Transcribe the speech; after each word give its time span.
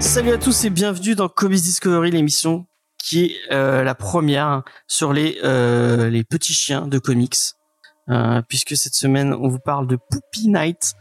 Salut 0.00 0.32
à 0.32 0.38
tous 0.38 0.64
et 0.64 0.70
bienvenue 0.70 1.14
dans 1.14 1.28
Comics 1.28 1.60
Discovery, 1.60 2.10
l'émission 2.10 2.66
qui 2.96 3.24
est 3.26 3.36
euh, 3.52 3.84
la 3.84 3.94
première 3.94 4.62
sur 4.86 5.12
euh, 5.14 6.08
les 6.08 6.24
petits 6.24 6.54
chiens 6.54 6.86
de 6.86 6.98
comics. 6.98 7.57
Euh, 8.10 8.40
puisque 8.48 8.74
cette 8.74 8.94
semaine 8.94 9.34
on 9.34 9.48
vous 9.48 9.58
parle 9.58 9.86
de 9.86 9.96
Poopy 9.96 10.48
Night, 10.48 10.94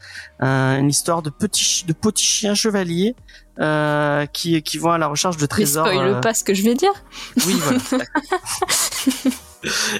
euh, 0.43 0.77
une 0.77 0.89
histoire 0.89 1.21
de 1.21 1.29
petits 1.29 1.85
de 1.87 1.93
petits 1.93 2.25
chiens 2.25 2.53
chevaliers 2.53 3.15
euh, 3.59 4.25
qui 4.25 4.61
qui 4.61 4.77
vont 4.77 4.91
à 4.91 4.97
la 4.97 5.07
recherche 5.07 5.37
de 5.37 5.43
Mais 5.43 5.47
trésors. 5.47 5.87
spoil 5.87 6.07
euh, 6.07 6.19
pas 6.19 6.33
ce 6.33 6.43
que 6.43 6.53
je 6.53 6.63
vais 6.63 6.75
dire. 6.75 6.91
oui, 7.45 7.53
voilà. 7.61 7.79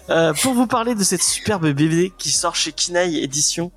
Pour 0.41 0.53
vous 0.53 0.67
parler 0.67 0.95
de 0.95 1.03
cette 1.03 1.23
superbe 1.23 1.67
BD 1.71 2.11
qui 2.17 2.29
sort 2.29 2.55
chez 2.55 2.73
Kinaï 2.73 3.23
Édition, 3.23 3.71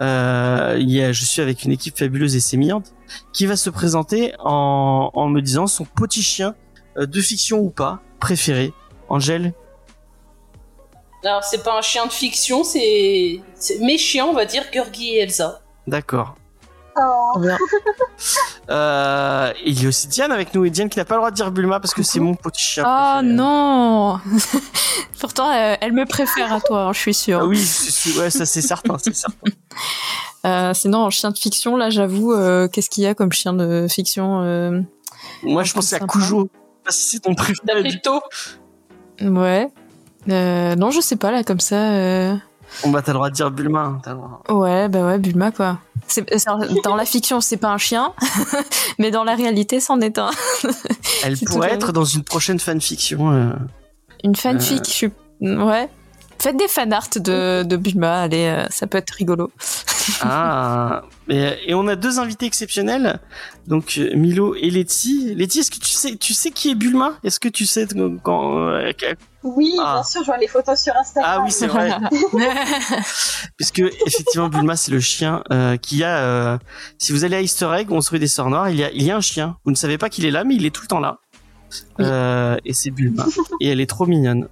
euh, 0.00 0.78
je 0.78 1.24
suis 1.24 1.42
avec 1.42 1.64
une 1.64 1.72
équipe 1.72 1.98
fabuleuse 1.98 2.36
et 2.36 2.40
sémillante 2.40 2.94
qui 3.32 3.46
va 3.46 3.56
se 3.56 3.68
présenter 3.68 4.32
en, 4.38 5.10
en 5.12 5.28
me 5.28 5.40
disant 5.40 5.66
son 5.66 5.84
petit 5.84 6.22
chien 6.22 6.54
de 6.96 7.20
fiction 7.20 7.58
ou 7.58 7.70
pas 7.70 8.00
préféré. 8.20 8.72
Angèle, 9.08 9.52
Alors, 11.26 11.42
c'est 11.44 11.62
pas 11.62 11.76
un 11.76 11.82
chien 11.82 12.06
de 12.06 12.12
fiction, 12.12 12.62
c'est 12.64 13.40
c'est 13.54 13.78
mes 13.80 13.98
chiens, 13.98 14.26
on 14.26 14.32
va 14.32 14.44
dire, 14.44 14.62
Gurgi 14.72 15.16
et 15.16 15.20
Elsa. 15.22 15.60
d'accord. 15.86 16.36
Oh. 16.98 17.38
Euh, 18.68 19.52
il 19.64 19.80
y 19.80 19.84
a 19.84 19.88
aussi 19.88 20.08
Diane 20.08 20.32
avec 20.32 20.52
nous 20.52 20.64
et 20.64 20.70
Diane 20.70 20.88
qui 20.88 20.98
n'a 20.98 21.04
pas 21.04 21.14
le 21.14 21.20
droit 21.20 21.30
de 21.30 21.36
dire 21.36 21.52
Bulma 21.52 21.78
parce 21.78 21.94
que 21.94 22.02
c'est 22.02 22.18
mon 22.18 22.34
petit 22.34 22.60
chien. 22.60 22.82
Oh 22.84 23.18
préféré. 23.20 23.34
non 23.34 24.18
Pourtant, 25.20 25.50
euh, 25.52 25.76
elle 25.80 25.92
me 25.92 26.04
préfère 26.04 26.52
à 26.52 26.60
toi, 26.60 26.84
hein, 26.86 26.92
je 26.92 26.98
suis 26.98 27.14
sûre. 27.14 27.40
Ah 27.42 27.46
oui, 27.46 27.58
c'est- 27.58 27.90
c'est- 27.92 28.18
ouais, 28.18 28.30
ça 28.30 28.44
c'est 28.44 28.62
certain, 28.62 28.96
c'est 28.98 29.14
certain. 29.14 29.36
Euh, 30.44 30.74
sinon, 30.74 30.98
en 31.00 31.10
chien 31.10 31.30
de 31.32 31.38
fiction, 31.38 31.76
là, 31.76 31.90
j'avoue, 31.90 32.32
euh, 32.32 32.68
qu'est-ce 32.68 32.88
qu'il 32.88 33.02
y 33.02 33.06
a 33.06 33.14
comme 33.14 33.32
chien 33.32 33.52
de 33.52 33.86
fiction 33.90 34.42
euh, 34.42 34.80
Moi 35.42 35.64
je 35.64 35.72
pensais 35.74 35.96
à. 35.96 35.98
Je 36.14 36.20
sais 36.20 36.34
pas 36.84 36.90
si 36.92 37.08
c'est 37.08 37.20
ton 37.20 37.34
préféré. 37.34 38.00
Tau. 38.00 38.20
Ouais. 39.20 39.68
Euh, 40.28 40.74
non, 40.76 40.90
je 40.90 41.00
sais 41.00 41.16
pas, 41.16 41.30
là, 41.30 41.44
comme 41.44 41.60
ça. 41.60 41.76
euh, 41.92 42.34
Bon 42.82 42.90
bah 42.90 43.00
t'as 43.00 43.12
le 43.12 43.16
droit 43.18 43.30
de 43.30 43.34
dire 43.34 43.50
Bulma. 43.52 43.80
hein, 43.84 44.00
t'as 44.02 44.10
le 44.10 44.16
droit. 44.16 44.42
Ouais, 44.50 44.88
bah 44.88 45.06
ouais, 45.06 45.18
Bulma, 45.18 45.52
quoi. 45.52 45.78
C'est- 46.08 46.26
dans 46.84 46.96
la 46.96 47.04
fiction, 47.04 47.40
c'est 47.40 47.56
pas 47.56 47.68
un 47.70 47.78
chien, 47.78 48.12
mais 48.98 49.10
dans 49.12 49.22
la 49.24 49.34
réalité, 49.36 49.78
c'en 49.80 50.00
est 50.00 50.18
un. 50.18 50.30
Elle 51.24 51.38
pourrait 51.38 51.72
être 51.72 51.92
dans 51.92 52.04
une 52.04 52.24
prochaine 52.24 52.58
fanfiction. 52.58 53.30
euh. 53.32 53.50
Une 54.24 54.34
fanfic, 54.36 54.80
Euh. 54.80 54.84
je 54.84 54.90
suis... 54.90 55.10
Ouais. 55.40 55.88
Faites 56.38 56.56
des 56.58 56.68
fanarts 56.68 57.08
de, 57.16 57.62
de 57.62 57.76
Bulma, 57.76 58.22
allez, 58.22 58.44
euh, 58.46 58.66
ça 58.70 58.86
peut 58.86 58.98
être 58.98 59.10
rigolo. 59.12 59.50
Ah, 60.22 61.02
et, 61.28 61.50
et 61.66 61.74
on 61.74 61.88
a 61.88 61.96
deux 61.96 62.20
invités 62.20 62.46
exceptionnels, 62.46 63.18
donc 63.66 63.94
euh, 63.98 64.14
Milo 64.14 64.54
et 64.54 64.70
Letty. 64.70 65.34
Letty, 65.34 65.58
est-ce 65.60 65.70
que 65.72 65.80
tu 65.80 65.90
sais, 65.90 66.14
tu 66.16 66.32
sais 66.32 66.52
qui 66.52 66.70
est 66.70 66.74
Bulma? 66.76 67.14
Est-ce 67.24 67.40
que 67.40 67.48
tu 67.48 67.66
sais 67.66 67.88
quand, 68.22 68.56
euh, 68.68 68.92
Oui, 69.46 69.74
Ah. 69.80 69.94
bien 69.94 70.02
sûr, 70.02 70.20
je 70.22 70.26
vois 70.26 70.38
les 70.38 70.48
photos 70.48 70.80
sur 70.80 70.94
Instagram. 70.96 71.32
Ah 71.38 71.42
oui, 71.44 71.50
c'est 71.52 71.68
vrai, 71.68 71.90
puisque 73.56 73.78
effectivement 74.06 74.48
Bulma 74.48 74.76
c'est 74.76 74.90
le 74.92 75.00
chien 75.00 75.42
euh, 75.52 75.76
qui 75.76 76.02
a. 76.02 76.18
euh, 76.18 76.58
si 76.98 77.12
vous 77.12 77.24
allez 77.24 77.36
à 77.36 77.40
Easter 77.40 77.70
Egg, 77.78 77.90
on 77.92 78.00
se 78.00 78.16
des 78.16 78.26
Sœurs 78.26 78.50
Noires, 78.50 78.70
il 78.70 78.76
y 78.76 78.84
a, 78.84 78.90
il 78.90 79.02
y 79.02 79.10
a 79.10 79.16
un 79.16 79.20
chien. 79.20 79.56
Vous 79.64 79.70
ne 79.70 79.76
savez 79.76 79.98
pas 79.98 80.08
qu'il 80.08 80.24
est 80.24 80.30
là, 80.30 80.44
mais 80.44 80.54
il 80.56 80.64
est 80.66 80.70
tout 80.70 80.82
le 80.82 80.88
temps 80.88 81.00
là. 81.00 81.18
Oui. 81.98 82.06
Euh, 82.08 82.56
et 82.64 82.72
c'est 82.72 82.90
Bulma 82.90 83.26
et 83.60 83.68
elle 83.68 83.80
est 83.80 83.86
trop 83.88 84.06
mignonne. 84.06 84.48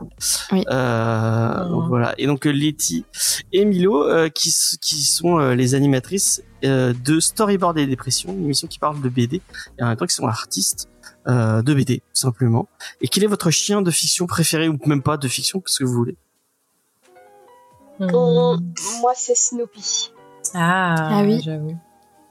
Oui. 0.52 0.64
Euh, 0.68 1.64
voilà. 1.88 2.14
Et 2.18 2.26
donc 2.26 2.44
Letty 2.44 3.04
et 3.52 3.64
Milo 3.64 4.04
euh, 4.04 4.28
qui 4.28 4.52
qui 4.82 5.02
sont 5.02 5.38
euh, 5.38 5.54
les 5.54 5.74
animatrices 5.74 6.42
euh, 6.64 6.92
de 7.04 7.20
Storyboard 7.20 7.78
et 7.78 7.86
Dépression, 7.86 8.32
une 8.32 8.44
émission 8.44 8.66
qui 8.68 8.78
parle 8.78 9.00
de 9.00 9.08
BD 9.08 9.40
et 9.78 9.82
en 9.82 9.86
même 9.88 9.96
temps 9.96 10.06
qui 10.06 10.14
sont 10.14 10.26
artistes 10.26 10.88
euh, 11.26 11.62
de 11.62 11.74
BD 11.74 11.98
tout 11.98 12.04
simplement. 12.20 12.68
Et 13.00 13.08
quel 13.08 13.24
est 13.24 13.28
votre 13.28 13.50
chien 13.50 13.82
de 13.82 13.90
fiction 13.90 14.26
préféré 14.26 14.68
ou 14.68 14.78
même 14.86 15.02
pas 15.02 15.16
de 15.16 15.28
fiction, 15.28 15.62
ce 15.66 15.78
que 15.80 15.84
vous 15.84 15.94
voulez? 15.94 16.16
Hum, 18.00 18.60
Moi, 19.00 19.12
c'est 19.16 19.36
Snoopy. 19.36 20.10
Ah, 20.54 21.18
Ah 21.18 21.22
oui. 21.22 21.40
j'avoue. 21.44 21.76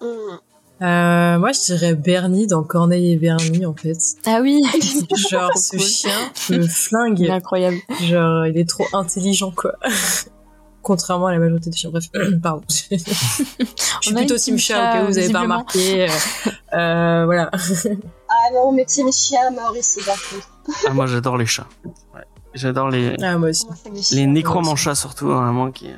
Hum. 0.01 0.39
Euh, 0.81 1.39
moi, 1.39 1.51
je 1.53 1.61
dirais 1.73 1.95
Bernie 1.95 2.47
dans 2.47 2.63
Corneille 2.63 3.13
et 3.13 3.15
Bernie, 3.15 3.65
en 3.65 3.73
fait. 3.73 3.97
ah 4.25 4.39
oui 4.41 4.61
Genre, 5.29 5.57
ce 5.57 5.77
chien 5.77 6.11
me 6.49 6.55
Il 6.55 6.61
est 6.63 6.67
flingue. 6.67 7.29
incroyable. 7.29 7.77
Genre, 8.01 8.47
il 8.47 8.57
est 8.57 8.67
trop 8.67 8.85
intelligent, 8.91 9.51
quoi. 9.51 9.75
Contrairement 10.81 11.27
à 11.27 11.31
la 11.31 11.39
majorité 11.39 11.69
des 11.69 11.77
chiens. 11.77 11.91
Bref, 11.91 12.09
pardon. 12.43 12.63
je 12.67 12.97
suis 14.01 14.13
plutôt 14.13 14.35
team 14.35 14.57
chat, 14.57 14.75
au 14.77 14.93
cas 14.93 15.03
où 15.03 15.07
vous 15.07 15.17
avez 15.17 15.31
pas 15.31 15.41
remarqué. 15.41 16.03
Euh, 16.03 16.07
euh, 16.73 17.25
voilà. 17.25 17.49
Ah 18.45 18.49
non, 18.53 18.71
mais 18.71 18.85
Team 18.85 19.11
Chien, 19.11 19.51
Maurice, 19.51 19.97
c'est 19.99 20.05
partout. 20.05 20.43
Ah 20.87 20.93
moi 20.93 21.05
j'adore 21.07 21.37
les 21.37 21.45
chats. 21.45 21.67
Ouais. 22.13 22.21
J'adore 22.53 22.89
les 22.89 23.15
Ah, 23.21 23.37
moi 23.37 23.49
aussi. 23.49 23.65
Moi, 23.67 23.75
c'est 23.81 23.89
mes 23.89 23.97
les 23.97 24.03
chiens. 24.03 24.27
nécromanchats 24.27 24.95
surtout 24.95 25.27
vraiment 25.27 25.71
qui. 25.71 25.89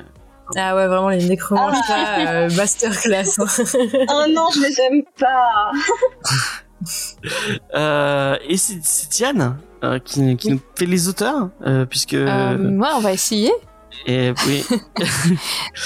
Ah 0.56 0.76
ouais, 0.76 0.86
vraiment, 0.86 1.08
les 1.08 1.24
nécromanchas, 1.28 2.20
euh, 2.46 2.50
masterclass. 2.56 3.38
hein. 3.38 3.46
Oh 4.10 4.24
non, 4.30 4.46
je 4.54 4.60
les 4.60 4.80
aime 4.80 5.02
pas. 5.18 5.72
Euh, 7.74 8.36
et 8.46 8.56
c'est 8.58 8.78
c'est 8.84 9.10
Diane 9.10 9.58
euh, 9.82 9.98
qui, 9.98 10.36
qui 10.36 10.50
nous 10.52 10.60
fait 10.76 10.84
les 10.86 11.08
auteurs 11.08 11.48
euh, 11.66 11.86
puisque 11.86 12.12
Euh, 12.14 12.56
ouais, 12.78 12.88
on 12.94 13.00
va 13.00 13.12
essayer. 13.12 13.50
Et 14.06 14.32
oui 14.46 14.64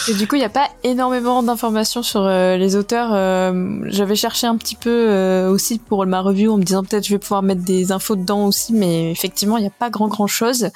du 0.19 0.27
coup, 0.27 0.37
il 0.37 0.41
n'y 0.41 0.45
a 0.45 0.49
pas 0.51 0.69
énormément 0.85 1.43
d'informations 1.43 2.03
sur 2.03 2.23
euh, 2.23 2.57
les 2.57 2.77
auteurs. 2.77 3.11
Euh, 3.13 3.81
J'avais 3.87 4.17
cherché 4.17 4.47
un 4.47 4.57
petit 4.57 4.75
peu 4.77 4.91
euh, 4.91 5.51
aussi 5.51 5.79
pour 5.79 6.05
ma 6.07 6.21
review 6.21 6.53
en 6.53 6.57
me 6.59 6.63
disant 6.65 6.83
peut-être 6.85 7.05
je 7.07 7.11
vais 7.15 7.19
pouvoir 7.19 7.43
mettre 7.43 7.63
des 7.63 7.93
infos 7.93 8.17
dedans 8.17 8.47
aussi, 8.47 8.73
mais 8.73 9.11
effectivement, 9.11 9.57
il 9.57 9.63
n'y 9.63 9.67
a 9.69 9.73
pas 9.79 9.91
grand 9.91 10.09
grand 10.09 10.27
chose. 10.27 10.71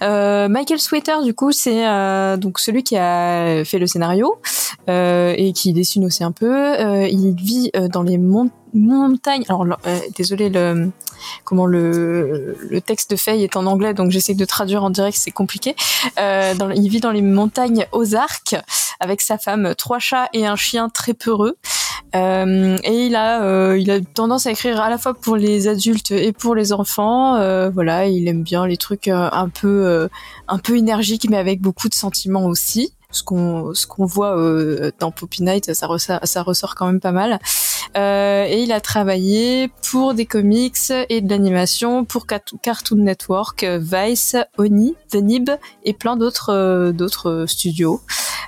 Michael 0.00 0.78
Sweater, 0.78 1.22
du 1.24 1.34
coup, 1.34 1.52
c'est 1.52 1.82
donc 2.38 2.58
celui 2.58 2.82
qui 2.84 2.96
a 2.96 3.64
fait 3.64 3.78
le 3.78 3.86
scénario 3.86 4.36
et 4.86 5.52
qui 5.54 5.72
dessine 5.72 6.04
aussi 6.04 6.22
un 6.24 6.32
peu. 6.32 7.06
Il 7.08 7.34
vit 7.34 7.70
dans 7.92 8.02
les 8.02 8.18
mon- 8.18 8.50
montagnes. 8.74 9.44
Alors, 9.48 9.66
euh, 9.86 9.98
désolé, 10.16 10.48
le 10.48 10.90
comment 11.44 11.66
le, 11.66 12.56
le 12.70 12.80
texte 12.80 13.10
de 13.10 13.16
Faye 13.16 13.42
est 13.42 13.56
en 13.56 13.66
anglais, 13.66 13.94
donc 13.94 14.10
j'essaie 14.10 14.34
de 14.34 14.44
traduire 14.44 14.84
en 14.84 14.90
direct, 14.90 15.16
c'est 15.18 15.32
compliqué. 15.32 15.74
Euh, 16.18 16.54
dans, 16.54 16.70
il 16.70 16.88
vit 16.88 17.00
dans 17.00 17.10
les 17.10 17.22
montagnes 17.22 17.86
Ozarks 17.92 18.54
avec 19.00 19.20
sa 19.20 19.38
femme, 19.38 19.74
trois 19.76 19.98
chats 19.98 20.28
et 20.32 20.46
un 20.46 20.56
chien 20.56 20.88
très 20.88 21.14
peureux. 21.14 21.56
Euh, 22.14 22.78
et 22.84 23.06
il 23.06 23.16
a, 23.16 23.42
euh, 23.42 23.78
il 23.78 23.90
a 23.90 24.00
tendance 24.00 24.46
à 24.46 24.50
écrire 24.52 24.80
à 24.80 24.88
la 24.88 24.96
fois 24.96 25.12
pour 25.12 25.36
les 25.36 25.68
adultes 25.68 26.10
et 26.10 26.32
pour 26.32 26.54
les 26.54 26.72
enfants. 26.72 27.36
Euh, 27.36 27.68
voilà, 27.68 28.06
il 28.06 28.26
aime 28.28 28.42
bien 28.42 28.66
les 28.66 28.76
trucs 28.76 29.08
euh, 29.08 29.28
un 29.30 29.48
peu, 29.48 29.86
euh, 29.86 30.08
un 30.46 30.58
peu 30.58 30.76
énergiques, 30.76 31.28
mais 31.28 31.36
avec 31.36 31.60
beaucoup 31.60 31.88
de 31.88 31.94
sentiments 31.94 32.46
aussi. 32.46 32.94
Ce 33.18 33.22
qu'on, 33.24 33.74
ce 33.74 33.86
qu'on 33.86 34.06
voit 34.06 34.38
euh, 34.38 34.92
dans 35.00 35.10
Poppy 35.10 35.42
Night, 35.42 35.74
ça 35.74 35.86
ressort, 35.86 36.20
ça 36.22 36.42
ressort 36.42 36.74
quand 36.76 36.86
même 36.86 37.00
pas 37.00 37.12
mal. 37.12 37.40
Euh, 37.96 38.44
et 38.46 38.62
il 38.62 38.72
a 38.72 38.80
travaillé 38.80 39.70
pour 39.90 40.14
des 40.14 40.26
comics 40.26 40.92
et 41.08 41.20
de 41.20 41.28
l'animation 41.28 42.04
pour 42.04 42.26
Cartoon 42.26 42.96
Network, 42.96 43.64
Vice, 43.64 44.36
Oni, 44.58 44.94
The 45.10 45.16
Nib 45.16 45.50
et 45.84 45.94
plein 45.94 46.16
d'autres 46.16 46.52
euh, 46.52 46.92
d'autres 46.92 47.46
studios. 47.48 48.00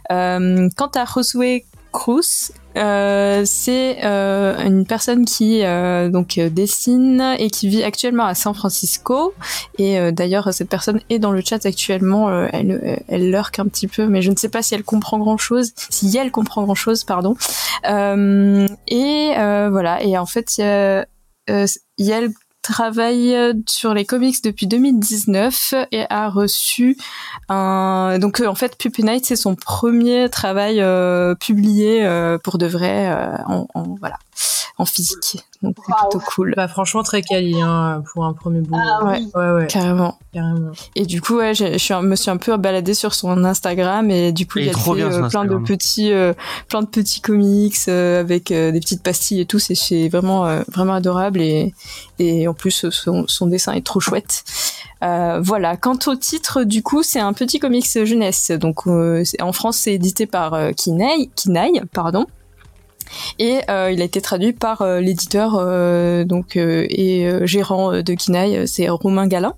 Quant 0.08 0.90
à 0.94 1.04
Josué 1.04 1.66
Cruz, 1.92 2.52
euh, 2.76 3.42
c'est 3.44 3.98
euh, 4.04 4.64
une 4.64 4.86
personne 4.86 5.24
qui 5.24 5.64
euh, 5.64 6.08
donc 6.08 6.38
euh, 6.38 6.48
dessine 6.48 7.34
et 7.38 7.50
qui 7.50 7.68
vit 7.68 7.82
actuellement 7.82 8.24
à 8.24 8.34
San 8.34 8.54
Francisco. 8.54 9.34
Et 9.78 9.98
euh, 9.98 10.12
d'ailleurs, 10.12 10.52
cette 10.54 10.68
personne 10.68 11.00
est 11.10 11.18
dans 11.18 11.32
le 11.32 11.40
chat 11.40 11.66
actuellement. 11.66 12.28
euh, 12.28 12.48
elle, 12.52 13.02
elle 13.08 13.30
lurque 13.30 13.58
un 13.58 13.66
petit 13.66 13.88
peu, 13.88 14.06
mais 14.06 14.22
je 14.22 14.30
ne 14.30 14.36
sais 14.36 14.48
pas 14.48 14.62
si 14.62 14.74
elle 14.74 14.84
comprend 14.84 15.18
grand 15.18 15.38
chose. 15.38 15.72
Si 15.90 16.16
elle 16.16 16.30
comprend 16.30 16.62
grand 16.62 16.74
chose, 16.74 17.04
pardon. 17.04 17.34
Et 17.84 19.32
voilà. 19.36 20.02
Et 20.02 20.16
en 20.16 20.26
fait, 20.26 20.58
il 20.58 22.26
travaille 22.62 23.34
sur 23.68 23.94
les 23.94 24.04
comics 24.04 24.42
depuis 24.44 24.66
2019 24.66 25.74
et 25.92 26.04
a 26.10 26.28
reçu 26.28 26.96
un 27.48 28.18
donc 28.18 28.40
euh, 28.40 28.46
en 28.46 28.54
fait 28.54 28.76
Puppy 28.76 29.02
Night 29.04 29.24
c'est 29.26 29.36
son 29.36 29.54
premier 29.56 30.28
travail 30.30 30.80
euh, 30.80 31.34
publié 31.34 32.04
euh, 32.04 32.38
pour 32.38 32.58
de 32.58 32.66
vrai 32.66 33.08
euh, 33.10 33.36
en- 33.46 33.66
voilà 34.00 34.18
en 34.78 34.84
physique. 34.84 35.44
Donc 35.62 35.76
c'est 35.86 35.92
plutôt 36.08 36.24
cool. 36.34 36.54
Bah, 36.56 36.68
franchement, 36.68 37.02
très 37.02 37.20
quali 37.20 37.60
hein, 37.60 38.02
pour 38.14 38.24
un 38.24 38.32
premier 38.32 38.60
boulot. 38.60 38.80
Ah 38.82 39.04
Ouais. 39.04 39.18
oui. 39.20 39.30
Ouais, 39.34 39.50
ouais, 39.52 39.66
Carrément. 39.66 40.16
carrément. 40.32 40.70
Et 40.96 41.04
du 41.04 41.20
coup, 41.20 41.36
ouais, 41.36 41.52
je 41.54 41.76
suis 41.76 41.92
un- 41.92 42.00
me 42.00 42.16
suis 42.16 42.30
un 42.30 42.38
peu 42.38 42.56
baladée 42.56 42.94
sur 42.94 43.12
son 43.12 43.44
Instagram 43.44 44.10
et 44.10 44.32
du 44.32 44.46
coup, 44.46 44.58
Il 44.58 44.64
y 44.64 44.68
a 44.70 44.72
trop 44.72 44.94
fait 44.94 45.02
euh, 45.02 45.28
plein 45.28 45.44
de 45.44 45.56
petits, 45.58 46.12
euh, 46.12 46.32
plein 46.68 46.80
de 46.80 46.86
petits 46.86 47.20
comics 47.20 47.76
euh, 47.88 48.20
avec 48.20 48.50
euh, 48.52 48.72
des 48.72 48.80
petites 48.80 49.02
pastilles 49.02 49.40
et 49.40 49.44
tout. 49.46 49.58
C'est 49.58 50.08
vraiment, 50.08 50.46
euh, 50.46 50.62
vraiment 50.72 50.94
adorable 50.94 51.40
et 51.42 51.74
et 52.18 52.48
en 52.48 52.54
plus 52.54 52.88
son, 52.90 53.24
son 53.28 53.46
dessin 53.46 53.72
est 53.74 53.84
trop 53.84 54.00
chouette. 54.00 54.44
Euh, 55.02 55.40
voilà. 55.42 55.76
Quant 55.76 55.98
au 56.06 56.14
titre, 56.16 56.64
du 56.64 56.82
coup, 56.82 57.02
c'est 57.02 57.20
un 57.20 57.32
petit 57.34 57.58
comics 57.58 57.86
jeunesse. 58.04 58.50
Donc, 58.50 58.86
euh, 58.86 59.24
c'est- 59.24 59.42
en 59.42 59.52
France, 59.52 59.76
c'est 59.76 59.92
édité 59.94 60.24
par 60.26 60.54
euh, 60.54 60.72
Kinaï, 60.72 61.28
Kinaï, 61.34 61.82
pardon. 61.92 62.24
Et 63.38 63.60
euh, 63.68 63.90
il 63.90 64.00
a 64.00 64.04
été 64.04 64.20
traduit 64.20 64.52
par 64.52 64.82
euh, 64.82 65.00
l'éditeur 65.00 65.56
euh, 65.58 66.24
donc 66.24 66.56
et 66.56 67.30
gérant 67.42 68.02
de 68.02 68.14
Kinaï, 68.14 68.66
c'est 68.66 68.88
Romain 68.88 69.26
Galin. 69.26 69.54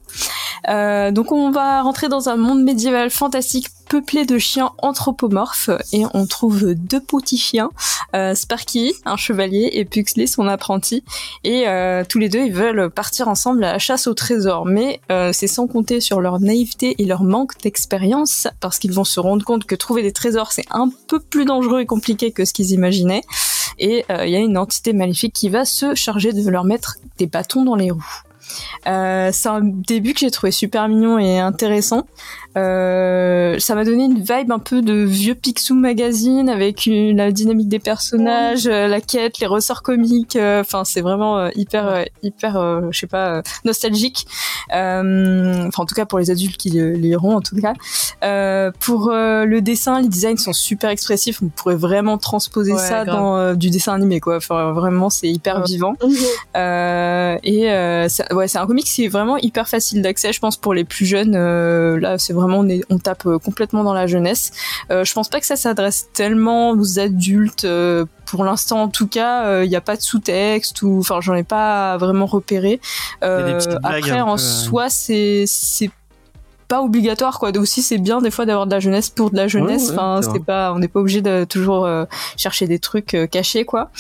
Donc 1.12 1.32
on 1.32 1.50
va 1.50 1.82
rentrer 1.82 2.08
dans 2.08 2.28
un 2.28 2.36
monde 2.36 2.62
médiéval 2.62 3.10
fantastique 3.10 3.68
peuplé 3.92 4.24
de 4.24 4.38
chiens 4.38 4.72
anthropomorphes 4.78 5.68
et 5.92 6.04
on 6.14 6.26
trouve 6.26 6.72
deux 6.72 6.98
petits 6.98 7.36
chiens, 7.36 7.68
euh, 8.14 8.34
Sparky, 8.34 8.94
un 9.04 9.18
chevalier, 9.18 9.68
et 9.74 9.84
Puxley, 9.84 10.26
son 10.26 10.48
apprenti. 10.48 11.04
Et 11.44 11.68
euh, 11.68 12.02
tous 12.08 12.18
les 12.18 12.30
deux, 12.30 12.38
ils 12.38 12.54
veulent 12.54 12.88
partir 12.88 13.28
ensemble 13.28 13.62
à 13.64 13.72
la 13.72 13.78
chasse 13.78 14.06
au 14.06 14.14
trésor. 14.14 14.64
Mais 14.64 15.02
euh, 15.10 15.34
c'est 15.34 15.46
sans 15.46 15.66
compter 15.66 16.00
sur 16.00 16.22
leur 16.22 16.40
naïveté 16.40 16.94
et 16.96 17.04
leur 17.04 17.22
manque 17.22 17.60
d'expérience, 17.60 18.48
parce 18.60 18.78
qu'ils 18.78 18.92
vont 18.92 19.04
se 19.04 19.20
rendre 19.20 19.44
compte 19.44 19.64
que 19.66 19.74
trouver 19.74 20.00
des 20.00 20.12
trésors, 20.12 20.52
c'est 20.52 20.64
un 20.70 20.88
peu 21.06 21.20
plus 21.20 21.44
dangereux 21.44 21.82
et 21.82 21.86
compliqué 21.86 22.32
que 22.32 22.46
ce 22.46 22.54
qu'ils 22.54 22.70
imaginaient. 22.70 23.24
Et 23.78 24.06
il 24.08 24.30
y 24.30 24.36
a 24.36 24.38
une 24.38 24.56
entité 24.56 24.94
maléfique 24.94 25.34
qui 25.34 25.50
va 25.50 25.66
se 25.66 25.94
charger 25.94 26.32
de 26.32 26.48
leur 26.48 26.64
mettre 26.64 26.96
des 27.18 27.26
bâtons 27.26 27.64
dans 27.64 27.76
les 27.76 27.90
roues. 27.90 28.22
C'est 28.84 29.48
un 29.48 29.60
début 29.62 30.14
que 30.14 30.20
j'ai 30.20 30.30
trouvé 30.30 30.50
super 30.50 30.88
mignon 30.88 31.18
et 31.18 31.38
intéressant. 31.38 32.06
Euh, 32.58 33.58
ça 33.58 33.74
m'a 33.74 33.84
donné 33.84 34.04
une 34.04 34.18
vibe 34.20 34.52
un 34.52 34.58
peu 34.58 34.82
de 34.82 34.92
vieux 34.92 35.34
Picsou 35.34 35.74
magazine 35.74 36.48
avec 36.48 36.86
une- 36.86 37.16
la 37.16 37.32
dynamique 37.32 37.68
des 37.68 37.78
personnages, 37.78 38.66
euh, 38.66 38.88
la 38.88 39.00
quête, 39.00 39.38
les 39.40 39.46
ressorts 39.46 39.82
comiques. 39.82 40.36
euh, 40.36 40.60
Enfin, 40.60 40.84
c'est 40.84 41.00
vraiment 41.00 41.48
hyper, 41.54 42.04
hyper, 42.22 42.82
je 42.90 42.98
sais 42.98 43.06
pas, 43.06 43.42
nostalgique. 43.64 44.26
Euh, 44.74 45.64
Enfin, 45.68 45.82
en 45.82 45.86
tout 45.86 45.94
cas 45.94 46.04
pour 46.06 46.18
les 46.18 46.30
adultes 46.30 46.56
qui 46.56 46.70
liront, 46.70 47.36
en 47.36 47.40
tout 47.40 47.56
cas. 47.56 47.72
Euh, 48.24 48.70
pour 48.80 49.10
le 49.10 49.60
dessin, 49.60 50.00
les 50.00 50.08
designs 50.08 50.36
sont 50.36 50.52
super 50.52 50.90
expressifs. 50.90 51.40
On 51.42 51.48
pourrait 51.48 51.74
vraiment 51.76 52.18
transposer 52.18 52.72
Ouais, 52.72 52.78
ça 52.78 53.04
grave. 53.04 53.16
dans 53.16 53.54
du 53.54 53.70
dessin 53.70 53.94
animé, 53.94 54.20
quoi. 54.20 54.36
Enfin, 54.36 54.72
vraiment, 54.72 55.10
c'est 55.10 55.28
hyper 55.28 55.56
Ouais. 55.58 55.64
vivant. 55.66 55.94
Et 56.54 57.70
euh, 57.70 58.08
c'est- 58.08 58.32
ouais, 58.32 58.48
c'est 58.48 58.58
un 58.58 58.66
comic 58.66 58.84
qui 58.84 59.04
est 59.04 59.08
vraiment 59.08 59.36
hyper 59.36 59.68
facile 59.68 60.02
d'accès, 60.02 60.32
je 60.32 60.40
pense, 60.40 60.56
pour 60.56 60.74
les 60.74 60.84
plus 60.84 61.06
jeunes. 61.06 61.34
Euh, 61.36 61.98
là, 61.98 62.18
c'est 62.18 62.32
vraiment 62.32 62.41
on, 62.46 62.68
est- 62.68 62.84
on 62.90 62.98
tape 62.98 63.26
euh, 63.26 63.38
complètement 63.38 63.84
dans 63.84 63.94
la 63.94 64.06
jeunesse. 64.06 64.50
Euh, 64.90 65.04
je 65.04 65.12
pense 65.12 65.28
pas 65.28 65.40
que 65.40 65.46
ça 65.46 65.56
s'adresse 65.56 66.08
tellement 66.12 66.70
aux 66.70 66.98
adultes. 66.98 67.64
euh, 67.64 68.04
pour 68.26 68.44
l'instant, 68.44 68.82
en 68.84 68.88
tout 68.88 69.08
cas, 69.08 69.62
il 69.62 69.68
n'y 69.68 69.76
a 69.76 69.82
pas 69.82 69.94
de 69.96 70.00
sous-texte 70.00 70.80
ou, 70.82 71.00
enfin, 71.00 71.20
j'en 71.20 71.34
ai 71.34 71.42
pas 71.42 71.98
vraiment 71.98 72.24
repéré. 72.24 72.80
Euh, 73.22 73.60
après, 73.82 74.20
en 74.22 74.26
peu, 74.26 74.32
euh. 74.32 74.36
soi, 74.38 74.88
c'est 74.88 75.44
c'est 75.46 75.90
pas 76.72 76.80
obligatoire 76.82 77.38
quoi. 77.38 77.52
Donc 77.52 77.64
aussi 77.64 77.82
c'est 77.82 77.98
bien 77.98 78.22
des 78.22 78.30
fois 78.30 78.46
d'avoir 78.46 78.66
de 78.66 78.72
la 78.72 78.80
jeunesse 78.80 79.10
pour 79.10 79.30
de 79.30 79.36
la 79.36 79.46
jeunesse. 79.46 79.88
ouais, 79.90 79.94
enfin 79.98 80.20
c'est 80.32 80.42
pas 80.44 80.72
on 80.74 80.78
n'est 80.78 80.88
pas 80.88 81.00
obligé 81.00 81.20
de 81.20 81.44
toujours 81.44 81.84
euh, 81.84 82.04
chercher 82.38 82.66
des 82.66 82.78
trucs 82.78 83.12
euh, 83.14 83.26
cachés 83.26 83.64
quoi. 83.66 83.90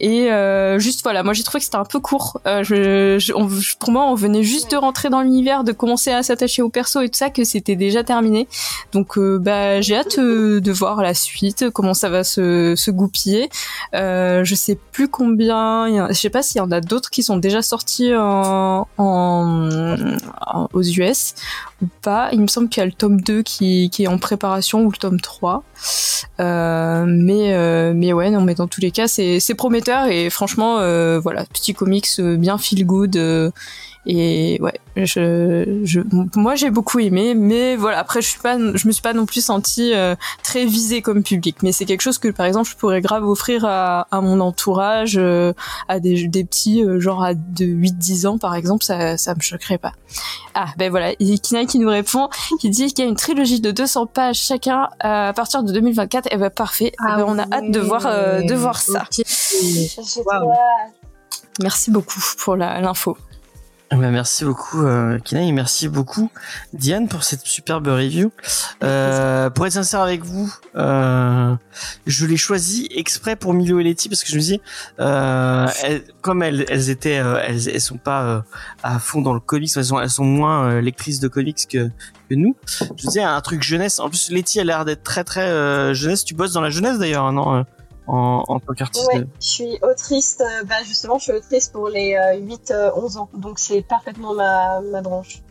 Et 0.00 0.30
euh, 0.30 0.78
juste 0.78 1.00
voilà, 1.04 1.22
moi 1.22 1.32
j'ai 1.32 1.42
trouvé 1.42 1.58
que 1.60 1.64
c'était 1.64 1.76
un 1.76 1.84
peu 1.86 2.00
court. 2.00 2.40
Je, 2.44 3.16
je- 3.18 3.32
on- 3.34 3.48
pour 3.80 3.90
moi 3.92 4.04
on 4.12 4.14
venait 4.14 4.42
juste 4.42 4.70
de 4.72 4.76
rentrer 4.76 5.08
dans 5.08 5.22
l'univers, 5.22 5.64
de 5.64 5.72
commencer 5.72 6.10
à 6.10 6.22
s'attacher 6.22 6.60
au 6.60 6.68
perso 6.68 7.00
et 7.00 7.08
tout 7.08 7.16
ça 7.16 7.30
que 7.30 7.44
c'était 7.44 7.76
déjà 7.76 8.04
terminé. 8.04 8.46
Donc 8.92 9.18
bah 9.18 9.80
j'ai 9.80 9.96
hâte 9.96 10.18
de 10.20 10.72
voir 10.72 11.00
la 11.02 11.14
suite, 11.14 11.70
comment 11.70 11.94
ça 11.94 12.10
va 12.10 12.24
se, 12.24 12.74
se 12.76 12.90
goupiller. 12.90 13.48
Je 13.94 14.54
sais 14.54 14.78
plus 14.92 15.08
combien, 15.08 16.08
je 16.08 16.12
sais 16.14 16.30
pas 16.30 16.42
s'il 16.42 16.58
y 16.58 16.60
en 16.60 16.70
a 16.72 16.80
d'autres 16.82 17.08
qui 17.10 17.22
sont 17.22 17.38
déjà 17.38 17.62
sortis 17.62 18.14
en, 18.14 18.86
en- 18.98 19.96
en- 20.46 20.68
aux 20.74 20.82
US 20.82 21.34
Il 21.80 22.40
me 22.40 22.46
semble 22.48 22.68
qu'il 22.68 22.80
y 22.80 22.82
a 22.82 22.86
le 22.86 22.92
tome 22.92 23.20
2 23.20 23.42
qui, 23.42 23.90
qui 23.90 24.04
est 24.04 24.08
en 24.08 24.18
préparation 24.18 24.82
ou 24.82 24.90
le 24.90 24.96
tome 24.96 25.20
3. 25.20 25.62
Euh, 26.40 27.04
mais, 27.06 27.54
euh, 27.54 27.92
mais 27.94 28.12
ouais, 28.12 28.30
non, 28.30 28.40
mais 28.40 28.54
dans 28.54 28.66
tous 28.66 28.80
les 28.80 28.90
cas, 28.90 29.06
c'est 29.08 29.54
prometteur 29.56 30.06
et 30.06 30.30
franchement, 30.30 30.78
euh, 30.78 31.20
voilà, 31.20 31.44
petit 31.44 31.74
comics 31.74 32.08
euh, 32.18 32.36
bien 32.36 32.58
feel 32.58 32.84
good. 32.84 33.16
Et 34.06 34.58
ouais, 34.62 34.80
je, 34.96 35.80
je, 35.84 36.00
moi 36.34 36.54
j'ai 36.54 36.70
beaucoup 36.70 36.98
aimé, 36.98 37.34
mais 37.34 37.76
voilà, 37.76 37.98
après 37.98 38.22
je 38.22 38.28
suis 38.28 38.40
pas, 38.40 38.56
je 38.56 38.86
me 38.86 38.92
suis 38.92 39.02
pas 39.02 39.12
non 39.12 39.26
plus 39.26 39.44
sentie 39.44 39.92
euh, 39.94 40.14
très 40.42 40.64
visée 40.64 41.02
comme 41.02 41.22
public. 41.22 41.56
Mais 41.62 41.72
c'est 41.72 41.84
quelque 41.84 42.00
chose 42.00 42.18
que 42.18 42.28
par 42.28 42.46
exemple 42.46 42.68
je 42.70 42.76
pourrais 42.76 43.00
grave 43.00 43.24
offrir 43.28 43.64
à, 43.66 44.06
à 44.10 44.20
mon 44.20 44.40
entourage, 44.40 45.16
euh, 45.18 45.52
à 45.88 46.00
des, 46.00 46.26
des 46.28 46.44
petits 46.44 46.82
euh, 46.82 47.00
genre 47.00 47.22
à 47.22 47.34
de 47.34 47.64
8-10 47.64 48.26
ans 48.26 48.38
par 48.38 48.54
exemple, 48.54 48.84
ça, 48.84 49.16
ça 49.18 49.34
me 49.34 49.40
choquerait 49.40 49.78
pas. 49.78 49.92
Ah 50.54 50.68
ben 50.78 50.90
voilà, 50.90 51.12
il 51.18 51.28
y 51.28 51.34
a 51.34 51.36
Kina 51.38 51.66
qui 51.66 51.78
nous 51.78 51.88
répond, 51.90 52.28
qui 52.60 52.70
dit 52.70 52.86
qu'il 52.92 53.04
y 53.04 53.06
a 53.06 53.10
une 53.10 53.16
trilogie 53.16 53.60
de 53.60 53.70
200 53.70 54.06
pages 54.06 54.38
chacun 54.40 54.84
euh, 55.04 55.28
à 55.28 55.32
partir 55.32 55.62
de 55.62 55.72
2024. 55.72 56.32
Et 56.32 56.36
ben 56.36 56.50
parfait, 56.50 56.92
Eh 57.00 57.16
ben, 57.16 57.24
on 57.26 57.38
a 57.38 57.42
hâte 57.42 57.70
de 57.70 57.78
voir 57.80 58.06
euh, 58.06 58.40
de 58.42 58.54
voir 58.54 58.80
ça. 58.80 59.04
Merci 61.60 61.90
beaucoup 61.90 62.20
pour 62.38 62.56
la- 62.56 62.80
l'info. 62.80 63.16
Eh 63.90 63.96
ben, 63.96 64.10
merci 64.10 64.44
beaucoup 64.44 64.82
euh, 64.84 65.18
Kina 65.20 65.50
merci 65.50 65.88
beaucoup 65.88 66.30
Diane 66.74 67.08
pour 67.08 67.22
cette 67.24 67.40
superbe 67.46 67.86
review. 67.86 68.30
Euh, 68.84 69.48
pour 69.48 69.64
être 69.66 69.72
sincère 69.72 70.00
avec 70.00 70.22
vous, 70.24 70.54
euh, 70.76 71.54
je 72.06 72.26
l'ai 72.26 72.36
choisi 72.36 72.90
exprès 72.94 73.34
pour 73.34 73.54
Milo 73.54 73.80
et 73.80 73.84
Letty 73.84 74.10
parce 74.10 74.22
que 74.24 74.28
je 74.28 74.36
me 74.36 74.40
dis, 74.42 74.60
euh, 75.00 75.66
elles- 75.84 76.02
comme 76.20 76.42
elles, 76.42 76.66
elles 76.68 76.90
étaient, 76.90 77.18
euh, 77.18 77.40
elles, 77.42 77.66
elles 77.66 77.80
sont 77.80 77.96
pas 77.96 78.24
euh, 78.24 78.40
à 78.82 78.98
fond 78.98 79.22
dans 79.22 79.32
le 79.32 79.40
comics, 79.40 79.70
elles 79.74 79.86
sont, 79.86 79.98
elles 79.98 80.10
sont 80.10 80.24
moins 80.24 80.82
lectrices 80.82 81.20
de 81.20 81.28
comics 81.28 81.66
que, 81.70 81.88
que 82.28 82.34
nous. 82.34 82.56
Je 82.80 82.84
me 82.84 82.94
disais 82.96 83.22
un 83.22 83.40
truc 83.40 83.62
jeunesse. 83.62 84.00
En 84.00 84.10
plus, 84.10 84.30
Letty 84.30 84.60
a 84.60 84.64
l'air 84.64 84.84
d'être 84.84 85.02
très 85.02 85.24
très 85.24 85.94
jeunesse. 85.94 86.26
Tu 86.26 86.34
bosses 86.34 86.52
dans 86.52 86.60
la 86.60 86.68
jeunesse 86.70 86.98
d'ailleurs, 86.98 87.24
hein, 87.24 87.32
non 87.32 87.64
en, 88.08 88.44
en 88.48 88.58
tant 88.60 88.72
qu'artiste. 88.74 89.06
Ouais, 89.12 89.24
je 89.40 89.46
suis 89.46 89.78
autrice, 89.82 90.38
euh, 90.40 90.64
bah 90.64 90.82
justement, 90.86 91.18
je 91.18 91.24
suis 91.24 91.32
autrice 91.32 91.68
pour 91.68 91.88
les 91.88 92.14
8-11 92.14 93.18
ans, 93.18 93.28
donc 93.34 93.58
c'est 93.58 93.82
parfaitement 93.82 94.34
ma, 94.34 94.80
ma 94.80 95.00
branche. 95.02 95.42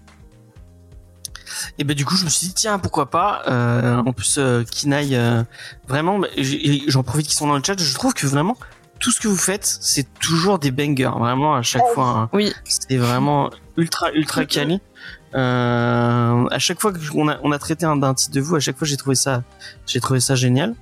Et 1.79 1.83
ben 1.83 1.95
du 1.95 2.05
coup 2.05 2.15
je 2.15 2.25
me 2.25 2.29
suis 2.29 2.47
dit 2.47 2.53
tiens 2.53 2.77
pourquoi 2.79 3.09
pas. 3.09 3.43
Euh, 3.47 3.97
en 3.97 4.11
plus 4.13 4.37
euh, 4.37 4.63
Kinaï 4.63 5.15
euh, 5.15 5.43
vraiment 5.87 6.19
bah, 6.19 6.27
j'en 6.87 7.03
profite 7.03 7.27
qu'ils 7.27 7.37
sont 7.37 7.47
dans 7.47 7.55
le 7.57 7.63
chat. 7.63 7.79
Je 7.79 7.93
trouve 7.93 8.13
que 8.13 8.25
vraiment 8.27 8.57
tout 8.99 9.11
ce 9.11 9.19
que 9.21 9.27
vous 9.27 9.37
faites 9.37 9.65
c'est 9.81 10.07
toujours 10.19 10.59
des 10.59 10.71
bangers 10.71 11.11
vraiment 11.17 11.55
à 11.55 11.61
chaque 11.61 11.85
fois. 11.93 12.05
hein. 12.07 12.29
Oui. 12.33 12.53
C'est 12.65 12.97
vraiment 12.97 13.49
ultra 13.77 14.11
ultra 14.11 14.45
quali. 14.45 14.81
Euh, 15.35 16.45
à 16.49 16.59
chaque 16.59 16.79
fois 16.81 16.91
qu'on 16.93 17.27
a 17.29 17.37
on 17.43 17.51
a 17.51 17.59
traité 17.59 17.85
un 17.85 17.95
d'un 17.97 18.13
titre 18.13 18.33
de 18.33 18.41
vous 18.41 18.55
à 18.55 18.59
chaque 18.59 18.77
fois 18.77 18.87
j'ai 18.87 18.97
trouvé 18.97 19.15
ça 19.15 19.43
j'ai 19.85 19.99
trouvé 19.99 20.19
ça 20.19 20.35
génial. 20.35 20.73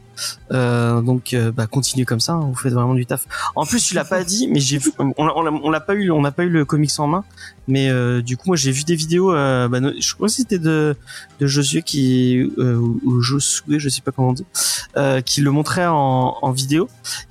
Euh, 0.51 1.01
donc 1.01 1.34
euh, 1.34 1.51
bah 1.51 1.67
continuez 1.67 2.05
comme 2.05 2.19
ça, 2.19 2.34
hein, 2.34 2.45
vous 2.48 2.55
faites 2.55 2.74
vraiment 2.74 2.93
du 2.93 3.05
taf. 3.05 3.25
En 3.55 3.65
plus 3.65 3.84
tu 3.84 3.93
l'as 3.95 4.05
pas 4.05 4.24
dit, 4.24 4.48
mais 4.48 4.60
j'ai 4.60 4.77
vu, 4.77 4.91
on, 5.17 5.69
l'a- 5.72 5.79
pas 5.79 5.93
eu, 5.95 6.12
on 6.12 6.22
n'a 6.22 6.31
pas 6.31 6.43
eu 6.43 6.50
le 6.50 6.65
comics 6.65 6.91
en 7.00 7.07
main, 7.07 7.24
mais 7.67 7.89
euh, 7.89 8.22
du 8.22 8.38
coup 8.38 8.43
moi 8.48 8.55
j'ai 8.55 8.72
vu 8.72 8.84
des 8.84 8.95
vidéos, 8.95 9.34
euh, 9.34 9.67
bah, 9.67 9.79
je 10.00 10.13
crois 10.13 10.27
que 10.27 10.34
c'était 10.34 10.60
de 10.60 10.95
de 11.39 11.48
Josué 11.48 11.81
qui 11.81 12.50
euh, 12.57 12.75
ou- 12.75 13.00
ou 13.03 13.22
Josué, 13.22 13.79
je 13.79 13.89
sais 13.89 14.01
pas 14.01 14.12
comment 14.12 14.29
on 14.29 14.34
dit, 14.34 14.45
euh, 14.98 15.22
qui 15.22 15.41
le 15.41 15.51
montrait 15.51 15.86
en, 15.88 16.38
en 16.41 16.51
vidéo 16.51 16.88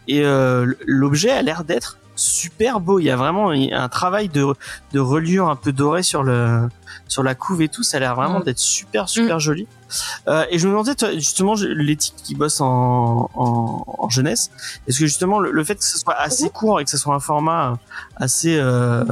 et 0.08 0.22
euh, 0.24 0.72
l'objet 0.86 1.30
a 1.30 1.42
l'air 1.42 1.64
d'être 1.64 1.98
super 2.16 2.80
beau. 2.80 2.98
Il 2.98 3.04
y 3.04 3.10
a 3.10 3.16
vraiment 3.16 3.50
un 3.50 3.88
travail 3.88 4.28
de 4.28 4.46
de 4.92 5.00
reliure 5.00 5.48
un 5.48 5.56
peu 5.56 5.72
doré 5.72 6.02
sur 6.02 6.22
le 6.22 6.68
sur 7.08 7.22
la 7.22 7.34
couve 7.34 7.60
et 7.62 7.68
tout, 7.68 7.82
ça 7.82 7.96
a 7.96 8.00
l'air 8.00 8.14
vraiment 8.14 8.40
Mm. 8.40 8.44
d'être 8.44 8.58
super 8.58 9.08
super 9.08 9.40
joli. 9.40 9.66
Euh, 10.28 10.44
et 10.50 10.58
je 10.58 10.66
me 10.66 10.72
demandais 10.72 10.94
toi, 10.94 11.12
justement 11.12 11.54
l'éthique 11.54 12.14
qui 12.22 12.34
bosse 12.34 12.60
en, 12.60 13.30
en, 13.34 13.84
en 13.86 14.08
jeunesse, 14.08 14.50
est-ce 14.88 14.98
que 15.00 15.06
justement 15.06 15.38
le, 15.38 15.50
le 15.52 15.64
fait 15.64 15.76
que 15.76 15.84
ce 15.84 15.98
soit 15.98 16.14
assez 16.14 16.50
court 16.50 16.80
et 16.80 16.84
que 16.84 16.90
ce 16.90 16.98
soit 16.98 17.14
un 17.14 17.20
format 17.20 17.78
assez 18.16 18.56
euh, 18.58 19.04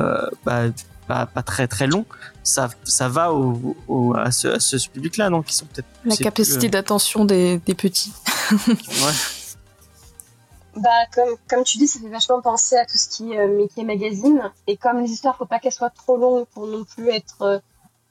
bah, 0.44 0.62
pas, 1.08 1.26
pas 1.26 1.42
très 1.42 1.66
très 1.68 1.86
long, 1.86 2.04
ça 2.42 2.68
ça 2.84 3.08
va 3.08 3.32
au, 3.32 3.76
au- 3.88 4.14
à 4.16 4.30
ce, 4.30 4.58
ce 4.58 4.76
public-là, 4.88 5.30
non? 5.30 5.42
Qui 5.42 5.54
sont 5.54 5.66
peut-être 5.66 5.86
La 6.04 6.16
capacité 6.16 6.58
plus, 6.60 6.68
d'attention 6.70 7.24
des, 7.24 7.58
des 7.66 7.74
petits. 7.74 8.12
euh, 8.52 8.56
ouais. 8.68 9.12
Bah, 10.76 11.06
comme, 11.14 11.36
comme 11.48 11.64
tu 11.64 11.78
dis, 11.78 11.86
ça 11.86 12.00
fait 12.00 12.08
vachement 12.08 12.40
penser 12.40 12.76
à 12.76 12.86
tout 12.86 12.96
ce 12.96 13.08
qui 13.08 13.32
est 13.32 13.38
euh, 13.38 13.84
magazine. 13.84 14.50
Et 14.66 14.76
comme 14.76 15.00
les 15.00 15.10
histoires, 15.10 15.36
faut 15.36 15.46
pas 15.46 15.58
qu'elles 15.58 15.72
soient 15.72 15.90
trop 15.90 16.16
longues 16.16 16.46
pour 16.46 16.66
non 16.66 16.84
plus 16.84 17.10
être, 17.10 17.42
euh, 17.42 17.58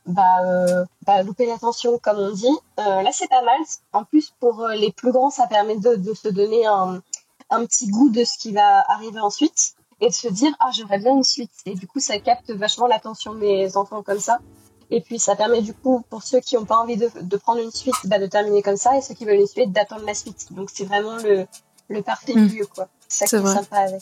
bah, 0.06 0.42
euh, 0.46 0.86
bah, 1.06 1.24
louper 1.24 1.48
l'attention, 1.48 1.98
comme 1.98 2.20
on 2.20 2.32
dit. 2.32 2.58
Euh, 2.80 3.02
là, 3.02 3.10
c'est 3.12 3.28
pas 3.30 3.42
mal. 3.42 3.60
En 3.94 4.04
plus, 4.04 4.32
pour 4.40 4.62
euh, 4.64 4.76
les 4.76 4.92
plus 4.92 5.12
grands, 5.12 5.32
ça 5.32 5.48
permet 5.48 5.78
de, 5.78 5.96
de 5.96 6.14
se 6.14 6.28
donner 6.28 6.66
un, 6.68 7.02
un 7.50 7.66
petit 7.66 7.88
goût 7.88 8.10
de 8.10 8.24
ce 8.24 8.38
qui 8.38 8.52
va 8.54 8.84
arriver 8.88 9.20
ensuite. 9.20 9.76
et 10.00 10.08
de 10.10 10.14
se 10.14 10.28
dire 10.28 10.52
ah 10.60 10.70
j'aimerais 10.74 11.00
bien 11.00 11.14
une 11.16 11.24
suite 11.24 11.52
et 11.66 11.76
du 11.76 11.88
coup 11.88 12.00
ça 12.00 12.18
capte 12.20 12.50
vachement 12.52 12.88
l'attention 12.88 13.36
des 13.36 13.78
enfants 13.78 14.02
comme 14.02 14.20
ça 14.20 14.40
et 14.90 15.00
puis 15.00 15.20
ça 15.20 15.36
permet 15.36 15.62
du 15.62 15.74
coup 15.74 16.04
pour 16.10 16.24
ceux 16.24 16.40
qui 16.40 16.56
n'ont 16.56 16.66
pas 16.66 16.78
envie 16.78 16.98
de, 16.98 17.10
de 17.22 17.38
prendre 17.38 17.62
une 17.62 17.72
suite 17.72 17.96
bah, 18.06 18.18
de 18.18 18.26
terminer 18.26 18.62
comme 18.64 18.78
ça 18.78 18.98
et 18.98 19.02
ceux 19.02 19.14
qui 19.14 19.26
veulent 19.26 19.40
une 19.40 19.48
suite 19.48 19.72
d'attendre 19.72 20.06
la 20.06 20.16
suite 20.16 20.52
donc 20.52 20.70
c'est 20.74 20.86
vraiment 20.86 21.18
le, 21.18 21.46
le 21.92 22.02
parfait 22.02 22.34
Mm. 22.34 22.42
milieu 22.46 22.66
quoi 22.66 22.88
c'est 23.08 23.26
ça 23.28 23.30
qui 23.30 23.36
est 23.36 23.40
vrai. 23.40 23.54
sympa 23.56 23.78
avec 23.78 24.02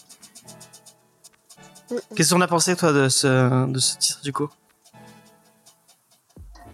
Mm, 1.92 1.96
mm. 1.96 2.00
Qu'est-ce 2.16 2.34
qu'on 2.36 2.42
a 2.42 2.48
pensé 2.48 2.76
toi 2.76 2.94
de 2.94 3.10
ce 3.10 3.66
de 3.66 3.80
ce 3.80 3.98
titre 3.98 4.22
du 4.22 4.32
coup? 4.32 4.48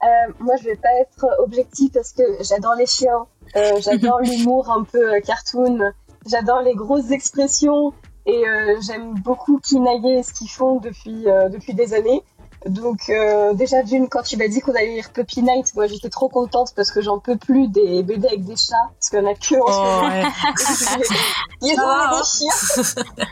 Euh, 0.03 0.07
moi, 0.39 0.55
je 0.57 0.65
vais 0.65 0.75
pas 0.75 0.93
être 0.99 1.25
objective 1.39 1.89
parce 1.91 2.11
que 2.11 2.21
j'adore 2.43 2.75
les 2.75 2.85
chiens, 2.85 3.25
euh, 3.55 3.79
j'adore 3.81 4.19
l'humour 4.19 4.69
un 4.69 4.83
peu 4.83 5.15
euh, 5.15 5.19
cartoon, 5.21 5.79
j'adore 6.27 6.61
les 6.61 6.75
grosses 6.75 7.11
expressions 7.11 7.93
et 8.25 8.47
euh, 8.47 8.75
j'aime 8.81 9.13
beaucoup 9.21 9.59
Kinaye 9.59 10.19
et 10.19 10.23
ce 10.23 10.33
qu'ils 10.33 10.49
font 10.49 10.79
depuis 10.79 11.29
euh, 11.29 11.47
depuis 11.49 11.73
des 11.73 11.93
années. 11.93 12.21
Donc 12.65 13.09
euh, 13.09 13.53
déjà 13.53 13.83
d'une, 13.83 14.09
quand 14.09 14.23
tu 14.23 14.37
m'as 14.37 14.47
dit 14.47 14.59
qu'on 14.59 14.73
allait 14.73 14.95
lire 14.95 15.11
Puppy 15.11 15.43
Night, 15.43 15.73
moi 15.75 15.87
j'étais 15.87 16.09
trop 16.09 16.29
contente 16.29 16.73
parce 16.75 16.91
que 16.91 17.01
j'en 17.01 17.19
peux 17.19 17.37
plus 17.37 17.67
des 17.67 18.01
BD 18.01 18.27
avec 18.27 18.43
des 18.43 18.55
chats 18.55 18.75
parce 18.99 19.09
qu'il 19.09 19.19
y 19.19 19.21
en 19.21 19.27
a 19.27 19.35
que 19.35 19.55
en 19.61 19.67
ce 19.67 19.77
moment. 19.77 20.01
Oh, 20.01 20.07
ouais. 20.07 20.23
Ils 21.61 21.79
ont 21.79 22.17
des 22.17 22.25
chiens. 22.25 23.25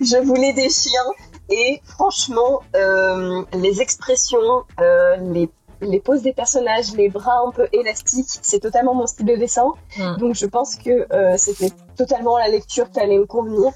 je 0.00 0.16
voulais 0.24 0.52
des 0.54 0.70
chiens 0.70 1.12
et 1.50 1.82
franchement, 1.84 2.60
euh, 2.76 3.44
les 3.54 3.80
expressions, 3.82 4.64
euh, 4.80 5.16
les, 5.16 5.50
les 5.80 6.00
poses 6.00 6.22
des 6.22 6.32
personnages, 6.32 6.92
les 6.94 7.08
bras 7.08 7.42
un 7.46 7.50
peu 7.50 7.68
élastiques, 7.72 8.38
c'est 8.42 8.60
totalement 8.60 8.94
mon 8.94 9.06
style 9.06 9.26
de 9.26 9.36
dessin. 9.36 9.66
Mm. 9.98 10.16
Donc 10.18 10.34
je 10.34 10.46
pense 10.46 10.76
que 10.76 11.06
euh, 11.12 11.34
c'était 11.36 11.72
totalement 11.96 12.38
la 12.38 12.48
lecture 12.48 12.90
qui 12.90 13.00
allait 13.00 13.18
me 13.18 13.26
convenir. 13.26 13.72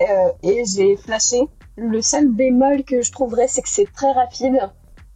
Euh, 0.00 0.32
et 0.42 0.64
j'ai 0.64 0.96
flashé. 0.96 1.42
Le 1.82 2.02
seul 2.02 2.28
bémol 2.28 2.84
que 2.84 3.00
je 3.00 3.10
trouverais, 3.10 3.48
c'est 3.48 3.62
que 3.62 3.68
c'est 3.68 3.90
très 3.90 4.12
rapide. 4.12 4.60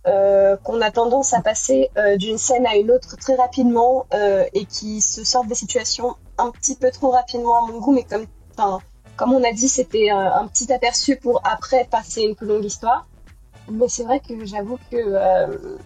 euh, 0.06 0.58
qu'on 0.58 0.82
a 0.82 0.90
tendance 0.90 1.32
à 1.32 1.40
passer 1.40 1.90
euh, 1.96 2.18
d'une 2.18 2.36
scène 2.36 2.66
à 2.66 2.76
une 2.76 2.90
autre 2.90 3.16
très 3.16 3.36
rapidement 3.36 4.04
euh, 4.12 4.44
et 4.52 4.66
qui 4.66 5.00
se 5.00 5.24
sortent 5.24 5.48
des 5.48 5.54
situations 5.54 6.14
un 6.36 6.50
petit 6.50 6.76
peu 6.76 6.90
trop 6.90 7.10
rapidement 7.10 7.56
à 7.64 7.72
mon 7.72 7.80
goût, 7.80 7.92
mais 7.92 8.04
comme, 8.04 8.26
comme 9.16 9.32
on 9.32 9.42
a 9.42 9.52
dit, 9.52 9.68
c'était 9.68 10.10
un, 10.10 10.46
petit 10.48 10.70
aperçu 10.74 11.16
pour 11.16 11.40
après 11.44 11.86
passer 11.90 12.20
une 12.20 12.34
plus 12.34 12.46
longue 12.46 12.64
histoire. 12.64 13.06
Mais 13.70 13.88
c'est 13.88 14.04
vrai 14.04 14.20
que 14.20 14.44
j'avoue 14.44 14.78
que 14.90 14.98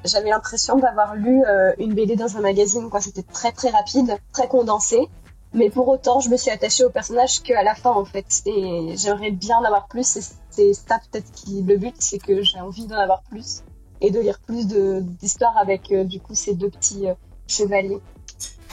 j'avais 0.04 0.30
l'impression 0.30 0.76
d'avoir 0.78 1.14
lu 1.14 1.44
une 1.78 1.94
BD 1.94 2.16
dans 2.16 2.37
un 2.37 2.40
magazine. 2.40 2.90
C'était 3.00 3.23
très 3.23 3.52
très 3.52 3.70
rapide, 3.70 4.18
très 4.32 4.49
condensé. 4.49 5.08
Mais 5.54 5.70
pour 5.70 5.88
autant, 5.88 6.20
je 6.20 6.28
me 6.28 6.37
suis 6.37 6.50
attachée 6.50 6.85
au 6.85 6.90
personnage 6.90 7.40
qu'à 7.42 7.62
la 7.62 7.75
fin 7.75 7.92
en 7.92 8.04
fait. 8.04 8.26
Et 8.47 8.94
j'aimerais 8.97 9.30
bien 9.30 9.58
en 9.58 9.64
avoir 9.64 9.87
plus. 9.87 10.18
C'est 10.59 10.75
ça 10.75 10.99
peut-être 10.99 11.31
qui 11.31 11.62
le 11.62 11.77
but, 11.77 11.95
c'est 12.00 12.19
que 12.19 12.43
j'ai 12.43 12.61
envie 12.61 12.88
d'en 12.88 12.97
avoir 12.97 13.23
plus 13.23 13.62
et 14.00 14.11
de 14.11 14.19
lire 14.19 14.41
plus 14.41 14.67
d'histoires 14.67 15.57
avec 15.57 15.93
euh, 15.93 16.03
du 16.03 16.19
coup 16.19 16.35
ces 16.35 16.55
deux 16.55 16.69
petits 16.69 17.09
euh, 17.09 17.15
chevaliers. 17.47 18.00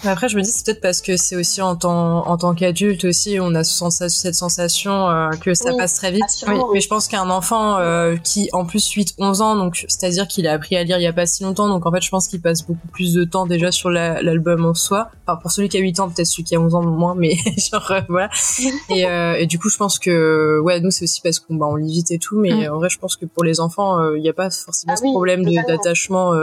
Après, 0.04 0.30
je 0.30 0.38
me 0.38 0.42
dis, 0.44 0.52
c'est 0.52 0.66
peut-être 0.66 0.82
parce 0.82 1.02
que 1.02 1.18
c'est 1.18 1.36
aussi 1.36 1.62
en 1.64 1.76
tant, 1.76 2.28
en 2.28 2.38
tant 2.38 2.54
qu'adulte 2.54 3.06
aussi, 3.06 3.38
on 3.42 3.56
a 3.56 3.64
cette 3.64 4.36
sensation 4.36 5.10
euh, 5.10 5.30
que 5.42 5.54
ça 5.56 5.72
Oui, 5.72 5.78
passe 5.78 5.96
très 5.96 6.12
vite. 6.12 6.24
assurément, 6.26 6.68
Mais 6.68 6.74
oui. 6.74 6.82
je 6.82 6.88
pense 6.88 7.08
qu'un 7.08 7.30
enfant 7.32 7.78
euh, 7.80 8.16
qui, 8.18 8.50
en 8.54 8.66
plus, 8.66 8.88
8-11 8.94 9.42
ans, 9.42 9.56
donc 9.56 9.86
c'est-à-dire 9.88 10.28
qu'il 10.28 10.48
a 10.48 10.52
appris 10.54 10.76
à 10.76 10.84
lire 10.84 10.98
il 11.00 11.04
y 11.04 11.08
a 11.08 11.14
pas 11.14 11.26
si 11.26 11.44
longtemps, 11.44 11.68
donc 11.68 11.86
en 11.88 11.92
fait, 11.92 12.02
je 12.02 12.10
pense 12.12 12.28
qu'il 12.28 12.40
passe 12.40 12.64
beaucoup 12.68 12.88
plus 12.90 13.14
de 13.14 13.24
temps 13.24 13.48
déjà 13.48 13.72
sur 13.72 13.90
la- 13.90 14.22
l'album 14.22 14.66
en 14.66 14.74
soi. 14.76 15.10
Enfin, 15.26 15.40
pour 15.42 15.50
celui 15.52 15.70
qui 15.70 15.78
a 15.78 15.80
8 15.80 16.00
ans, 16.00 16.10
peut-être 16.10 16.28
celui 16.28 16.44
qui 16.44 16.56
a 16.56 16.60
11 16.60 16.76
ans 16.76 16.84
moins, 16.84 17.16
mais 17.16 17.36
genre, 17.72 17.90
euh, 17.92 18.02
voilà. 18.08 18.30
Et, 18.90 19.06
et 19.42 19.48
du 19.48 19.58
coup, 19.58 19.70
je 19.70 19.78
pense 19.78 19.98
que, 19.98 20.60
ouais, 20.64 20.80
nous, 20.82 20.92
c'est 20.92 21.04
aussi 21.06 21.22
parce 21.22 21.40
qu'on 21.40 21.56
bah, 21.56 21.66
on 21.70 21.76
lit 21.78 21.92
vite 21.94 22.12
et 22.12 22.20
tout, 22.20 22.38
mais 22.40 22.68
Mm. 22.70 22.74
en 22.74 22.78
vrai, 22.78 22.90
je 22.90 23.00
pense 23.00 23.16
que 23.16 23.26
pour 23.26 23.44
les 23.44 23.60
enfants, 23.60 24.14
il 24.14 24.22
n'y 24.22 24.30
a 24.30 24.34
pas 24.34 24.50
forcément 24.52 24.94
Ah 24.94 24.98
ce 24.98 25.04
oui, 25.04 25.12
problème 25.12 25.44
d'attachement 25.68 26.34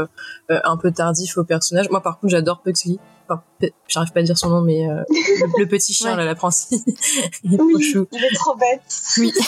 un 0.48 0.76
peu 0.76 0.90
tardif 0.90 1.36
au 1.38 1.44
personnage. 1.44 1.88
Moi, 1.90 2.00
par 2.00 2.18
contre, 2.18 2.32
j'adore 2.32 2.60
Pugsley. 2.62 2.96
Enfin, 3.28 3.42
j'arrive 3.88 4.12
pas 4.12 4.20
à 4.20 4.22
dire 4.22 4.36
son 4.38 4.50
nom, 4.50 4.60
mais 4.62 4.88
euh, 4.88 5.02
le, 5.08 5.60
le 5.60 5.66
petit 5.68 5.92
chien, 5.94 6.10
Ouais. 6.12 6.16
là, 6.16 6.24
la 6.24 6.34
princesse. 6.34 6.80
il 7.44 7.54
est 7.54 7.56
trop 7.58 7.80
chou. 7.80 8.06
il 8.12 8.24
est 8.24 8.34
trop 8.34 8.56
bête. 8.56 8.82
Oui. 9.18 9.32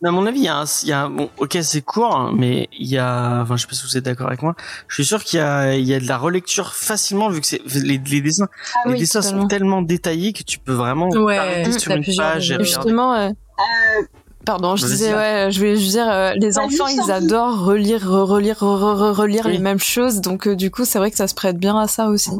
Mais 0.00 0.08
à 0.08 0.12
mon 0.12 0.24
avis, 0.24 0.38
il 0.38 0.44
y 0.44 0.48
a, 0.48 0.58
un, 0.58 0.64
il 0.84 0.88
y 0.88 0.92
a 0.92 1.02
un- 1.02 1.10
bon, 1.10 1.30
ok, 1.38 1.58
c'est 1.62 1.82
court, 1.82 2.14
hein, 2.16 2.30
mais 2.32 2.68
il 2.78 2.86
y 2.86 2.96
a, 2.96 3.40
enfin, 3.42 3.56
je 3.56 3.62
sais 3.62 3.66
pas 3.66 3.74
si 3.74 3.82
vous 3.84 3.96
êtes 3.96 4.04
d'accord 4.04 4.28
avec 4.28 4.40
moi. 4.42 4.54
Je 4.86 4.94
suis 4.94 5.04
sûr 5.04 5.24
qu'il 5.24 5.40
y 5.40 5.42
a, 5.42 5.74
il 5.74 5.84
y 5.84 5.94
a 5.94 5.98
de 5.98 6.06
la 6.06 6.16
relecture 6.16 6.74
facilement 6.74 7.28
vu 7.28 7.40
que 7.40 7.46
c'est 7.48 7.60
les, 7.74 7.98
les 7.98 8.20
dessins, 8.20 8.46
Ah 8.76 8.78
les 8.86 8.92
oui, 8.92 8.98
dessins 9.00 9.20
totalement. 9.20 9.42
sont 9.42 9.48
tellement 9.48 9.82
détaillés 9.82 10.32
que 10.32 10.44
tu 10.44 10.60
peux 10.60 10.72
vraiment 10.74 11.08
Ouais, 11.08 11.68
sur 11.76 11.90
une 11.90 12.04
page 12.16 12.52
et 12.52 12.58
justement, 12.60 13.14
euh, 13.14 13.30
Euh, 13.30 14.02
pardon, 14.48 14.76
je 14.76 14.86
disais, 14.86 15.14
ouais, 15.14 15.48
je 15.50 15.58
voulais 15.58 15.76
juste 15.76 15.90
dire, 15.92 16.08
euh, 16.10 16.32
les 16.36 16.58
enfants, 16.58 16.86
ils 16.88 17.10
adorent 17.10 17.64
relire, 17.64 18.00
re- 18.06 18.22
relire, 18.24 18.56
re- 18.56 18.96
re- 18.96 19.12
relire 19.12 19.42
Oui. 19.44 19.52
les 19.52 19.58
mêmes 19.58 19.78
choses, 19.78 20.20
donc 20.22 20.48
euh, 20.48 20.56
du 20.56 20.70
coup, 20.70 20.84
c'est 20.86 20.98
vrai 20.98 21.10
que 21.10 21.18
ça 21.18 21.28
se 21.28 21.34
prête 21.34 21.58
bien 21.58 21.78
à 21.78 21.86
ça 21.86 22.08
aussi. 22.08 22.30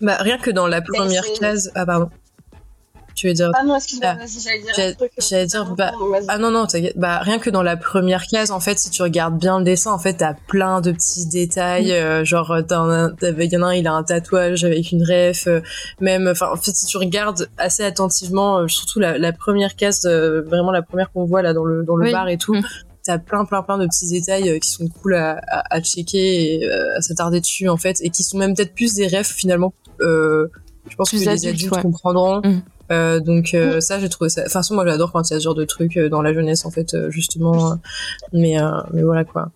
Bah, 0.00 0.16
rien 0.18 0.38
que 0.38 0.50
dans 0.50 0.66
la 0.66 0.82
première 0.82 1.22
c'est- 1.24 1.38
case. 1.38 1.70
Ah, 1.76 1.86
pardon. 1.86 2.10
Tu 3.14 3.28
veux 3.28 3.34
dire. 3.34 3.50
Ah 3.54 3.62
non, 3.64 3.76
excuse-moi, 3.76 4.16
Ah, 4.20 4.24
j'allais 4.26 4.62
dire 4.62 4.72
j'allais- 4.74 4.96
euh, 5.02 5.06
j'allais 5.18 5.46
dire, 5.46 5.74
bah. 5.76 5.92
Ah 6.28 6.38
non, 6.38 6.50
non, 6.50 6.66
t'inquiète. 6.66 6.96
Bah, 6.96 7.18
rien 7.18 7.38
que 7.38 7.50
dans 7.50 7.62
la 7.62 7.76
première 7.76 8.26
case, 8.26 8.50
en 8.50 8.60
fait, 8.60 8.78
si 8.78 8.90
tu 8.90 9.02
regardes 9.02 9.38
bien 9.38 9.58
le 9.58 9.64
dessin, 9.64 9.92
en 9.92 9.98
fait, 9.98 10.14
t'as 10.14 10.34
plein 10.34 10.80
de 10.80 10.92
petits 10.92 11.26
détails. 11.26 11.92
euh, 11.92 12.24
genre, 12.24 12.54
t'as- 12.66 13.10
il 13.20 13.52
y 13.52 13.56
en 13.56 13.62
a 13.62 13.66
un, 13.66 13.74
il 13.74 13.86
a 13.86 13.92
un 13.92 14.02
tatouage 14.02 14.64
avec 14.64 14.92
une 14.92 15.02
ref. 15.04 15.46
euh, 15.46 15.60
même, 16.00 16.26
enfin, 16.28 16.48
en 16.52 16.56
fait, 16.56 16.72
si 16.74 16.86
tu 16.86 16.96
regardes 16.96 17.48
assez 17.58 17.82
attentivement, 17.84 18.58
euh, 18.60 18.68
surtout 18.68 18.98
la, 19.00 19.18
la 19.18 19.32
première 19.32 19.76
case, 19.76 20.06
euh, 20.06 20.42
vraiment 20.42 20.70
la 20.72 20.82
première 20.82 21.10
qu'on 21.12 21.24
voit 21.24 21.42
là 21.42 21.52
dans 21.52 21.64
le, 21.64 21.84
dans 21.84 21.96
le 21.96 22.06
Oui. 22.06 22.12
bar 22.12 22.28
et 22.28 22.38
tout, 22.38 22.54
Mm. 22.54 22.62
t'as 23.04 23.18
plein, 23.18 23.44
plein, 23.44 23.62
plein 23.62 23.78
de 23.78 23.86
petits 23.86 24.08
détails 24.08 24.48
euh, 24.50 24.58
qui 24.58 24.70
sont 24.70 24.88
cool 24.88 25.14
à, 25.16 25.40
à, 25.48 25.74
à 25.76 25.80
checker 25.82 26.54
et 26.62 26.66
euh, 26.70 26.96
à 26.96 27.02
s'attarder 27.02 27.40
dessus, 27.40 27.68
en 27.68 27.76
fait, 27.76 27.98
et 28.00 28.10
qui 28.10 28.22
sont 28.22 28.38
même 28.38 28.54
peut-être 28.54 28.74
plus 28.74 28.94
des 28.94 29.06
refs, 29.06 29.32
finalement. 29.34 29.72
Euh, 30.00 30.48
je 30.88 30.96
pense 30.96 31.10
Plus 31.10 31.18
que 31.18 31.22
les 31.24 31.28
adultes, 31.28 31.54
adultes 31.54 31.76
ouais. 31.76 31.82
comprendront. 31.82 32.40
Mm. 32.42 32.62
Euh, 32.90 33.20
donc 33.20 33.54
euh, 33.54 33.80
ça 33.80 33.98
j'ai 34.00 34.08
trouvé 34.08 34.28
ça. 34.30 34.40
De 34.42 34.46
toute 34.46 34.52
façon 34.52 34.74
moi 34.74 34.84
j'adore 34.86 35.12
quand 35.12 35.28
il 35.30 35.34
y 35.34 35.36
a 35.36 35.38
ce 35.38 35.44
genre 35.44 35.54
de 35.54 35.64
trucs 35.64 35.96
euh, 35.96 36.08
dans 36.08 36.22
la 36.22 36.32
jeunesse 36.32 36.64
en 36.66 36.70
fait 36.70 36.94
euh, 36.94 37.10
justement. 37.10 37.78
mais 38.32 38.60
euh, 38.60 38.70
mais 38.92 39.02
voilà 39.02 39.24
quoi. 39.24 39.50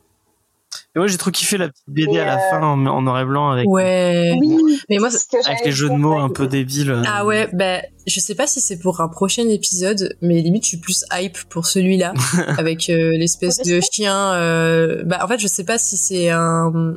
Et 0.95 0.99
moi, 0.99 1.07
j'ai 1.09 1.19
trop 1.19 1.31
kiffé 1.31 1.59
la 1.59 1.69
petite 1.69 1.85
BD 1.89 2.15
Et, 2.15 2.21
à 2.21 2.25
la 2.25 2.39
fin 2.39 2.63
en, 2.63 2.87
en 2.87 3.03
noir 3.03 3.21
et 3.21 3.25
blanc 3.27 3.51
avec, 3.51 3.67
Ouais. 3.69 4.35
Oui, 4.41 4.81
Mais 4.89 4.97
moi 4.99 5.09
avec 5.47 5.65
les 5.65 5.71
jeux 5.71 5.89
de 5.91 5.95
mots 5.95 6.19
un 6.19 6.31
peu 6.31 6.47
débiles. 6.47 7.03
Ah 7.07 7.27
ouais 7.27 7.49
bah 7.53 7.81
je 8.07 8.19
sais 8.21 8.35
pas 8.35 8.47
si 8.47 8.61
c'est 8.61 8.79
pour 8.79 9.01
un 9.03 9.09
prochain 9.09 9.47
épisode 9.49 10.17
mais 10.23 10.41
limite 10.41 10.65
je 10.65 10.69
suis 10.71 10.79
plus 10.79 11.05
hype 11.13 11.37
pour 11.51 11.67
celui-là 11.67 12.15
avec 12.59 12.89
euh, 12.89 13.11
l'espèce 13.13 13.59
de 13.63 13.81
chien. 13.93 14.33
euh, 14.35 15.03
Bah 15.05 15.19
en 15.23 15.29
fait 15.29 15.39
je 15.39 15.47
sais 15.49 15.65
pas 15.65 15.77
si 15.79 15.97
c'est 15.99 16.31
un. 16.31 16.95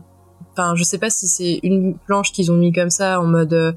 Enfin 0.53 0.75
je 0.75 0.83
sais 0.83 0.97
pas 0.97 1.09
si 1.09 1.27
c'est 1.27 1.59
une 1.63 1.97
planche 1.97 2.31
qu'ils 2.31 2.51
ont 2.51 2.57
mis 2.57 2.71
comme 2.71 2.89
ça 2.89 3.19
en 3.19 3.25
mode. 3.25 3.75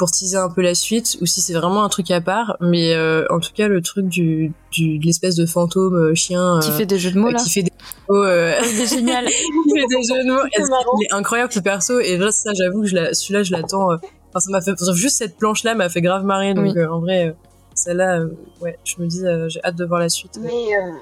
Pour 0.00 0.10
teaser 0.10 0.38
un 0.38 0.48
peu 0.48 0.62
la 0.62 0.74
suite 0.74 1.18
ou 1.20 1.26
si 1.26 1.40
c'est 1.42 1.52
vraiment 1.52 1.84
un 1.84 1.88
truc 1.90 2.10
à 2.10 2.20
part 2.22 2.56
mais 2.60 2.94
euh, 2.94 3.24
en 3.30 3.38
tout 3.38 3.50
cas 3.54 3.68
le 3.68 3.82
truc 3.82 4.06
du, 4.06 4.50
du 4.72 4.98
de 4.98 5.04
l'espèce 5.04 5.36
de 5.36 5.44
fantôme 5.46 5.94
euh, 5.94 6.14
chien 6.14 6.58
Qui 6.62 6.70
euh, 6.70 6.72
fait 6.72 6.86
des 6.86 6.98
jeux 6.98 7.10
de 7.12 7.18
mots, 7.18 7.28
euh, 7.28 7.32
là. 7.32 7.38
qui 7.38 7.50
fait 7.50 7.62
des 7.62 7.72
mots, 8.08 8.24
euh, 8.24 8.54
Il 8.72 8.80
est 8.80 8.86
génial. 8.86 9.24
il 9.28 9.80
fait 9.80 9.86
des 9.86 10.02
jeux 10.02 10.24
de 10.24 10.32
mots. 10.32 10.48
C'est. 10.56 10.62
Il 10.62 11.04
est 11.04 11.12
incroyable 11.14 11.52
ce 11.52 11.60
perso? 11.60 12.00
Et 12.00 12.16
là 12.16 12.32
ça 12.32 12.50
j'avoue 12.58 12.80
que 12.82 12.88
je 12.88 12.94
la- 12.96 13.12
celui-là 13.14 13.42
je 13.42 13.52
l'attends. 13.52 13.92
euh, 13.92 13.96
Enfin 14.30 14.40
ça 14.40 14.50
m'a 14.50 14.60
fait 14.62 14.72
juste 14.94 15.18
cette 15.18 15.36
planche 15.36 15.62
là 15.64 15.74
m'a 15.74 15.88
fait 15.90 16.00
grave 16.00 16.24
marrer 16.24 16.54
donc 16.54 16.64
Oui. 16.74 16.78
euh, 16.78 16.90
en 16.90 17.00
vrai 17.00 17.28
euh, 17.28 17.32
celle-là 17.74 18.20
euh, 18.20 18.28
ouais 18.62 18.78
je 18.84 18.94
me 19.02 19.06
dis 19.06 19.24
euh, 19.26 19.48
j'ai 19.48 19.60
hâte 19.64 19.76
de 19.76 19.84
voir 19.84 20.00
la 20.00 20.08
suite. 20.08 20.38
Mais 20.40 20.48
euh, 20.50 20.92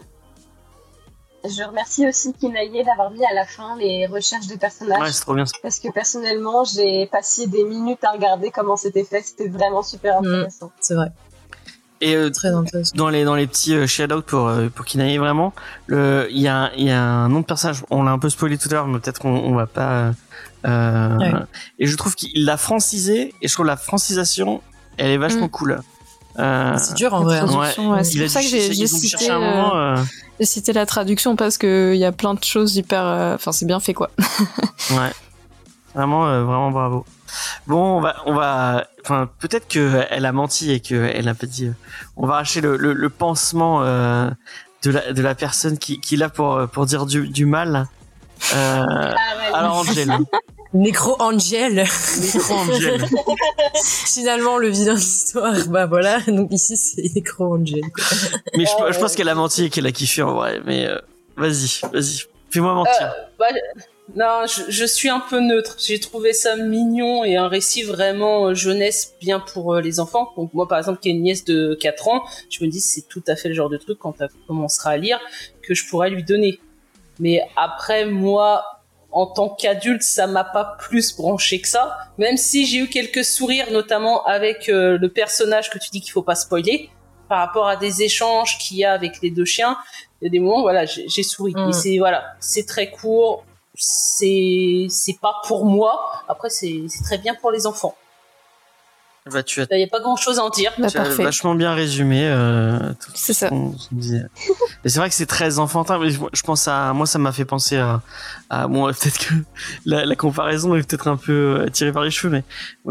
je 1.45 1.63
remercie 1.63 2.07
aussi 2.07 2.33
Kinaye 2.35 2.85
d'avoir 2.85 3.11
mis 3.11 3.25
à 3.25 3.33
la 3.35 3.45
fin 3.47 3.77
les 3.77 4.07
recherches 4.07 4.47
de 4.49 4.57
personnages. 4.57 5.01
Ouais, 5.01 5.13
c'est 5.13 5.21
trop 5.23 5.35
bien. 5.35 5.45
parce 5.63 5.79
que 5.79 5.91
personnellement, 5.93 6.65
j'ai 6.65 7.07
passé 7.07 7.47
des 7.47 7.65
minutes 7.65 8.03
à 8.05 8.11
regarder 8.13 8.51
comment 8.51 8.77
c'était 8.77 9.05
fait. 9.05 9.23
C'était 9.23 9.49
vraiment 9.49 9.83
super 9.83 10.21
Mm. 10.21 10.27
intéressant. 10.27 10.73
C'est 10.81 10.95
vrai 10.95 11.09
Et 12.01 12.15
euh, 12.17 12.31
très 12.31 12.49
intéressant. 12.49 12.93
dans 12.97 13.09
les 13.09 13.25
dans 13.25 13.35
les 13.35 13.47
petits 13.47 13.75
euh, 13.75 13.87
shout-out 13.87 14.25
pour 14.25 14.47
euh, 14.49 14.69
pour 14.69 14.85
vraiment 14.87 15.53
le 15.87 16.29
il 16.31 16.39
y 16.41 16.49
a 16.49 16.71
il 16.77 16.85
y 16.85 16.91
a 16.91 17.03
un 17.03 17.29
nom 17.29 17.41
de 17.41 17.45
personnage 17.47 17.85
on 17.91 18.03
l'a 18.05 18.13
un 18.13 18.19
peu 18.21 18.29
spoilé 18.31 18.57
tout 18.59 18.69
à 18.71 18.75
l'heure 18.75 18.87
mais 18.87 18.99
peut-être 19.01 19.19
qu'on 19.21 19.35
on 19.37 19.55
va 19.55 19.67
pas 19.67 19.91
euh, 19.91 20.13
euh, 20.67 21.17
Ouais. 21.19 21.33
et 21.81 21.87
je 21.87 21.97
trouve 21.97 22.15
qu'il 22.15 22.45
l'a 22.45 22.57
francisé 22.57 23.35
et 23.43 23.49
je 23.49 23.53
trouve 23.53 23.67
la 23.67 23.77
francisation 23.77 24.61
elle 24.97 25.11
est 25.11 25.19
vachement 25.19 25.47
Mm. 25.47 25.51
cool 25.51 25.81
euh, 26.39 26.77
C'est 26.79 26.95
dur 26.95 27.15
en 27.15 27.23
vrai. 27.25 27.39
hein. 27.39 27.47
ouais, 27.59 28.05
c'est 28.05 28.21
pour 28.21 28.31
ça 28.31 28.41
que 28.43 28.47
j'ai- 28.47 28.87
cité, 28.87 29.09
chercher 29.09 29.31
un 29.31 29.41
moment, 29.41 29.97
cité 30.45 30.73
la 30.73 30.87
traduction 30.87 31.37
parce 31.37 31.59
que 31.59 31.93
il 31.95 31.99
y 32.01 32.05
a 32.05 32.13
plein 32.13 32.35
de 32.35 32.43
choses 32.45 32.77
hyper. 32.77 33.05
euh, 33.05 33.35
Enfin, 33.35 33.53
c'est 33.53 33.67
bien 33.67 33.81
fait, 33.81 33.95
quoi. 33.95 34.11
ouais 34.91 35.13
vraiment 35.95 36.29
euh, 36.29 36.45
vraiment 36.45 36.71
bravo 36.71 37.05
bon 37.67 37.97
on 37.97 38.01
va 38.01 38.17
on 38.27 38.35
va 38.35 38.87
enfin 39.03 39.29
peut-être 39.41 39.67
que 39.69 40.05
elle 40.11 40.27
a 40.27 40.33
menti 40.33 40.71
et 40.71 40.81
que 40.81 40.95
elle 41.13 41.29
a 41.29 41.35
pas 41.35 41.47
dit 41.47 41.67
euh, 41.67 41.73
on 42.17 42.27
va 42.27 42.35
arracher 42.35 42.61
le 42.61 42.77
le, 42.77 42.93
le 42.93 43.09
pansement 43.09 43.83
euh, 43.83 44.31
de 44.83 44.91
la 44.91 45.13
de 45.13 45.23
la 45.23 45.35
personne 45.35 45.77
qui 45.79 45.99
qui 45.99 46.17
là 46.17 46.29
pour 46.29 46.69
pour 46.69 46.85
dire 46.87 47.07
du 47.07 47.27
du 47.29 47.47
mal 47.47 47.89
euh, 48.55 48.85
Ah 48.87 49.15
ouais. 49.15 49.55
Alors 49.55 49.77
Angel, 49.79 50.09
Necro 50.75 51.17
Angel. 51.21 51.75
Necro 51.75 52.55
Angel. 52.55 53.05
Finalement, 54.07 54.59
le 54.59 54.69
vilain 54.69 54.95
de 54.95 54.99
l'histoire, 54.99 55.55
bah 55.69 55.87
voilà. 55.87 56.21
Donc 56.27 56.53
ici, 56.53 56.77
c'est 56.77 57.03
Necro 57.15 57.55
Angel. 57.55 57.81
quoi. 57.81 58.05
Mais 58.57 58.65
je, 58.65 58.93
je 58.93 58.99
pense 58.99 59.15
qu'elle 59.15 59.29
a 59.29 59.35
menti 59.35 59.65
et 59.65 59.71
qu'elle 59.71 59.87
a 59.87 59.93
kiffé 59.93 60.23
en 60.23 60.35
vrai. 60.35 60.61
Mais 60.67 60.87
euh, 60.87 60.99
vas-y, 61.37 61.81
vas-y, 61.93 62.25
fais-moi 62.51 62.75
mentir. 62.75 63.15
Bah, 63.39 63.47
non, 64.17 64.47
je, 64.47 64.71
je 64.71 64.85
suis 64.85 65.09
un 65.11 65.21
peu 65.21 65.41
neutre. 65.41 65.77
J'ai 65.79 66.01
trouvé 66.01 66.33
ça 66.33 66.57
mignon 66.57 67.25
et 67.25 67.37
un 67.37 67.49
récit 67.49 67.83
vraiment 67.83 68.47
euh, 68.47 68.55
jeunesse 68.55 69.15
bien 69.21 69.39
pour 69.39 69.75
euh, 69.75 69.81
les 69.81 70.01
enfants. 70.01 70.33
Donc 70.37 70.53
moi, 70.55 70.67
par 70.67 70.79
exemple, 70.79 70.99
qui 71.01 71.09
ai 71.09 71.13
une 71.13 71.23
nièce 71.23 71.45
de 71.45 71.77
4 71.81 72.09
ans, 72.09 72.25
je 72.51 72.65
me 72.65 72.71
dis 72.71 72.81
c'est 72.81 73.07
tout 73.09 73.23
à 73.27 73.37
fait 73.37 73.49
le 73.49 73.55
genre 73.55 73.69
de 73.69 73.77
truc 73.77 73.99
quand 73.99 74.15
elle 74.21 74.31
commencera 74.47 74.91
à 74.91 74.97
lire 74.97 75.21
que 75.63 75.75
je 75.75 75.87
pourrais 75.89 76.09
lui 76.11 76.25
donner. 76.25 76.59
Mais 77.21 77.43
après, 77.57 78.07
moi, 78.07 78.65
en 79.11 79.27
tant 79.27 79.49
qu'adulte, 79.49 80.03
ça 80.03 80.27
m'a 80.27 80.45
pas 80.45 80.77
plus 80.79 81.17
branché 81.17 81.61
que 81.61 81.69
ça. 81.69 81.97
Même 82.19 82.37
si 82.37 82.67
j'ai 82.67 82.79
eu 82.79 82.89
quelques 82.89 83.25
sourires, 83.25 83.71
notamment 83.73 84.25
avec 84.25 84.69
euh, 84.69 84.99
le 84.99 85.09
personnage 85.09 85.71
que 85.71 85.79
tu 85.79 85.91
dis 85.91 86.01
qu'il 86.01 86.13
faut 86.13 86.23
pas 86.23 86.35
spoiler, 86.35 86.91
par 87.29 87.39
rapport 87.39 87.69
à 87.69 87.77
des 87.77 88.03
échanges 88.03 88.59
qu'il 88.59 88.79
y 88.79 88.85
a 88.85 88.93
avec 88.93 89.21
les 89.23 89.31
deux 89.31 89.45
chiens. 89.45 89.77
Il 90.21 90.25
y 90.25 90.29
a 90.29 90.31
des 90.31 90.41
moments, 90.41 90.63
voilà, 90.63 90.85
j'ai 90.87 91.23
souri. 91.23 91.53
Mm. 91.55 91.67
Mais 91.67 91.73
c'est 91.73 91.99
voilà, 91.99 92.25
c'est 92.41 92.67
très 92.67 92.91
court. 92.91 93.45
C'est 93.75 94.87
c'est 94.89 95.21
pas 95.21 95.35
pour 95.47 95.65
moi. 95.65 96.11
Après, 96.29 96.51
c'est 96.51 96.85
c'est 96.89 97.05
très 97.05 97.19
bien 97.19 97.35
pour 97.35 97.51
les 97.51 97.67
enfants. 97.67 97.95
Bah, 99.33 99.43
tu 99.43 99.61
as, 99.61 99.67
Il 99.71 99.81
y 99.81 99.85
a 99.85 99.87
pas 99.87 100.01
grand 100.01 100.17
chose 100.17 100.39
à 100.39 100.45
en 100.45 100.51
dire. 100.51 100.73
Bah, 100.79 100.89
tu 100.91 100.97
as 100.97 101.03
parfait. 101.03 101.25
vachement 101.25 101.55
bien 101.55 101.75
résumé. 101.75 102.27
Euh, 102.27 102.79
tout 103.01 103.11
C'est 103.15 103.33
ce 103.33 103.41
ça. 103.41 103.51
Et 104.85 104.89
c'est 104.89 104.99
vrai 104.99 105.09
que 105.09 105.15
c'est 105.15 105.27
très 105.27 105.59
enfantin. 105.59 105.99
Mais 105.99 106.11
je, 106.11 106.19
je 106.33 106.43
pense 106.43 106.69
à 106.69 106.93
moi, 106.93 107.07
ça 107.07 107.19
m'a 107.19 107.33
fait 107.33 107.45
penser 107.45 107.77
à, 107.77 108.01
à 108.51 108.67
bon, 108.69 108.87
peut-être 108.93 109.19
que 109.19 109.35
la, 109.87 110.05
la 110.05 110.17
comparaison 110.17 110.75
est 110.75 110.83
peut-être 110.89 111.09
un 111.09 111.17
peu 111.17 111.61
euh, 111.61 111.69
tirée 111.69 111.93
par 111.93 112.05
les 112.05 112.11
cheveux, 112.11 112.33
mais 112.33 112.45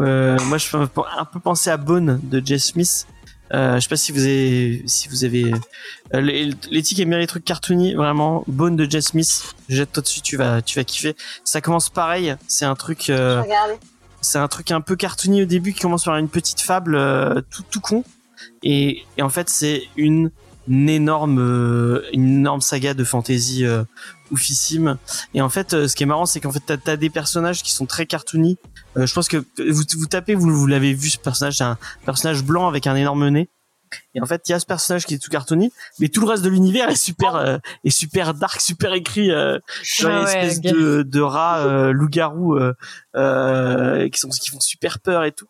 euh, 0.04 0.36
moi, 0.44 0.58
je 0.58 0.66
fais 0.66 0.76
un 0.76 0.86
peu 0.86 1.02
un 1.16 1.24
peu 1.24 1.40
penser 1.40 1.70
à 1.70 1.76
Bone 1.76 2.20
de 2.22 2.44
Jess 2.44 2.66
Smith. 2.66 3.06
Euh, 3.54 3.76
je 3.76 3.80
sais 3.80 3.88
pas 3.88 3.96
si 3.96 4.12
vous 4.12 4.24
avez, 4.24 4.82
si 4.84 5.08
vous 5.08 5.24
avez, 5.24 5.50
euh, 6.12 6.20
les, 6.20 6.50
les 6.70 6.82
tics 6.82 6.98
aiment 7.00 7.08
bien 7.08 7.18
les 7.18 7.26
trucs 7.26 7.46
cartoony, 7.46 7.94
vraiment. 7.94 8.44
Bone 8.46 8.76
de 8.76 8.84
Jess 8.90 9.06
Smith, 9.06 9.54
jette-toi 9.70 10.02
dessus, 10.02 10.20
tu 10.20 10.36
vas, 10.36 10.60
tu 10.60 10.78
vas 10.78 10.84
kiffer. 10.84 11.16
Ça 11.44 11.62
commence 11.62 11.88
pareil, 11.88 12.36
c'est 12.46 12.66
un 12.66 12.74
truc, 12.74 13.08
euh, 13.08 13.40
Regardez. 13.40 13.74
C'est 14.20 14.38
un 14.38 14.48
truc 14.48 14.70
un 14.70 14.80
peu 14.80 14.96
cartoony 14.96 15.42
au 15.42 15.46
début 15.46 15.72
qui 15.72 15.80
commence 15.80 16.04
par 16.04 16.16
une 16.16 16.28
petite 16.28 16.60
fable 16.60 16.94
euh, 16.94 17.40
tout 17.50 17.64
tout 17.70 17.80
con. 17.80 18.04
Et, 18.62 19.04
en 19.20 19.28
fait 19.28 19.48
c'est 19.48 19.82
une, 19.96 20.30
énorme 20.68 21.38
euh, 21.40 22.02
énorme 22.12 22.60
saga 22.60 22.92
de 22.92 23.04
fantasy 23.04 23.64
euh, 23.64 23.84
oufissime. 24.30 24.98
Et 25.34 25.40
en 25.40 25.48
fait 25.48 25.72
euh, 25.72 25.88
ce 25.88 25.96
qui 25.96 26.02
est 26.02 26.06
marrant 26.06 26.26
c'est 26.26 26.40
qu'en 26.40 26.52
fait 26.52 26.62
t'as 26.64 26.92
as 26.92 26.96
des 26.96 27.10
personnages 27.10 27.62
qui 27.62 27.72
sont 27.72 27.86
très 27.86 28.06
cartoony. 28.06 28.58
Je 28.96 29.12
pense 29.12 29.28
que 29.28 29.38
vous, 29.38 29.82
vous 29.96 30.06
tapez 30.06 30.34
vous, 30.34 30.50
vous 30.50 30.66
l'avez 30.66 30.92
vu 30.92 31.08
ce 31.08 31.18
personnage 31.18 31.58
c'est 31.58 31.64
un 31.64 31.78
personnage 32.04 32.42
blanc 32.44 32.68
avec 32.68 32.86
un 32.86 32.96
énorme 32.96 33.28
nez 33.28 33.48
et 34.14 34.20
en 34.20 34.26
fait 34.26 34.42
il 34.48 34.52
y 34.52 34.54
a 34.54 34.60
ce 34.60 34.66
personnage 34.66 35.06
qui 35.06 35.14
est 35.14 35.18
tout 35.18 35.30
cartoony 35.30 35.72
mais 35.98 36.08
tout 36.08 36.20
le 36.20 36.26
reste 36.28 36.42
de 36.44 36.48
l'univers 36.48 36.88
est 36.88 36.96
super 36.96 37.36
euh, 37.36 37.58
est 37.84 37.90
super 37.90 38.34
dark 38.34 38.60
super 38.60 38.92
écrit 38.92 39.30
euh, 39.30 39.58
genre 39.82 40.12
Ah 40.12 40.18
une 40.20 40.24
ouais, 40.26 40.46
espèce 40.46 40.60
de, 40.60 41.02
de 41.02 41.20
rats 41.20 41.58
euh, 41.60 41.92
loups-garous 41.92 42.54
euh, 42.54 42.74
euh, 43.16 44.08
qui 44.08 44.18
sont 44.20 44.28
qui 44.28 44.50
font 44.50 44.60
super 44.60 45.00
peur 45.00 45.24
et 45.24 45.32
tout. 45.32 45.46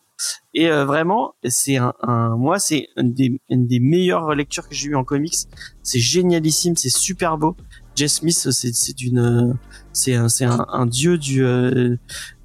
Et 0.53 0.69
euh, 0.69 0.83
vraiment 0.83 1.35
c'est 1.45 1.77
un, 1.77 1.93
un 2.01 2.35
moi 2.35 2.59
c'est 2.59 2.89
une 2.97 3.13
des, 3.13 3.39
une 3.49 3.67
des 3.67 3.79
meilleures 3.79 4.35
lectures 4.35 4.67
que 4.67 4.75
j'ai 4.75 4.89
eues 4.89 4.95
en 4.95 5.03
comics. 5.05 5.35
C'est 5.83 5.99
génialissime 5.99 6.75
c'est 6.75 6.89
super 6.89 7.37
beau. 7.37 7.55
Jess 7.95 8.15
Smith 8.15 8.35
c'est 8.51 8.73
c'est 8.73 8.93
d'une 8.93 9.57
c'est 9.93 10.15
un 10.15 10.27
c'est 10.29 10.45
un, 10.45 10.65
un 10.69 10.85
dieu 10.85 11.17
du 11.17 11.43
euh, 11.43 11.95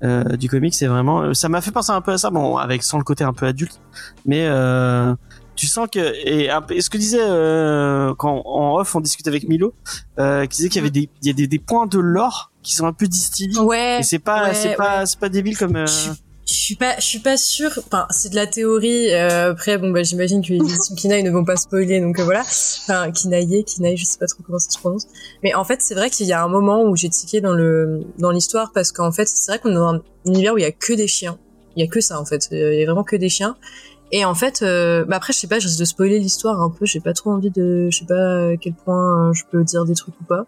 euh, 0.02 0.36
du 0.36 0.48
comics 0.48 0.74
c'est 0.74 0.86
vraiment 0.86 1.34
ça 1.34 1.48
m'a 1.48 1.60
fait 1.60 1.70
penser 1.70 1.90
un 1.92 2.00
peu 2.00 2.12
à 2.12 2.18
ça 2.18 2.30
bon 2.30 2.56
avec 2.56 2.82
sans 2.82 2.98
le 2.98 3.04
côté 3.04 3.24
un 3.24 3.32
peu 3.32 3.46
adulte. 3.46 3.80
Mais 4.24 4.46
euh, 4.46 5.14
tu 5.56 5.66
sens 5.66 5.88
que 5.92 5.99
et, 6.00 6.49
ce 6.80 6.90
que 6.90 6.99
disait 6.99 7.18
euh, 7.20 8.14
quand 8.18 8.42
en 8.44 8.76
off 8.78 8.94
on 8.94 9.00
discutait 9.00 9.28
avec 9.30 9.49
Milo 9.49 9.75
euh, 10.18 10.46
qui 10.46 10.56
disait 10.56 10.68
qu'il 10.68 10.80
y 10.80 10.84
avait 10.84 10.90
des 10.90 11.08
il 11.23 11.28
y 11.28 11.30
a 11.30 11.34
des, 11.34 11.46
des 11.46 11.58
points 11.58 11.87
de 11.87 11.99
lore 11.99 12.50
qui 12.62 12.75
sont 12.75 12.87
un 12.87 12.92
peu 12.92 13.06
distillés 13.06 13.58
Ouais. 13.58 14.00
et 14.00 14.02
c'est 14.02 14.18
pas 14.18 14.49
ouais, 14.49 14.54
c'est 14.54 14.75
pas 14.76 15.06
c'est 15.06 15.18
pas 15.18 15.28
débile 15.28 15.56
comme 15.56 15.76
euh, 15.76 15.87
Je- 15.87 16.11
Je 16.46 16.52
suis 16.52 16.75
pas, 16.76 16.96
je 16.99 17.04
suis 17.04 17.20
pas 17.20 17.38
sûre. 17.38 17.73
Enfin, 17.87 18.06
c'est 18.11 18.28
de 18.28 18.34
la 18.37 18.46
théorie. 18.46 19.11
euh, 19.14 19.52
après, 19.52 19.78
bon, 19.78 19.90
bah, 19.92 20.02
j'imagine 20.02 20.42
que 20.42 20.49
les 20.49 20.56
éditions 20.62 20.94
Kinaï 20.94 21.23
ne 21.23 21.30
vont 21.30 21.42
pas 21.44 21.56
spoiler, 21.56 22.00
donc 22.02 22.18
euh, 22.18 22.25
voilà. 22.25 22.42
Enfin, 22.42 23.11
Kinaïe, 23.12 23.64
Kinaï, 23.64 23.96
je 23.96 24.04
sais 24.04 24.18
pas 24.18 24.26
trop 24.26 24.42
comment 24.44 24.58
ça 24.58 24.68
se 24.70 24.78
prononce. 24.78 25.06
Mais 25.42 25.55
en 25.55 25.64
fait, 25.64 25.81
c'est 25.81 25.94
vrai 25.94 26.11
qu'il 26.11 26.26
y 26.26 26.35
a 26.35 26.44
un 26.44 26.48
moment 26.48 26.83
où 26.85 26.96
j'ai 26.96 27.09
tiqué 27.09 27.40
dans 27.40 27.55
le 27.55 28.02
dans 28.18 28.31
l'histoire 28.31 28.72
parce 28.74 28.92
qu'en 28.92 29.11
fait, 29.11 29.26
c'est 29.26 29.52
vrai 29.52 29.59
qu'on 29.59 29.70
est 29.70 29.74
dans 29.74 29.94
un 29.94 30.02
univers 30.26 30.52
où 30.52 30.59
il 30.59 30.62
y 30.62 30.66
a 30.66 30.72
que 30.72 30.92
des 30.92 31.09
chiens. 31.09 31.38
Il 31.76 31.81
y 31.83 31.87
a 31.88 31.90
que 31.90 32.00
ça 32.02 32.20
en 32.20 32.26
fait. 32.26 32.46
Il 32.52 32.59
y 32.79 32.83
a 32.83 32.85
vraiment 32.85 33.05
que 33.05 33.16
des 33.16 33.31
chiens. 33.31 33.57
Et 34.16 34.24
en 34.24 34.35
fait, 34.37 34.62
euh, 34.62 35.05
bah 35.05 35.16
après, 35.16 35.33
je 35.33 35.40
sais 35.40 35.48
pas, 35.48 35.59
je 35.59 35.66
risque 35.66 35.81
de 35.81 35.85
spoiler 35.85 36.20
l'histoire 36.20 36.61
un 36.61 36.70
peu. 36.70 36.87
J'ai 36.87 37.00
pas 37.00 37.14
trop 37.14 37.33
envie 37.33 37.50
de, 37.50 37.88
je 37.90 37.98
sais 37.98 38.05
pas 38.05 38.50
à 38.50 38.57
quel 38.57 38.72
point 38.72 39.31
euh, 39.31 39.33
je 39.33 39.42
peux 39.50 39.64
dire 39.64 39.85
des 39.85 39.94
trucs 39.94 40.14
ou 40.20 40.24
pas. 40.24 40.46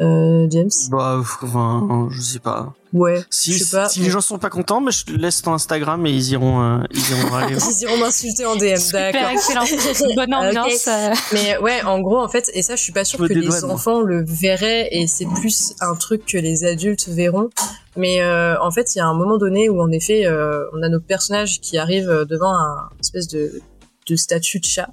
Euh, 0.00 0.46
James. 0.50 0.68
bah 0.90 1.18
enfin 1.20 2.08
je 2.10 2.20
sais 2.20 2.38
pas 2.38 2.74
Ouais. 2.92 3.22
si 3.30 3.52
je 3.54 3.64
sais 3.64 3.76
pas. 3.78 3.88
si 3.88 4.00
les 4.00 4.10
gens 4.10 4.20
sont 4.20 4.38
pas 4.38 4.50
contents 4.50 4.80
mais 4.82 4.92
je 4.92 5.04
te 5.06 5.12
laisse 5.12 5.40
ton 5.42 5.54
Instagram 5.54 6.04
et 6.06 6.10
ils 6.10 6.30
iront 6.32 6.62
euh, 6.62 6.78
ils 6.92 7.10
iront 7.18 7.34
aller 7.34 7.56
Ils 7.56 7.82
iront 7.82 7.96
m'insulter 7.96 8.44
en 8.44 8.56
DM, 8.56 8.74
d'accord. 8.92 9.28
excellent. 9.30 9.64
Bonne 10.16 10.34
ambiance. 10.34 10.86
euh. 10.88 11.12
Mais 11.32 11.56
ouais, 11.58 11.82
en 11.82 12.00
gros, 12.00 12.18
en 12.18 12.28
fait, 12.28 12.50
et 12.54 12.62
ça, 12.62 12.76
je 12.76 12.82
suis 12.82 12.92
pas 12.92 13.04
sûre 13.04 13.18
que 13.26 13.32
les 13.32 13.64
enfants 13.64 14.00
le 14.02 14.22
verraient, 14.24 14.88
et 14.92 15.06
c'est 15.06 15.26
plus 15.26 15.72
un 15.80 15.94
truc 15.94 16.24
que 16.26 16.38
les 16.38 16.64
adultes 16.64 17.08
verront. 17.08 17.48
Mais 17.96 18.20
euh, 18.22 18.60
en 18.62 18.70
fait, 18.70 18.94
il 18.94 18.98
y 18.98 19.00
a 19.00 19.06
un 19.06 19.14
moment 19.14 19.38
donné 19.38 19.68
où, 19.70 19.80
en 19.80 19.90
effet, 19.90 20.26
euh, 20.26 20.64
on 20.74 20.82
a 20.82 20.88
nos 20.90 21.00
personnages 21.00 21.60
qui 21.60 21.76
arrivent 21.78 22.24
devant 22.28 22.54
un 22.54 22.88
espèce 23.00 23.28
de, 23.28 23.60
de 24.06 24.16
statue 24.16 24.60
de 24.60 24.64
chat. 24.64 24.88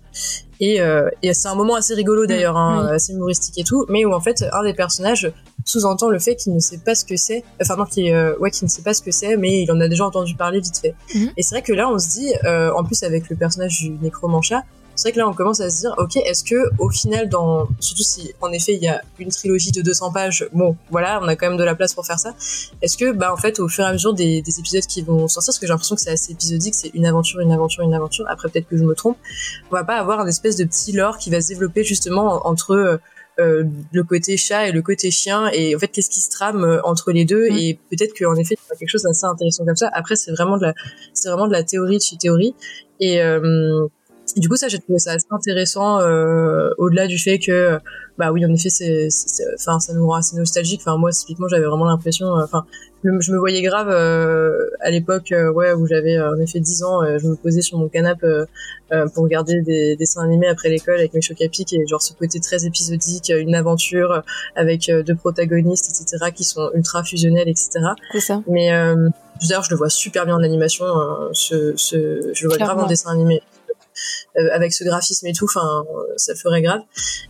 Et, 0.60 0.80
euh, 0.80 1.10
et 1.22 1.34
c'est 1.34 1.48
un 1.48 1.56
moment 1.56 1.76
assez 1.76 1.94
rigolo 1.94 2.26
d'ailleurs, 2.26 2.58
hein, 2.58 2.88
oui. 2.88 2.96
assez 2.96 3.14
humoristique 3.14 3.58
et 3.58 3.64
tout, 3.64 3.86
mais 3.90 4.06
où 4.06 4.14
en 4.14 4.22
fait, 4.22 4.46
un 4.54 4.64
des 4.64 4.74
personnages 4.74 5.32
sous-entend 5.66 6.10
le 6.10 6.20
fait 6.20 6.36
qu'il 6.36 6.54
ne 6.54 6.60
sait 6.60 6.78
pas 6.78 6.96
ce 6.96 7.06
que 7.06 7.16
c'est, 7.16 7.44
enfin 7.62 7.76
non, 7.76 7.86
qu'il 7.86 8.12
euh, 8.14 8.38
ouais, 8.40 8.52
qu'il 8.52 8.66
ne 8.66 8.70
sait 8.70 8.82
pas 8.82 8.94
ce 8.94 9.02
que 9.02 9.12
c'est, 9.12 9.38
mais 9.38 9.64
il 9.64 9.72
en 9.72 9.80
a 9.80 9.88
déjà 9.88 10.06
entendu 10.06 10.36
parler 10.36 10.60
vite 10.60 10.78
fait. 10.78 10.96
Mhm. 11.16 11.32
Et 11.38 11.44
c'est 11.44 11.56
vrai 11.56 11.62
que 11.62 11.74
là, 11.74 11.90
on 11.90 12.00
se 12.00 12.10
dit, 12.10 12.34
euh, 12.46 12.72
en 12.76 12.84
plus 12.84 13.04
avec 13.04 13.30
le 13.30 13.36
personnage 13.36 13.80
du 13.80 13.92
nécromancha, 14.02 14.64
c'est 14.96 15.10
vrai 15.10 15.14
que 15.14 15.20
là, 15.20 15.28
on 15.28 15.34
commence 15.34 15.60
à 15.60 15.70
se 15.70 15.80
dire, 15.80 15.96
ok, 15.98 16.18
est-ce 16.18 16.44
que 16.44 16.70
au 16.80 16.90
final, 16.90 17.30
dans 17.30 17.68
surtout 17.80 18.04
si 18.04 18.34
en 18.42 18.52
effet 18.52 18.74
il 18.74 18.82
y 18.82 18.88
a 18.88 19.02
une 19.20 19.30
trilogie 19.30 19.72
de 19.72 19.82
200 19.82 20.12
pages, 20.12 20.48
bon, 20.54 20.76
voilà, 20.92 21.20
on 21.22 21.28
a 21.28 21.36
quand 21.36 21.48
même 21.48 21.58
de 21.58 21.64
la 21.64 21.76
place 21.76 21.94
pour 21.94 22.06
faire 22.06 22.20
ça. 22.20 22.34
Est-ce 22.82 22.98
que, 22.98 23.12
bah, 23.12 23.34
en 23.34 23.38
fait, 23.38 23.60
au 23.60 23.68
fur 23.68 23.84
et 23.84 23.88
à 23.88 23.94
mesure 23.94 24.14
des, 24.14 24.42
des 24.42 24.60
épisodes 24.60 24.86
qui 24.86 25.02
vont 25.02 25.28
sortir, 25.28 25.52
parce 25.52 25.60
que 25.60 25.66
j'ai 25.66 25.72
l'impression 25.72 25.96
que 25.96 26.02
c'est 26.02 26.12
assez 26.12 26.32
épisodique, 26.32 26.76
c'est 26.76 26.92
une 26.94 27.06
aventure, 27.06 27.40
une 27.40 27.52
aventure, 27.52 27.84
une 27.84 27.94
aventure. 27.94 28.26
Après, 28.30 28.50
peut-être 28.50 28.68
que 28.68 28.78
je 28.78 28.84
me 28.84 28.96
trompe, 28.96 29.18
on 29.72 29.76
va 29.76 29.84
pas 29.84 29.98
avoir 29.98 30.20
un 30.20 30.28
espèce 30.28 30.56
de 30.56 30.66
petit 30.66 30.92
lore 30.92 31.18
qui 31.18 31.30
va 31.30 31.42
se 31.42 31.50
développer 31.50 31.84
justement 31.84 32.48
entre 32.48 32.72
euh, 32.72 32.98
euh, 33.40 33.64
le 33.92 34.04
côté 34.04 34.38
chat 34.38 34.68
et 34.68 34.72
le 34.72 34.84
côté 34.84 35.10
chien 35.10 35.50
et 35.54 35.76
en 35.76 35.80
fait 35.80 35.88
qu'est-ce 35.88 36.12
qui 36.12 36.22
se 36.22 36.30
trame 36.30 36.64
euh, 36.64 36.80
entre 36.84 37.12
les 37.12 37.26
deux 37.26 37.50
Mm. 37.50 37.58
et 37.58 37.80
peut-être 37.90 38.14
qu'en 38.16 38.36
effet 38.36 38.54
il 38.54 38.70
y 38.70 38.76
a 38.76 38.76
quelque 38.78 38.90
chose 38.90 39.02
d'assez 39.02 39.26
intéressant 39.26 39.66
comme 39.66 39.76
ça 39.76 39.90
après 39.92 40.16
c'est 40.16 40.32
vraiment 40.32 40.56
de 40.56 40.68
la 40.68 40.74
c'est 41.14 41.30
vraiment 41.30 41.48
de 41.48 41.54
la 41.54 41.64
théorie 41.64 41.98
de 41.98 42.04
chez 42.04 42.16
théorie 42.16 42.54
et 43.00 43.24
euh, 43.24 43.88
du 44.38 44.50
coup 44.50 44.56
ça 44.56 44.68
j'ai 44.68 44.80
trouvé 44.80 45.00
ça 45.00 45.12
assez 45.14 45.26
intéressant 45.32 46.00
euh, 46.00 46.70
au-delà 46.78 47.08
du 47.08 47.18
fait 47.20 47.40
que 47.40 47.78
bah 48.18 48.32
oui 48.32 48.46
en 48.46 48.54
effet 48.54 48.70
c'est 48.70 49.08
enfin 49.56 49.80
ça 49.80 49.94
nous 49.94 50.08
rend 50.08 50.16
assez 50.16 50.36
nostalgique 50.38 50.82
enfin 50.86 50.98
moi 50.98 51.12
typiquement 51.12 51.48
j'avais 51.48 51.66
vraiment 51.66 51.86
l'impression 51.86 52.28
euh, 52.38 52.44
enfin 52.44 52.66
je, 53.04 53.10
je 53.20 53.32
me 53.34 53.38
voyais 53.38 53.62
grave 53.62 53.90
euh, 53.90 54.70
à 54.80 54.90
l'époque 54.92 55.32
euh, 55.32 55.52
ouais 55.52 55.74
où 55.74 55.86
j'avais 55.88 56.18
euh, 56.18 56.32
en 56.34 56.40
effet 56.40 56.60
10 56.60 56.84
ans 56.84 57.02
je 57.18 57.28
me 57.28 57.36
posais 57.36 57.62
sur 57.62 57.78
mon 57.78 57.90
canapé 57.90 58.44
pour 59.16 59.24
regarder 59.24 59.62
des 59.62 59.96
dessins 59.96 60.22
animés 60.24 60.48
après 60.48 60.70
l'école 60.70 60.96
avec 61.00 61.14
mes 61.16 61.22
chocs 61.22 61.42
à 61.42 61.48
pic 61.50 61.74
et 61.74 61.86
genre 61.88 62.02
ce 62.02 62.14
côté 62.14 62.40
très 62.40 62.66
épisodique 62.66 63.34
une 63.36 63.56
aventure 63.56 64.22
avec 64.56 64.92
deux 65.06 65.16
protagonistes 65.16 65.90
etc 65.90 66.32
qui 66.34 66.44
sont 66.44 66.70
ultra 66.76 67.04
fusionnels 67.04 67.50
etc 67.50 67.68
C'est 68.12 68.20
ça. 68.20 68.44
mais 68.48 68.72
euh, 68.72 69.10
d'ailleurs 69.50 69.64
je 69.64 69.72
le 69.72 69.78
vois 69.78 69.90
super 69.90 70.26
bien 70.28 70.36
en 70.36 70.44
animation 70.44 70.86
euh, 70.86 71.30
ce, 71.34 71.74
ce 71.76 72.32
je 72.34 72.44
le 72.44 72.50
vois 72.50 72.58
grave 72.60 72.78
en 72.78 72.86
dessin 72.88 73.10
animé 73.12 73.42
euh, 74.38 74.50
avec 74.54 74.74
ce 74.74 74.84
graphisme 74.84 75.28
et 75.28 75.34
tout 75.34 75.46
enfin 75.46 75.84
ça 76.18 76.36
ferait 76.36 76.62
grave. 76.62 76.82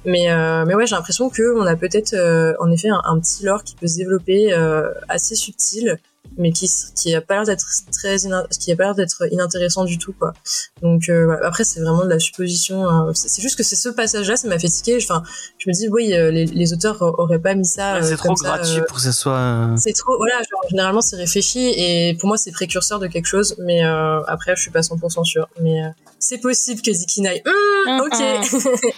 Mais 0.06 0.32
euh, 0.32 0.66
mais 0.66 0.76
ouais 0.76 0.86
j'ai 0.86 0.96
l'impression 0.96 1.30
que 1.30 1.56
on 1.56 1.66
a 1.66 1.76
peut-être 1.76 2.14
euh, 2.14 2.54
en 2.60 2.72
effet 2.72 2.90
un, 2.90 3.02
un 3.06 3.20
petit 3.20 3.44
lore 3.44 3.64
qui 3.64 3.76
peut 3.76 3.88
se 3.88 3.98
développer 3.98 4.54
euh, 4.54 4.92
assez 5.10 5.36
subtil 5.36 6.00
mais 6.38 6.52
qui 6.52 6.70
qui 6.96 7.14
a 7.14 7.22
pas 7.22 7.36
l'air 7.36 7.46
d'être 7.46 7.66
très 7.92 8.18
qui 8.60 8.72
a 8.72 8.76
pas 8.76 8.84
l'air 8.84 8.96
d'être 8.96 9.24
inintéressant 9.32 9.84
du 9.86 9.98
tout 9.98 10.14
quoi 10.18 10.34
donc 10.82 11.10
euh, 11.10 11.26
voilà. 11.26 11.46
après 11.48 11.64
c'est 11.64 11.80
vraiment 11.80 12.04
de 12.06 12.10
la 12.10 12.20
supposition 12.20 12.88
euh, 13.10 13.12
c'est 13.14 13.42
juste 13.42 13.56
que 13.58 13.64
c'est 13.64 13.76
ce 13.76 13.90
passage 13.90 14.30
là 14.30 14.36
ça 14.36 14.48
m'a 14.48 14.58
fait 14.58 14.70
tiquer 14.70 14.98
enfin 14.98 15.22
je 15.58 15.70
me 15.70 15.74
dis 15.74 15.88
oui 15.90 16.14
euh, 16.14 16.32
les, 16.32 16.46
les 16.46 16.74
auteurs 16.74 17.02
auraient 17.02 17.40
pas 17.40 17.54
mis 17.56 17.66
ça 17.66 17.94
Ouais, 17.94 18.00
euh, 18.00 18.08
c'est 18.08 18.16
trop 18.18 18.36
ça, 18.36 18.48
gratuit 18.48 18.80
euh, 18.80 18.86
pour 18.88 18.98
que 18.98 19.04
ça 19.04 19.12
soit 19.12 19.70
c'est 19.78 19.94
trop, 19.94 20.18
voilà, 20.18 20.36
genre, 20.38 20.62
généralement 20.70 21.02
c'est 21.02 21.18
réfléchi 21.18 21.74
et 21.78 22.16
pour 22.20 22.28
moi 22.28 22.38
c'est 22.38 22.52
précurseur 22.52 23.00
de 23.00 23.08
quelque 23.08 23.26
chose, 23.26 23.56
mais 23.60 23.84
euh, 23.86 24.22
après 24.28 24.56
je 24.56 24.62
suis 24.62 24.72
pas 24.72 24.80
100% 24.82 25.24
sûre. 25.26 25.48
Mais 25.62 25.84
euh, 25.84 25.90
c'est 26.20 26.40
possible 26.40 26.82
que 26.82 26.92
Zikinai. 26.92 27.44
Hum, 27.46 27.54
Hum, 27.86 28.00
ok. 28.00 28.14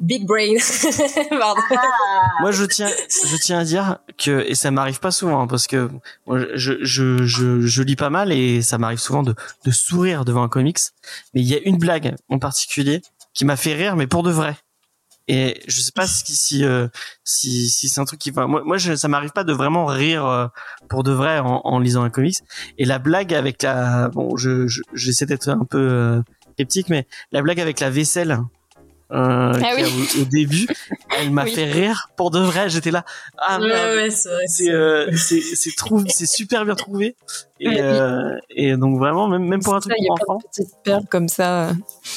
Big 0.00 0.26
brain. 0.26 0.54
Pardon. 1.30 1.62
Ah, 1.70 1.82
Moi, 2.40 2.50
je 2.52 2.64
tiens, 2.64 2.90
je 3.26 3.36
tiens 3.36 3.60
à 3.60 3.64
dire 3.64 3.98
que, 4.18 4.44
et 4.48 4.54
ça 4.54 4.70
m'arrive 4.70 5.00
pas 5.00 5.10
souvent, 5.10 5.42
hein, 5.42 5.46
parce 5.46 5.66
que 5.66 5.88
moi, 6.26 6.40
je, 6.54 6.74
je, 6.82 7.24
je, 7.24 7.60
je 7.60 7.82
lis 7.82 7.96
pas 7.96 8.10
mal 8.10 8.32
et 8.32 8.62
ça 8.62 8.78
m'arrive 8.78 8.98
souvent 8.98 9.22
de, 9.22 9.34
de 9.64 9.70
sourire 9.70 10.24
devant 10.24 10.42
un 10.42 10.48
comics. 10.48 10.78
Mais 11.34 11.40
il 11.40 11.46
y 11.46 11.54
a 11.54 11.60
une 11.64 11.78
blague 11.78 12.14
en 12.28 12.38
particulier 12.38 13.02
qui 13.34 13.44
m'a 13.44 13.56
fait 13.56 13.74
rire, 13.74 13.96
mais 13.96 14.06
pour 14.06 14.22
de 14.22 14.30
vrai. 14.30 14.56
Et 15.28 15.60
je 15.66 15.80
sais 15.80 15.90
pas 15.92 16.06
si 16.06 16.36
si 16.36 16.64
euh, 16.64 16.86
si, 17.24 17.68
si 17.68 17.88
c'est 17.88 18.00
un 18.00 18.04
truc 18.04 18.20
qui 18.20 18.30
va. 18.30 18.46
Moi, 18.46 18.62
moi 18.64 18.78
je, 18.78 18.94
ça 18.94 19.08
m'arrive 19.08 19.32
pas 19.32 19.42
de 19.42 19.52
vraiment 19.52 19.84
rire 19.86 20.24
euh, 20.24 20.46
pour 20.88 21.02
de 21.02 21.10
vrai 21.10 21.40
en, 21.40 21.62
en 21.64 21.78
lisant 21.80 22.04
un 22.04 22.10
comics. 22.10 22.36
Et 22.78 22.84
la 22.84 23.00
blague 23.00 23.34
avec 23.34 23.60
la, 23.64 24.08
bon, 24.10 24.36
je 24.36 24.68
je- 24.68 24.82
j'essaie 24.94 25.26
d'être 25.26 25.48
un 25.48 25.64
peu 25.68 25.78
euh, 25.80 26.20
sceptique, 26.56 26.88
mais 26.90 27.08
la 27.32 27.42
blague 27.42 27.60
avec 27.60 27.80
la 27.80 27.90
vaisselle. 27.90 28.38
Euh, 29.12 29.52
Ah 29.62 29.74
y 29.80 29.84
a 29.84 29.86
au, 29.86 30.22
au 30.22 30.24
début, 30.24 30.66
elle 31.16 31.30
m'a 31.30 31.44
Oui. 31.44 31.52
fait 31.52 31.70
rire 31.70 32.08
pour 32.16 32.32
de 32.32 32.40
vrai. 32.40 32.68
J'étais 32.68 32.90
là, 32.90 33.04
ah 33.38 33.60
ouais, 33.60 34.10
c'est 34.10 34.70
euh, 34.70 35.10
super 36.26 36.64
bien 36.64 36.74
trouvé 36.74 37.14
et 37.60 37.68
Ouais. 37.68 37.80
euh, 37.80 38.36
et 38.50 38.76
donc 38.76 38.98
vraiment 38.98 39.28
même 39.28 39.44
même 39.46 39.62
pour 39.62 39.74
un 39.76 39.80
truc 39.80 39.94
Il 39.96 40.02
y 40.04 40.06
a 40.08 40.14
pour 40.24 40.30
enfants 40.30 40.38
de 40.42 40.48
petites 40.48 40.74
perles 40.84 41.06
comme 41.08 41.28
ça. 41.28 41.72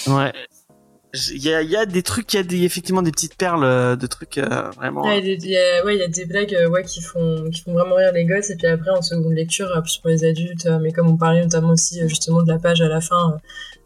ouais 0.07 0.33
il 1.31 1.43
y 1.43 1.51
a 1.51 1.63
y 1.63 1.75
a 1.75 1.87
des 1.87 2.03
trucs 2.03 2.31
il 2.33 2.37
y 2.37 2.39
a 2.39 2.43
des 2.43 2.63
effectivement 2.65 3.01
des 3.01 3.09
petites 3.11 3.35
perles 3.35 3.63
euh, 3.63 3.95
de 3.95 4.05
trucs 4.05 4.37
vraiment 4.75 5.01
Ouais, 5.03 5.19
il 5.19 5.27
y 5.27 5.33
a 5.33 5.37
des- 5.37 5.47
y 5.47 5.57
a, 5.57 5.91
y 5.99 6.03
a 6.03 6.25
blagues 6.25 6.55
ouais, 6.71 6.83
qui, 6.83 7.01
font, 7.01 7.49
qui 7.51 7.61
font 7.61 7.73
vraiment 7.73 7.95
rire 7.95 8.11
les 8.13 8.25
gosses. 8.25 8.49
Et 8.51 8.55
puis 8.55 8.67
après, 8.67 8.91
en 8.91 9.01
seconde 9.01 9.33
lecture, 9.33 9.71
plus 9.81 9.97
pour 9.97 10.09
les 10.11 10.23
adultes, 10.23 10.67
mais 10.81 10.91
comme 10.91 11.07
on 11.07 11.17
parlait 11.17 11.41
notamment 11.41 11.69
aussi 11.73 11.99
justement 12.07 12.43
de 12.43 12.51
la 12.51 12.59
page 12.59 12.81
à 12.81 12.87
la 12.87 13.01
fin, 13.01 13.37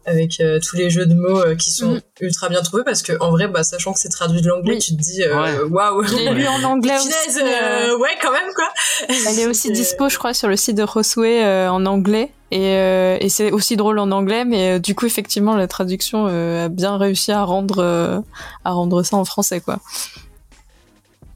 avec 0.06 0.40
euh, 0.40 0.58
tous 0.60 0.76
les 0.76 0.90
jeux 0.90 1.06
de 1.06 1.14
mots 1.14 1.40
euh, 1.40 1.54
qui 1.54 1.70
sont 1.70 1.92
Mhm. 1.94 2.00
ultra 2.20 2.48
bien 2.48 2.62
trouvés, 2.62 2.84
parce 2.84 3.02
que 3.02 3.12
en 3.20 3.30
vrai, 3.30 3.48
bah, 3.48 3.62
sachant 3.64 3.92
que 3.92 3.98
c'est 3.98 4.08
traduit 4.08 4.42
de 4.42 4.48
l'anglais, 4.48 4.74
Oui. 4.74 4.78
tu 4.78 4.96
te 4.96 5.00
dis, 5.02 5.22
euh, 5.22 5.34
Ouais. 5.40 5.70
waouh! 5.70 6.02
Je 6.04 6.14
l'ai 6.16 6.34
lu 6.34 6.46
en 6.46 6.62
anglais 6.64 6.96
aussi. 6.96 7.38
euh, 7.40 7.90
euh, 7.92 7.98
ouais, 7.98 8.10
quand 8.22 8.32
même, 8.32 8.52
quoi! 8.54 8.68
Elle 9.08 9.38
est 9.38 9.46
aussi 9.46 9.70
dispo, 9.72 10.08
je 10.08 10.18
crois, 10.18 10.34
sur 10.34 10.48
le 10.48 10.56
site 10.56 10.76
de 10.76 10.82
Rosway 10.82 11.44
euh, 11.44 11.70
en 11.70 11.86
anglais. 11.86 12.30
Et, 12.50 12.76
euh, 12.76 13.16
et 13.20 13.28
c'est 13.30 13.50
aussi 13.50 13.76
drôle 13.76 13.98
en 13.98 14.10
anglais, 14.12 14.44
mais 14.44 14.74
euh, 14.76 14.78
du 14.78 14.94
coup, 14.94 15.06
effectivement, 15.06 15.56
la 15.56 15.66
traduction 15.66 16.26
euh, 16.28 16.66
a 16.66 16.68
bien 16.68 16.96
réussi 16.98 17.32
à 17.32 17.42
rendre, 17.42 17.78
euh, 17.80 18.20
à 18.64 18.70
rendre 18.72 19.02
ça 19.02 19.16
en 19.16 19.24
français, 19.24 19.60
quoi. 19.60 19.80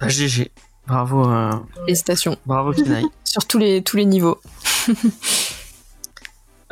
Bah, 0.01 0.07
GG 0.09 0.51
bravo 0.87 1.29
euh, 1.29 1.51
Les 1.89 1.97
stations, 1.97 2.37
bravo 2.47 2.73
Kinaï 2.73 3.05
sur 3.25 3.45
tous 3.47 3.59
les, 3.59 3.83
tous 3.83 3.97
les 3.97 4.05
niveaux. 4.07 4.39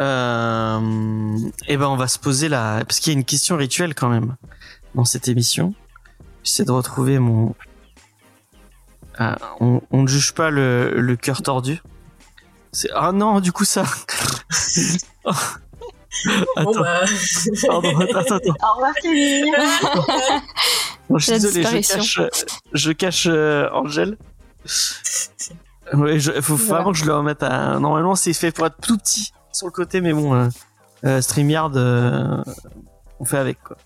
Euh, 0.01 1.39
et 1.69 1.77
ben 1.77 1.87
on 1.89 1.97
va 1.97 2.07
se 2.09 2.19
poser 2.19 2.49
la 2.49 2.85
parce 2.87 3.01
qu'il 3.01 3.13
y 3.13 3.17
a 3.17 3.19
une 3.19 3.25
question 3.25 3.57
rituelle 3.57 3.95
quand 3.95 4.09
même 4.09 4.37
dans 4.95 5.05
cette 5.05 5.29
émission 5.29 5.75
j'essaie 6.45 6.65
de 6.65 6.71
retrouver 6.73 7.19
mon 7.19 7.55
Ah, 9.19 9.37
on, 9.61 9.81
on 9.91 10.03
ne 10.03 10.07
juge 10.09 10.33
pas 10.35 10.51
le, 10.51 10.93
le 11.01 11.17
cœur 11.17 11.41
tordu 11.43 11.83
c'est 12.73 12.91
ah 12.95 13.13
non 13.13 13.41
du 13.41 13.53
coup 13.53 13.65
ça 13.65 13.85
Bon, 16.57 16.71
Attends, 16.71 16.81
bah. 16.81 17.01
pardon, 17.67 18.01
attends, 18.01 18.19
attends, 18.21 18.35
attends. 18.37 18.55
Au 18.63 18.75
revoir 18.77 18.95
Camille. 19.03 19.53
Bon, 21.11 21.19
je 21.19 21.25
suis 21.25 21.33
désolé, 21.41 21.83
je 21.83 21.93
cache, 21.95 22.21
je 22.73 22.93
cache 22.93 23.27
euh, 23.31 23.69
Angèle. 23.73 24.17
Ouais, 25.93 26.19
je, 26.19 26.33
faut 26.41 26.57
Voilà. 26.57 26.73
vraiment 26.81 26.93
que 26.93 26.99
je 26.99 27.05
le 27.05 27.15
remette 27.15 27.45
à. 27.45 27.79
Normalement, 27.79 28.17
c'est 28.17 28.33
fait 28.33 28.51
pour 28.51 28.67
être 28.67 28.75
tout 28.83 28.99
petit 28.99 29.33
sur 29.57 29.67
le 29.67 29.73
côté, 29.73 30.01
mais 30.01 30.13
bon, 30.13 30.35
euh, 30.35 30.49
euh, 31.05 31.21
StreamYard, 31.21 31.77
euh, 31.77 32.43
on 33.19 33.25
fait 33.25 33.39
avec 33.39 33.63
quoi. 33.63 33.77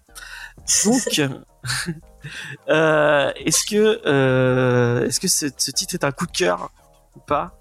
Donc, 0.85 1.19
est-ce 2.69 3.65
que, 3.65 5.07
est-ce 5.07 5.21
que 5.21 5.29
ce, 5.29 5.47
ce 5.57 5.71
titre 5.71 5.95
est 5.95 6.05
un 6.05 6.13
coup 6.13 6.27
de 6.27 6.33
cœur 6.33 6.71
ou 7.17 7.21
pas? 7.21 7.55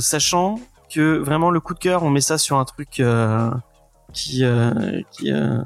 Sachant 0.00 0.60
que 0.90 1.18
vraiment 1.18 1.50
le 1.50 1.60
coup 1.60 1.74
de 1.74 1.78
cœur, 1.78 2.02
on 2.02 2.10
met 2.10 2.20
ça 2.20 2.38
sur 2.38 2.58
un 2.58 2.64
truc 2.64 3.00
qui, 4.16 4.44
euh, 4.44 5.02
qui 5.12 5.30
euh, 5.30 5.62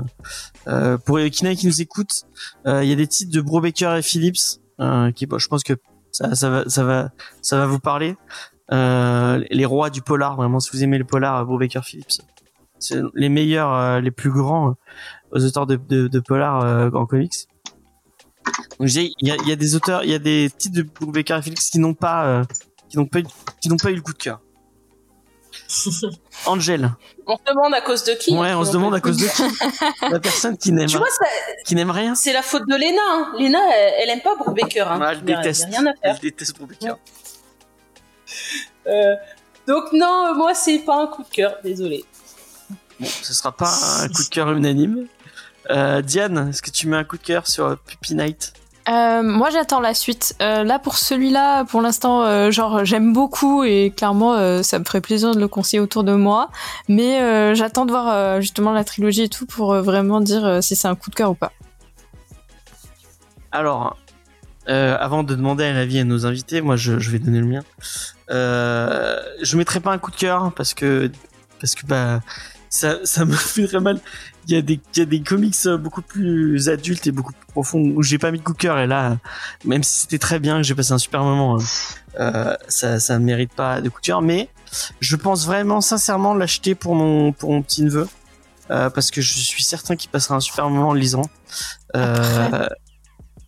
euh, 0.67 0.99
pour 0.99 1.19
les 1.19 1.31
qui 1.31 1.67
nous 1.67 1.81
écoutent, 1.81 2.25
il 2.67 2.85
y 2.85 2.93
a 2.93 2.97
des 2.97 3.07
titres 3.07 3.33
de 3.33 3.41
Brubaker 3.41 3.97
et 3.97 4.03
Phillips 4.03 4.61
qui, 5.15 5.27
bon, 5.27 5.39
je 5.39 5.49
pense 5.49 5.63
que 5.63 5.75
ça, 6.11 6.35
ça 6.35 6.51
va, 6.51 6.69
ça 6.69 6.85
va, 6.85 7.11
ça 7.43 7.57
va 7.57 7.67
vous 7.67 7.79
parler. 7.79 8.17
Euh, 8.73 9.45
les 9.51 9.65
rois 9.65 9.91
du 9.91 10.01
polar, 10.03 10.37
vraiment, 10.37 10.61
si 10.61 10.71
vous 10.73 10.83
aimez 10.85 10.99
le 10.99 11.05
polar, 11.05 11.45
Brubaker 11.45 11.83
Phillips, 11.85 12.23
c'est 12.79 13.01
les 13.15 13.29
meilleurs, 13.29 13.73
euh, 13.75 14.01
les 14.01 14.11
plus 14.13 14.31
grands 14.31 14.77
euh, 15.35 15.47
auteurs 15.47 15.67
de, 15.67 15.77
de, 15.77 16.07
de 16.09 16.21
polar 16.21 16.65
euh, 16.65 16.91
en 16.93 17.05
comics. 17.07 17.49
Donc, 18.79 18.89
je 18.89 19.01
dis, 19.01 19.15
il 19.21 19.29
y 19.29 19.31
a, 19.33 19.37
il 19.37 19.49
y 19.49 19.53
a 19.53 19.57
des 19.57 19.75
auteurs, 19.75 20.05
il 20.05 20.11
y 20.11 20.15
a 20.15 20.19
des 20.19 20.51
titres 20.57 20.77
de 20.77 20.83
Brubaker 20.83 21.37
et 21.39 21.43
Phillips 21.43 21.59
qui 21.59 21.79
n'ont 21.79 21.95
pas, 21.95 22.25
euh, 22.27 22.45
qui 22.89 22.97
n'ont 22.97 23.07
pas, 23.07 23.19
eu, 23.21 23.25
qui 23.61 23.69
n'ont 23.69 23.77
pas 23.77 23.91
eu 23.91 23.97
le 23.97 24.01
coup 24.03 24.13
de 24.13 24.19
cœur. 24.19 24.41
Angel, 26.47 26.91
On 27.27 27.37
se 27.37 27.43
demande 27.53 27.75
à 27.75 27.81
cause 27.81 28.05
de 28.05 28.13
qui 28.13 28.37
ouais, 28.37 28.51
hein, 28.51 28.59
on 28.59 28.65
se 28.65 28.73
demande 28.73 28.95
à 28.95 29.01
cause 29.01 29.17
de 29.17 29.27
qui 29.27 29.43
La 30.11 30.21
personne 30.21 30.57
qui 30.57 30.71
n'aime, 30.73 30.87
Tu 30.87 30.97
vois, 30.97 31.09
ça- 31.11 31.25
qui 31.65 31.75
n'aime 31.75 31.91
rien. 31.91 32.15
c'est 32.15 32.33
la 32.33 32.43
faute 32.43 32.63
de 32.69 32.75
Lena. 32.75 33.01
Hein. 33.11 33.33
Lena, 33.39 33.59
elle, 33.77 33.95
elle 34.05 34.11
aime 34.11 34.21
pas 34.23 34.37
Brubaker. 34.37 34.91
Hein. 34.91 35.01
Ah, 35.03 35.13
elle 35.13 35.19
a- 35.19 35.21
déteste. 35.23 35.67
rien 35.69 35.81
à 35.87 35.93
faire. 35.95 36.15
Elle 36.15 36.19
déteste 36.21 36.57
Brubaker. 36.57 36.97
Euh, 38.87 39.15
donc 39.67 39.93
non, 39.93 40.35
moi 40.37 40.55
c'est 40.55 40.81
pas 40.81 41.03
un 41.03 41.07
coup 41.07 41.23
de 41.23 41.29
cœur, 41.29 41.55
désolé. 41.63 42.05
Bon, 42.99 43.07
ce 43.07 43.33
sera 43.33 43.53
pas 43.53 43.73
un 44.03 44.09
coup 44.09 44.23
de 44.25 44.29
cœur 44.29 44.51
unanime. 44.53 45.07
Euh, 45.71 46.03
Diane, 46.03 46.49
est-ce 46.51 46.63
que 46.63 46.71
tu 46.71 46.89
mets 46.89 46.97
un 46.97 47.05
coup 47.05 47.17
de 47.17 47.23
cœur 47.23 47.47
sur 47.47 47.79
Puppy 47.79 48.15
Night? 48.15 48.53
Euh, 48.89 49.23
moi, 49.23 49.51
j'attends 49.51 49.79
la 49.79 49.95
suite. 49.95 50.35
Euh, 50.41 50.65
là, 50.65 50.79
pour 50.79 50.97
celui-là, 50.97 51.65
pour 51.65 51.81
l'instant, 51.81 52.25
euh, 52.25 52.51
genre, 52.51 52.85
j'aime 52.85 53.13
beaucoup 53.13 53.63
et 53.63 53.93
clairement, 53.95 54.35
euh, 54.35 54.63
ça 54.63 54.79
me 54.79 54.85
ferait 54.85 55.03
plaisir 55.03 55.33
de 55.35 55.39
le 55.39 55.47
conseiller 55.47 55.81
autour 55.81 56.03
de 56.03 56.15
moi. 56.15 56.51
Mais 56.89 57.21
euh, 57.21 57.55
j'attends 57.55 57.87
de 57.87 57.93
voir 57.93 58.09
euh, 58.09 58.41
justement 58.41 58.73
la 58.73 58.83
trilogie 58.83 59.23
et 59.23 59.29
tout 59.29 59.47
pour 59.47 59.75
euh, 59.75 59.83
vraiment 59.83 60.21
dire 60.21 60.45
euh, 60.45 60.61
si 60.61 60.75
c'est 60.75 60.89
un 60.89 60.97
coup 60.97 61.11
de 61.11 61.15
cœur 61.15 61.31
ou 61.31 61.35
pas. 61.35 61.53
Alors, 63.53 63.97
euh, 64.69 64.97
avant 64.99 65.23
de 65.23 65.35
demander 65.35 65.65
un 65.65 65.77
avis 65.77 66.01
à 66.01 66.05
nos 66.05 66.27
invités, 66.27 66.61
moi 66.61 66.77
je, 66.77 66.99
je 66.99 67.11
vais 67.11 67.19
donner 67.19 67.41
le 67.41 67.47
mien. 67.47 67.63
Euh, 68.31 69.21
je 69.43 69.57
mettrai 69.57 69.81
pas 69.81 69.93
un 69.93 69.99
coup 69.99 70.11
de 70.11 70.17
cœur 70.17 70.53
parce 70.55 70.75
que 70.75 71.11
parce 71.61 71.75
que 71.75 71.87
bah 71.87 72.21
ça, 72.69 72.99
ça 73.05 73.25
me 73.27 73.35
fait 73.35 73.67
très 73.67 73.81
mal. 73.81 74.01
Il 74.47 74.55
y 74.55 74.57
a 74.57 74.63
des 74.63 74.81
y 74.97 75.01
a 75.01 75.05
des 75.05 75.23
comics 75.23 75.55
euh, 75.67 75.77
beaucoup 75.77 76.03
plus 76.03 76.69
adultes 76.69 77.07
et 77.07 77.13
beaucoup 77.13 77.33
plus 77.33 77.47
profonds 77.53 77.81
où 77.95 78.03
j'ai 78.03 78.19
pas 78.19 78.31
mis 78.31 78.39
de 78.39 78.45
coup 78.45 78.53
de 78.53 78.59
cœur 78.59 78.79
et 78.79 78.87
là 78.87 79.19
même 79.65 79.83
si 79.83 80.03
c'était 80.03 80.19
très 80.19 80.39
bien 80.39 80.57
que 80.57 80.63
j'ai 80.63 80.75
passé 80.75 80.93
un 80.93 80.99
super 80.99 81.23
moment 81.23 81.59
euh, 81.59 81.61
euh, 82.19 82.57
ça 82.67 82.99
ça 82.99 83.19
mérite 83.19 83.53
pas 83.53 83.81
de 83.81 83.89
coup 83.89 84.01
de 84.01 84.07
cœur 84.07 84.23
mais 84.23 84.49
je 85.01 85.15
pense 85.17 85.47
vraiment 85.47 85.81
sincèrement 85.81 86.35
l'acheter 86.35 86.75
pour 86.75 86.95
mon 86.95 87.33
pour 87.33 87.53
mon 87.53 87.63
petit 87.63 87.83
neveu 87.83 88.09
euh, 88.71 88.89
parce 88.89 89.11
que 89.11 89.21
je 89.21 89.39
suis 89.39 89.65
certain 89.65 89.97
qu'il 89.97 90.11
passera 90.11 90.37
un 90.37 90.41
super 90.41 90.69
moment 90.71 90.91
en 90.91 90.95
lisant. 90.95 91.29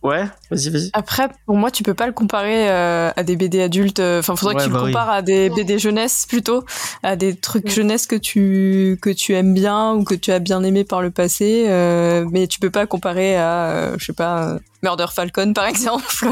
Ouais, 0.03 0.25
vas-y 0.51 0.69
vas-y. 0.69 0.89
Après, 0.93 1.29
pour 1.45 1.55
moi, 1.57 1.71
tu 1.71 1.81
peux 1.83 1.93
pas 1.93 2.05
le 2.07 2.13
comparer 2.13 2.69
euh, 2.69 3.11
à 3.15 3.23
des 3.23 3.35
BD 3.35 3.61
adultes. 3.61 3.99
euh, 3.99 4.19
Enfin, 4.19 4.35
faudrait 4.35 4.55
Ouais, 4.55 4.61
que 4.61 4.67
tu 4.67 4.71
bah 4.71 4.79
le 4.79 4.85
oui. 4.85 4.91
compares 4.91 5.09
à 5.09 5.21
des 5.21 5.49
BD 5.49 5.79
jeunesse 5.79 6.25
plutôt, 6.27 6.65
à 7.03 7.15
des 7.15 7.35
trucs 7.35 7.69
jeunesse 7.69 8.05
que 8.07 8.15
tu 8.15 8.97
que 9.01 9.09
tu 9.09 9.33
aimes 9.33 9.53
bien 9.53 9.93
ou 9.93 10.03
que 10.03 10.15
tu 10.15 10.31
as 10.31 10.39
bien 10.39 10.63
aimé 10.63 10.83
par 10.83 11.01
le 11.01 11.09
passé. 11.11 11.65
euh, 11.67 12.25
mais 12.31 12.47
tu 12.47 12.59
peux 12.59 12.69
pas 12.69 12.85
comparer 12.85 13.35
à, 13.35 13.69
euh, 13.71 13.95
je 13.97 14.05
sais 14.05 14.13
pas, 14.13 14.57
Murder 14.83 15.07
Falcon 15.13 15.53
par 15.53 15.65
exemple. 15.65 16.05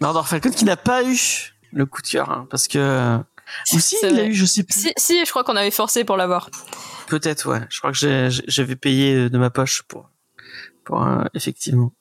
Murder 0.00 0.20
Falcon 0.24 0.50
qui 0.50 0.64
n'a 0.64 0.76
pas 0.76 1.02
eu 1.04 1.16
le 1.72 1.86
coup 1.86 2.02
de 2.02 2.06
cœur 2.08 2.30
hein, 2.30 2.46
parce 2.50 2.68
que 2.68 3.16
ou 3.72 3.78
si 3.78 3.96
il 4.02 4.06
a 4.06 4.10
vrai. 4.12 4.26
eu 4.28 4.34
je 4.34 4.44
sais 4.44 4.62
plus 4.64 4.78
si, 4.80 4.92
si, 4.96 5.24
je 5.24 5.30
crois 5.30 5.44
qu'on 5.44 5.56
avait 5.56 5.70
forcé 5.70 6.02
pour 6.04 6.16
l'avoir. 6.16 6.50
peut-être 7.06 7.48
ouais 7.50 7.60
je 7.70 7.78
crois 7.78 7.92
que 7.92 8.28
j'avais 8.48 8.76
payé 8.76 9.28
de 9.30 9.38
ma 9.38 9.50
poche 9.50 9.82
pour 9.86 10.08
pour 10.86 11.02
euh, 11.02 11.24
effectivement. 11.34 11.92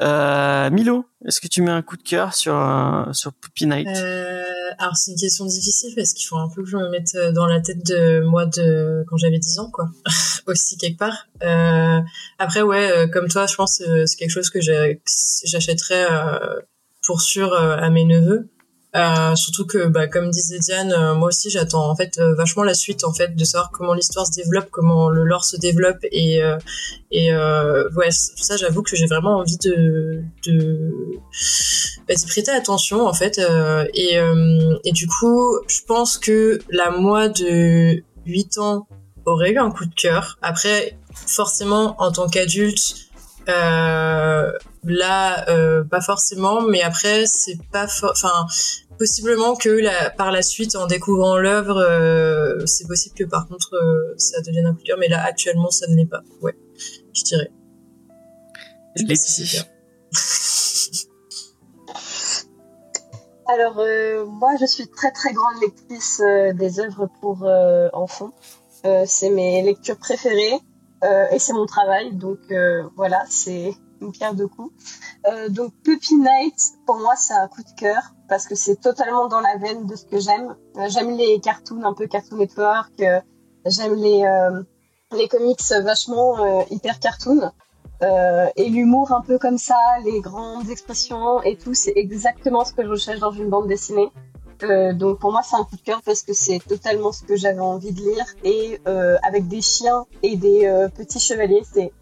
Euh, 0.00 0.70
Milo 0.70 1.04
est-ce 1.26 1.40
que 1.40 1.48
tu 1.48 1.60
mets 1.60 1.70
un 1.70 1.82
coup 1.82 1.96
de 1.96 2.02
cœur 2.02 2.34
sur 2.34 2.56
euh, 2.56 3.12
sur 3.12 3.32
Puppy 3.34 3.66
Night? 3.66 3.86
Euh, 3.86 4.44
alors 4.78 4.96
c'est 4.96 5.10
une 5.10 5.18
question 5.18 5.44
difficile 5.44 5.92
parce 5.94 6.14
qu'il 6.14 6.26
faut 6.26 6.38
un 6.38 6.48
peu 6.48 6.62
que 6.62 6.68
je 6.68 6.76
me 6.76 6.88
mette 6.88 7.14
euh, 7.14 7.32
dans 7.32 7.46
la 7.46 7.60
tête 7.60 7.84
de 7.86 8.20
moi 8.20 8.46
de 8.46 9.04
quand 9.08 9.16
j'avais 9.18 9.38
10 9.38 9.58
ans 9.58 9.70
quoi. 9.70 9.88
Aussi 10.46 10.76
quelque 10.78 10.98
part. 10.98 11.28
Euh, 11.42 12.00
après 12.38 12.62
ouais 12.62 12.90
euh, 12.90 13.06
comme 13.08 13.28
toi 13.28 13.46
je 13.46 13.54
pense 13.54 13.82
euh, 13.82 14.06
c'est 14.06 14.16
quelque 14.16 14.30
chose 14.30 14.50
que 14.50 14.60
j'achèterais 14.60 16.06
pour 17.04 17.20
sûr 17.20 17.52
à 17.52 17.90
mes 17.90 18.04
neveux 18.04 18.48
euh, 18.94 19.34
surtout 19.34 19.66
que 19.66 19.86
bah, 19.86 20.06
comme 20.06 20.30
disait 20.30 20.58
Diane 20.58 20.92
euh, 20.92 21.14
moi 21.14 21.28
aussi 21.28 21.48
j'attends 21.50 21.90
en 21.90 21.96
fait 21.96 22.18
euh, 22.18 22.34
vachement 22.34 22.62
la 22.62 22.74
suite 22.74 23.04
en 23.04 23.12
fait 23.12 23.34
de 23.34 23.44
savoir 23.44 23.70
comment 23.70 23.94
l'histoire 23.94 24.26
se 24.26 24.32
développe 24.32 24.68
comment 24.70 25.08
le 25.08 25.24
lore 25.24 25.44
se 25.44 25.56
développe 25.56 26.04
et 26.10 26.42
euh, 26.42 26.58
et 27.10 27.32
euh, 27.32 27.88
ouais 27.96 28.10
ça 28.10 28.56
j'avoue 28.56 28.82
que 28.82 28.94
j'ai 28.94 29.06
vraiment 29.06 29.38
envie 29.38 29.56
de 29.58 30.22
de 30.46 30.90
bah, 32.06 32.14
d'y 32.14 32.26
prêter 32.26 32.50
attention 32.50 33.06
en 33.06 33.14
fait 33.14 33.40
et, 33.94 34.18
et 34.84 34.92
du 34.92 35.06
coup 35.06 35.58
je 35.68 35.80
pense 35.86 36.18
que 36.18 36.60
la 36.70 36.90
moi 36.90 37.28
de 37.28 38.02
8 38.26 38.58
ans 38.58 38.86
aurait 39.24 39.52
eu 39.52 39.58
un 39.58 39.70
coup 39.70 39.86
de 39.86 39.94
cœur. 39.94 40.38
Après, 40.42 40.98
forcément, 41.14 41.94
en 41.98 42.12
tant 42.12 42.28
qu'adulte, 42.28 42.96
euh, 43.48 44.52
là, 44.84 45.48
euh, 45.48 45.84
pas 45.84 46.00
forcément, 46.00 46.62
mais 46.62 46.82
après, 46.82 47.26
c'est 47.26 47.58
pas, 47.70 47.86
enfin, 48.10 48.46
possiblement 48.98 49.56
que 49.56 49.68
la, 49.68 50.10
par 50.10 50.30
la 50.32 50.42
suite, 50.42 50.76
en 50.76 50.86
découvrant 50.86 51.36
l'œuvre, 51.38 51.78
euh, 51.78 52.64
c'est 52.66 52.86
possible 52.86 53.14
que 53.14 53.24
par 53.24 53.48
contre, 53.48 53.74
euh, 53.74 54.14
ça 54.16 54.40
devienne 54.42 54.66
un 54.66 54.74
coup 54.74 54.82
de 54.82 54.86
cœur, 54.86 54.98
mais 54.98 55.08
là, 55.08 55.22
actuellement, 55.24 55.70
ça 55.70 55.86
ne 55.88 55.96
l'est 55.96 56.06
pas. 56.06 56.22
Ouais, 56.40 56.56
je 57.14 57.22
dirais. 57.24 57.50
Letty. 58.96 59.60
Alors, 63.48 63.78
euh, 63.80 64.24
moi, 64.24 64.52
je 64.60 64.66
suis 64.66 64.88
très 64.88 65.10
très 65.10 65.32
grande 65.32 65.60
lectrice 65.60 66.20
euh, 66.20 66.52
des 66.52 66.80
œuvres 66.80 67.08
pour 67.20 67.44
euh, 67.44 67.88
enfants. 67.92 68.32
Euh, 68.84 69.04
c'est 69.06 69.30
mes 69.30 69.62
lectures 69.62 69.98
préférées 69.98 70.58
euh, 71.02 71.26
et 71.30 71.38
c'est 71.38 71.52
mon 71.52 71.66
travail. 71.66 72.14
Donc 72.14 72.38
euh, 72.50 72.82
voilà, 72.96 73.22
c'est 73.28 73.74
une 74.00 74.12
pierre 74.12 74.34
de 74.34 74.44
coups. 74.44 74.72
Euh, 75.28 75.48
donc 75.48 75.72
Puppy 75.84 76.16
Night, 76.16 76.54
pour 76.86 76.96
moi, 76.96 77.14
c'est 77.16 77.34
un 77.34 77.48
coup 77.48 77.62
de 77.62 77.80
cœur 77.80 78.02
parce 78.28 78.46
que 78.46 78.54
c'est 78.54 78.76
totalement 78.76 79.28
dans 79.28 79.40
la 79.40 79.56
veine 79.56 79.86
de 79.86 79.96
ce 79.96 80.06
que 80.06 80.18
j'aime. 80.18 80.56
Euh, 80.76 80.88
j'aime 80.88 81.16
les 81.16 81.40
cartoons, 81.40 81.82
un 81.84 81.94
peu 81.94 82.06
Cartoon 82.06 82.36
Network. 82.38 82.92
euh, 83.00 83.20
j'aime 83.66 83.94
les 83.94 84.24
euh, 84.24 84.62
les 85.12 85.28
comics 85.28 85.60
vachement 85.82 86.64
hyper 86.70 86.98
cartoon. 86.98 87.52
Et 88.56 88.68
l'humour 88.68 89.12
un 89.12 89.20
peu 89.20 89.38
comme 89.38 89.58
ça, 89.58 89.76
les 90.04 90.20
grandes 90.20 90.68
expressions 90.70 91.40
et 91.42 91.56
tout, 91.56 91.74
c'est 91.74 91.92
exactement 91.94 92.64
ce 92.64 92.72
que 92.72 92.82
je 92.82 92.88
recherche 92.88 93.20
dans 93.20 93.30
une 93.30 93.48
bande 93.48 93.68
dessinée. 93.68 94.10
Euh, 94.62 94.92
donc 94.92 95.18
pour 95.18 95.32
moi 95.32 95.42
c'est 95.42 95.56
un 95.56 95.64
coup 95.64 95.76
de 95.76 95.80
cœur 95.82 96.00
parce 96.04 96.22
que 96.22 96.32
c'est 96.32 96.60
totalement 96.60 97.10
ce 97.12 97.22
que 97.24 97.34
j'avais 97.36 97.58
envie 97.60 97.92
de 97.92 98.00
lire 98.00 98.24
et 98.44 98.80
euh, 98.86 99.16
avec 99.26 99.48
des 99.48 99.60
chiens 99.60 100.04
et 100.22 100.36
des 100.36 100.66
euh, 100.66 100.88
petits 100.88 101.18
chevaliers, 101.20 101.62
c'est 101.64 101.92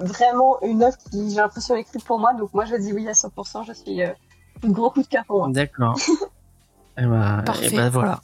vraiment 0.00 0.60
une 0.62 0.82
œuvre 0.82 0.96
qui 1.10 1.30
j'ai 1.30 1.36
l'impression 1.36 1.76
est 1.76 1.80
écrite 1.80 2.04
pour 2.04 2.18
moi. 2.18 2.32
Donc 2.34 2.52
moi 2.54 2.64
je 2.64 2.76
dis 2.76 2.92
oui 2.92 3.06
à 3.08 3.12
100%, 3.12 3.66
je 3.66 3.72
suis 3.72 4.02
euh, 4.02 4.08
un 4.64 4.68
gros 4.70 4.90
coup 4.90 5.02
de 5.02 5.06
cœur 5.08 5.24
pour 5.26 5.38
moi. 5.38 5.48
D'accord. 5.50 5.98
et 6.98 7.04
bah, 7.04 7.42
Parfait. 7.44 7.66
et 7.72 7.76
bah 7.76 7.90
voilà. 7.90 8.20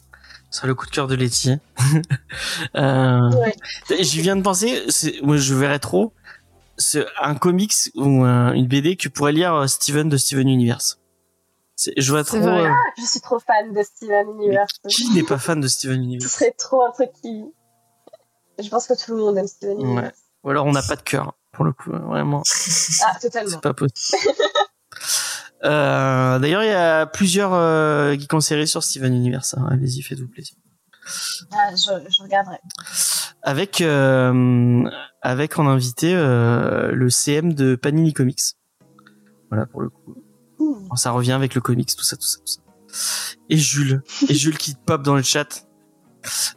C'est 0.50 0.66
le 0.68 0.74
coup 0.74 0.86
de 0.86 0.90
cœur 0.90 1.06
de 1.08 1.14
Letty. 1.16 1.56
euh, 2.76 3.30
Ouais. 3.32 3.54
J'y 4.00 4.20
viens 4.20 4.36
de 4.36 4.42
penser, 4.42 4.82
moi 5.22 5.36
je 5.36 5.54
verrais 5.54 5.78
trop 5.80 6.12
un 7.20 7.34
comics 7.34 7.74
ou 7.96 8.24
un- 8.24 8.52
une 8.52 8.66
BD 8.66 8.96
que 8.96 9.08
pourrait 9.08 9.32
lire 9.32 9.68
Steven 9.68 10.08
de 10.08 10.16
Steven 10.16 10.48
Universe. 10.48 10.98
Je 11.96 12.10
vois 12.10 12.24
trop. 12.24 12.38
Vrai. 12.40 12.66
euh, 12.66 12.72
Je 12.98 13.04
suis 13.04 13.20
trop 13.20 13.38
fan 13.38 13.72
de 13.72 13.82
Steven 13.82 14.28
Universe. 14.30 14.72
qui 14.88 15.10
n'est 15.10 15.22
pas 15.24 15.38
fan 15.38 15.60
de 15.60 15.68
Steven 15.68 15.96
Ce 15.96 16.02
Universe 16.02 16.32
serait 16.32 16.54
trop 16.58 16.82
un 16.84 16.90
truc 16.92 17.10
qui... 17.22 17.44
Je 18.62 18.68
pense 18.68 18.86
que 18.86 18.94
tout 19.04 19.12
le 19.16 19.18
monde 19.22 19.36
aime 19.38 19.46
Steven 19.48 19.76
Ouais. 19.78 19.82
Universe. 19.84 20.18
Ou 20.44 20.50
alors 20.50 20.66
on 20.66 20.72
n'a 20.72 20.82
pas 20.82 20.96
de 20.96 21.02
cœur 21.02 21.34
pour 21.52 21.64
le 21.64 21.72
coup, 21.72 21.90
euh, 21.92 21.98
vraiment. 21.98 22.42
Ah, 23.04 23.18
totalement. 23.20 23.50
C'est 23.50 23.60
pas 23.60 23.74
possible. 23.74 24.18
Euh, 25.64 26.38
D'ailleurs, 26.40 26.62
il 26.62 26.68
y 26.68 26.72
a 26.72 27.06
plusieurs 27.06 27.54
euh, 27.54 28.12
geeks 28.12 28.34
en 28.34 28.40
série 28.40 28.68
sur 28.68 28.82
Steven 28.82 29.14
Universe. 29.14 29.54
hein. 29.56 29.66
Allez-y, 29.70 30.02
faites-vous 30.02 30.28
plaisir. 30.28 30.56
Ah, 31.52 31.70
je, 31.70 32.10
je 32.10 32.22
regarderai. 32.22 32.58
Avec 33.42 33.80
euh, 33.80 34.82
avec 35.22 35.58
en 35.58 35.66
invité 35.66 36.14
euh, 36.14 36.92
le 36.92 37.08
CM 37.08 37.54
de 37.54 37.76
Panini 37.76 38.12
Comics. 38.12 38.40
Voilà 39.50 39.64
pour 39.64 39.80
le 39.80 39.88
coup. 39.88 40.14
Ça 40.96 41.10
revient 41.10 41.32
avec 41.32 41.54
le 41.54 41.60
comics, 41.60 41.94
tout 41.96 42.04
ça, 42.04 42.16
tout 42.16 42.26
ça, 42.26 42.38
tout 42.38 42.46
ça. 42.46 42.60
Et 43.50 43.56
Jules, 43.56 44.02
et 44.28 44.34
Jules 44.34 44.58
qui 44.58 44.74
pop 44.74 45.02
dans 45.02 45.16
le 45.16 45.22
chat. 45.22 45.66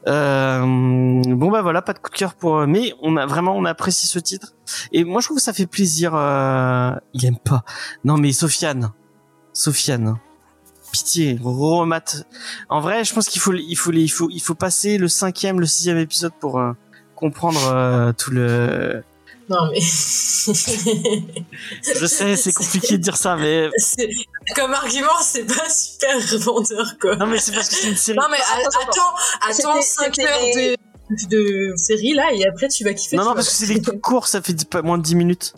Euh, 0.07 0.61
bon 0.61 1.51
bah 1.51 1.61
voilà, 1.61 1.81
pas 1.81 1.93
de 1.93 1.99
coup 1.99 2.09
de 2.09 2.15
cœur 2.15 2.35
pour. 2.35 2.65
Mais 2.67 2.93
on 3.01 3.17
a 3.17 3.25
vraiment, 3.25 3.55
on 3.55 3.65
apprécie 3.65 4.07
ce 4.07 4.19
titre. 4.19 4.53
Et 4.91 5.03
moi 5.03 5.21
je 5.21 5.27
trouve 5.27 5.37
que 5.37 5.43
ça 5.43 5.53
fait 5.53 5.67
plaisir. 5.67 6.13
Euh... 6.15 6.91
Il 7.13 7.25
aime 7.25 7.37
pas. 7.37 7.63
Non 8.03 8.17
mais 8.17 8.31
Sofiane, 8.31 8.91
Sofiane, 9.53 10.17
pitié, 10.91 11.39
remate. 11.41 12.25
En 12.69 12.79
vrai, 12.79 13.03
je 13.03 13.13
pense 13.13 13.27
qu'il 13.27 13.41
faut, 13.41 13.53
il 13.53 13.75
faut, 13.75 13.91
il 13.91 14.07
faut, 14.07 14.29
il 14.29 14.41
faut 14.41 14.55
passer 14.55 14.97
le 14.97 15.07
cinquième, 15.07 15.59
le 15.59 15.65
sixième 15.65 15.97
épisode 15.97 16.33
pour 16.39 16.59
euh, 16.59 16.73
comprendre 17.15 17.59
euh, 17.73 18.13
tout 18.13 18.31
le. 18.31 19.03
Non, 19.49 19.69
mais. 19.71 19.79
Je 19.79 20.51
sais, 22.05 22.35
c'est 22.35 22.53
compliqué 22.53 22.97
de 22.97 23.03
dire 23.03 23.17
ça, 23.17 23.35
mais 23.35 23.69
C'est- 23.77 24.09
Comme 24.55 24.73
argument, 24.73 25.07
c'est 25.21 25.45
pas 25.45 25.69
super 25.69 26.17
vendeur, 26.39 26.95
quoi. 27.01 27.15
non 27.15 27.27
mais 27.27 27.39
c'est 27.39 27.53
parce 27.53 27.69
que 27.69 27.75
c'est 27.75 27.87
une 27.89 27.95
série. 27.97 28.17
Non, 28.17 28.25
mais 28.29 28.37
Attends, 28.37 28.79
attends, 28.81 29.15
attends 29.41 29.81
C'était- 29.81 29.83
5 29.83 30.15
c'était 30.15 30.27
heures 30.27 30.77
de, 31.29 31.71
de 31.71 31.75
série, 31.77 32.13
là, 32.13 32.29
et 32.33 32.45
après, 32.47 32.67
tu 32.67 32.83
vas 32.83 32.93
kiffer. 32.93 33.15
Non 33.17 33.25
non 33.25 33.33
parce 33.33 33.49
que 33.49 33.55
c'est 33.55 33.73
des 33.73 33.81
trucs 33.81 34.01
courts, 34.01 34.27
ça 34.27 34.41
fait 34.41 34.55
moins 34.83 34.97
de 34.97 35.03
10 35.03 35.15
minutes. 35.15 35.53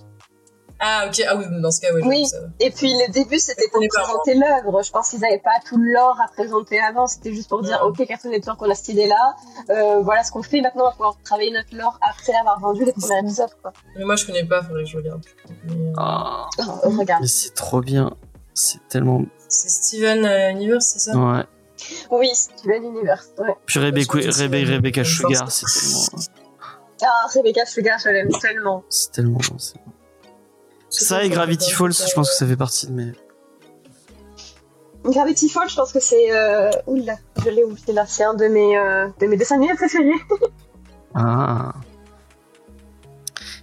Ah, 0.82 1.06
ok, 1.08 1.22
ah 1.28 1.36
oui, 1.36 1.46
dans 1.62 1.72
ce 1.72 1.82
cas, 1.82 1.94
ouais, 1.94 2.02
Oui. 2.06 2.26
ça. 2.26 2.38
Et 2.62 2.72
puis 2.72 2.94
le 2.94 3.12
début, 3.12 3.38
c'était 3.38 3.68
pour 3.70 3.82
présenter 3.90 4.34
l'œuvre. 4.36 4.82
Je 4.82 4.92
pense 4.92 5.10
qu'ils 5.10 5.20
n'avaient 5.20 5.40
pas 5.44 5.60
tout 5.68 5.78
l'or 5.78 6.18
à 6.24 6.32
présenter 6.32 6.80
avant. 6.80 7.06
C'était 7.06 7.34
juste 7.34 7.50
pour 7.50 7.62
dire, 7.62 7.80
Ouais. 7.84 7.90
ok, 8.02 8.08
Cartoon 8.08 8.30
Network, 8.32 8.62
on 8.62 8.70
a 8.70 8.76
cette 8.76 8.88
idée-là. 8.90 9.36
Euh, 9.72 10.00
voilà 10.00 10.24
ce 10.24 10.32
qu'on 10.32 10.42
fait. 10.42 10.62
Maintenant, 10.62 10.84
on 10.84 10.88
va 10.88 10.92
pouvoir 10.94 11.18
travailler 11.26 11.52
notre 11.52 11.76
lore 11.76 12.00
après 12.02 12.34
avoir 12.34 12.60
vendu 12.62 12.86
les 12.86 12.94
premiers 12.94 13.20
épisodes. 13.20 13.50
Quoi. 13.62 13.74
Mais 13.98 14.06
moi, 14.06 14.16
je 14.16 14.26
connais 14.26 14.46
pas, 14.46 14.64
faudrait 14.64 14.84
que 14.86 14.90
je 14.90 14.96
regarde. 14.98 15.22
Mais, 15.66 15.74
euh, 15.90 15.94
Ah, 15.98 16.48
Oh, 16.60 16.90
regarde. 16.98 17.22
mais 17.24 17.28
c'est 17.28 17.54
trop 17.54 17.82
bien. 17.82 18.16
C'est 18.54 18.80
tellement. 18.88 19.24
C'est 19.50 19.70
Steven 19.70 20.26
euh, 20.26 20.52
Universe, 20.52 20.86
c'est 20.94 21.12
ça? 21.12 21.18
Ouais. 21.18 21.44
Oui, 22.12 22.30
Steven 22.34 22.84
Universe. 22.86 23.30
Ouais. 23.38 23.56
Puis 23.66 23.80
Rebecca, 23.80 24.14
Rebecca, 24.18 24.72
Rebecca 24.72 25.04
c'est- 25.04 25.10
Sugar, 25.10 25.52
c'est 25.52 25.66
tellement. 25.66 26.24
Ah, 27.02 27.28
Rebecca 27.34 27.66
Sugar, 27.66 27.98
je 28.04 28.10
l'aime 28.10 28.30
tellement. 28.42 28.84
C'est 28.90 29.12
tellement. 29.12 29.40
Ça 30.90 31.24
et 31.24 31.30
Gravity 31.30 31.72
Falls, 31.72 31.94
je 31.94 32.14
pense 32.14 32.30
que 32.30 32.36
ça 32.36 32.46
fait 32.48 32.56
partie 32.58 32.88
de 32.88 32.92
mes. 32.94 33.12
Gravity 35.06 35.48
Falls, 35.50 35.70
je 35.70 35.76
pense 35.76 35.92
que 35.94 36.00
c'est. 36.00 36.32
Euh... 36.32 36.70
Oula, 36.88 37.16
je 37.44 37.50
l'ai 37.50 37.64
où 37.64 37.76
C'est 37.86 37.94
là. 37.94 38.06
C'est 38.08 38.24
un 38.24 38.34
de 38.34 38.46
mes, 38.48 38.78
euh, 38.78 39.08
de 39.20 39.28
mes 39.28 39.38
dessins 39.38 39.56
animés 39.56 39.76
préférés. 39.76 40.12
Ah. 41.16 41.74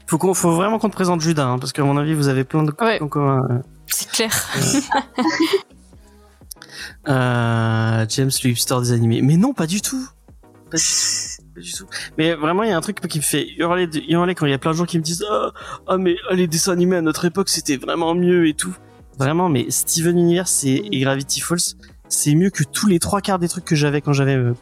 Faut 0.08 0.18
qu'on, 0.18 0.34
faut 0.34 0.50
vraiment 0.50 0.80
qu'on 0.80 0.88
te 0.88 0.94
présente 0.94 1.20
Judas, 1.20 1.46
hein, 1.46 1.58
parce 1.60 1.72
qu'à 1.72 1.84
mon 1.84 1.96
avis, 1.96 2.12
vous 2.12 2.26
avez 2.26 2.42
plein 2.42 2.64
de 2.64 2.72
Ouais. 2.80 2.98
commun. 3.08 3.46
euh. 3.50 3.58
C'est 3.86 4.08
clair. 4.10 4.32
Euh, 7.08 8.04
James, 8.08 8.30
le 8.42 8.50
hipster 8.50 8.80
des 8.80 8.92
animés. 8.92 9.22
Mais 9.22 9.36
non, 9.36 9.52
pas 9.54 9.66
du 9.66 9.80
tout. 9.80 10.08
Pas 10.70 10.76
du 10.76 10.82
tout. 10.82 11.35
Mais 12.18 12.34
vraiment, 12.34 12.62
il 12.62 12.70
y 12.70 12.72
a 12.72 12.76
un 12.76 12.80
truc 12.80 13.00
qui 13.08 13.18
me 13.18 13.22
fait 13.22 13.46
hurler, 13.56 13.86
de- 13.86 14.00
hurler 14.08 14.34
quand 14.34 14.46
il 14.46 14.50
y 14.50 14.54
a 14.54 14.58
plein 14.58 14.72
de 14.72 14.76
gens 14.76 14.84
qui 14.84 14.98
me 14.98 15.02
disent 15.02 15.24
ah, 15.30 15.52
ah 15.86 15.98
mais 15.98 16.16
ah, 16.30 16.34
les 16.34 16.46
dessins 16.46 16.72
animés 16.72 16.96
à 16.96 17.02
notre 17.02 17.24
époque 17.24 17.48
c'était 17.48 17.76
vraiment 17.76 18.14
mieux 18.14 18.48
et 18.48 18.54
tout. 18.54 18.76
Vraiment, 19.18 19.48
mais 19.48 19.70
Steven 19.70 20.18
Universe 20.18 20.64
et, 20.64 21.00
Gravity 21.00 21.40
Falls, 21.40 21.74
c'est 22.08 22.34
mieux 22.34 22.50
que 22.50 22.64
tous 22.64 22.86
les 22.86 22.98
trois 22.98 23.20
quarts 23.20 23.38
des 23.38 23.48
trucs 23.48 23.64
que 23.64 23.74
j'avais 23.74 24.02
quand 24.02 24.12
j'avais 24.12 24.34
euh, 24.34 24.52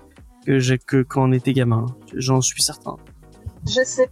que, 0.86 1.02
quand 1.02 1.28
on 1.28 1.32
était 1.32 1.52
gamin. 1.52 1.86
J'en 2.14 2.40
suis 2.40 2.62
certain. 2.62 2.96
Je 3.66 3.82
sais, 3.84 4.08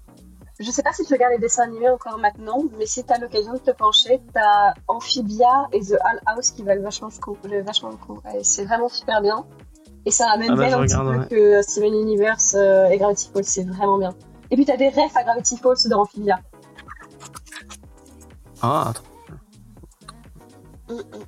je 0.58 0.70
sais 0.70 0.82
pas 0.82 0.92
si 0.92 1.04
tu 1.04 1.12
regardes 1.12 1.34
les 1.34 1.38
dessins 1.38 1.64
animés 1.64 1.88
encore 1.88 2.18
maintenant, 2.18 2.64
mais 2.78 2.86
si 2.86 3.04
t'as 3.04 3.18
l'occasion 3.18 3.52
de 3.52 3.58
te 3.58 3.70
pencher, 3.70 4.20
t'as 4.32 4.74
Amphibia 4.88 5.68
et 5.72 5.80
The 5.80 5.92
Hall 6.04 6.20
House 6.26 6.50
qui 6.50 6.62
valent 6.62 6.82
vachement 6.82 7.08
le 7.14 7.20
coup. 7.20 7.36
Vachement 7.64 7.90
le 7.90 7.96
coup. 7.96 8.20
C'est 8.42 8.64
vraiment 8.64 8.88
super 8.88 9.22
bien. 9.22 9.44
Et 10.04 10.10
ça 10.10 10.26
ramène 10.26 10.50
Ah 10.50 10.56
bah, 10.56 10.78
un 10.78 10.82
petit 10.82 10.96
peu 10.96 11.24
que 11.36 11.62
Steven 11.62 11.94
Universe 11.94 12.54
euh, 12.58 12.88
et 12.88 12.98
Gravity 12.98 13.30
Falls, 13.32 13.44
c'est 13.44 13.64
vraiment 13.64 13.98
bien. 13.98 14.14
Et 14.50 14.56
puis 14.56 14.64
t'as 14.64 14.76
des 14.76 14.88
refs 14.88 15.16
à 15.16 15.22
Gravity 15.22 15.56
Falls 15.56 15.88
dans 15.88 16.02
Amphibia. 16.02 16.40
Ah, 18.60 18.90
attends. 18.90 19.02
Mm, 20.88 20.94
mm. 20.94 21.24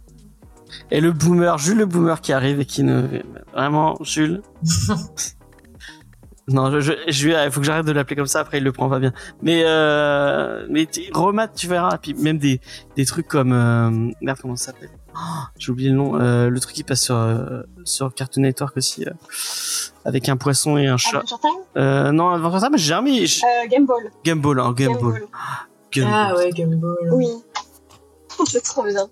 Et 0.90 1.00
le 1.00 1.12
boomer, 1.12 1.58
Jules 1.58 1.78
le 1.78 1.86
boomer 1.86 2.20
qui 2.20 2.32
arrive 2.32 2.60
et 2.60 2.64
qui 2.64 2.82
ne. 2.82 3.22
Vraiment, 3.52 3.96
Jules. 4.02 4.42
non, 6.48 6.70
je, 6.80 6.92
je, 7.08 7.28
il 7.28 7.50
faut 7.50 7.60
que 7.60 7.66
j'arrête 7.66 7.86
de 7.86 7.92
l'appeler 7.92 8.16
comme 8.16 8.26
ça, 8.26 8.40
après 8.40 8.58
il 8.58 8.64
le 8.64 8.72
prend 8.72 8.88
pas 8.88 8.98
bien. 8.98 9.12
Mais, 9.40 9.62
euh, 9.64 10.66
mais 10.68 10.88
remate, 11.12 11.54
tu 11.54 11.68
verras. 11.68 11.98
Puis 11.98 12.14
même 12.14 12.38
des, 12.38 12.60
des 12.96 13.06
trucs 13.06 13.28
comme. 13.28 13.52
Euh, 13.52 14.12
merde, 14.20 14.38
comment 14.40 14.56
ça 14.56 14.66
s'appelle? 14.66 14.90
Oh, 15.14 15.18
J'ai 15.58 15.70
oublié 15.72 15.90
le 15.90 15.96
nom. 15.96 16.20
Euh, 16.20 16.48
le 16.50 16.60
truc 16.60 16.74
qui 16.74 16.82
passe 16.84 17.02
sur, 17.02 17.14
euh, 17.16 17.62
sur 17.84 18.12
Cartoon 18.14 18.42
Network 18.42 18.76
aussi. 18.76 19.04
euh, 19.06 19.12
avec 20.04 20.28
un 20.28 20.36
poisson 20.36 20.76
et 20.76 20.86
un 20.86 20.96
chat. 20.96 21.18
Adventure 21.18 21.40
Time 21.40 21.50
Euh, 21.76 22.12
non, 22.12 22.30
Adventure 22.30 22.60
Time, 22.60 22.76
j'ai 22.76 22.84
jamais. 22.84 23.22
euh, 23.22 23.66
Game 23.70 23.86
Ball. 23.86 24.10
Game 24.24 24.40
Ball, 24.40 24.60
hein, 24.60 24.72
Game, 24.76 24.98
Ball. 24.98 25.22
Game 25.92 26.08
Ah 26.10 26.30
Ball. 26.32 26.36
ouais, 26.44 26.50
Game 26.50 26.74
Ball. 26.76 26.96
Oui. 27.12 27.28
c'est 28.46 28.62
trop 28.62 28.82
bien. 28.84 29.08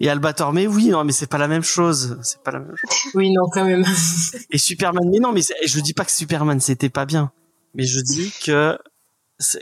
Et 0.00 0.08
Albator, 0.10 0.52
mais 0.52 0.66
oui, 0.66 0.88
non, 0.88 1.04
mais 1.04 1.12
c'est 1.12 1.26
pas 1.28 1.38
la 1.38 1.46
même 1.48 1.62
chose. 1.62 2.18
C'est 2.22 2.42
pas 2.42 2.50
la 2.50 2.58
même 2.60 2.74
chose. 2.76 2.90
Oui, 3.14 3.30
non, 3.32 3.48
quand 3.52 3.64
même. 3.64 3.84
Et 4.50 4.58
Superman, 4.58 5.08
mais 5.10 5.18
non, 5.18 5.32
mais 5.32 5.42
je 5.64 5.80
dis 5.80 5.94
pas 5.94 6.04
que 6.04 6.10
Superman 6.12 6.58
c'était 6.60 6.88
pas 6.88 7.04
bien, 7.06 7.30
mais 7.74 7.84
je 7.84 8.00
dis 8.00 8.32
que 8.44 8.76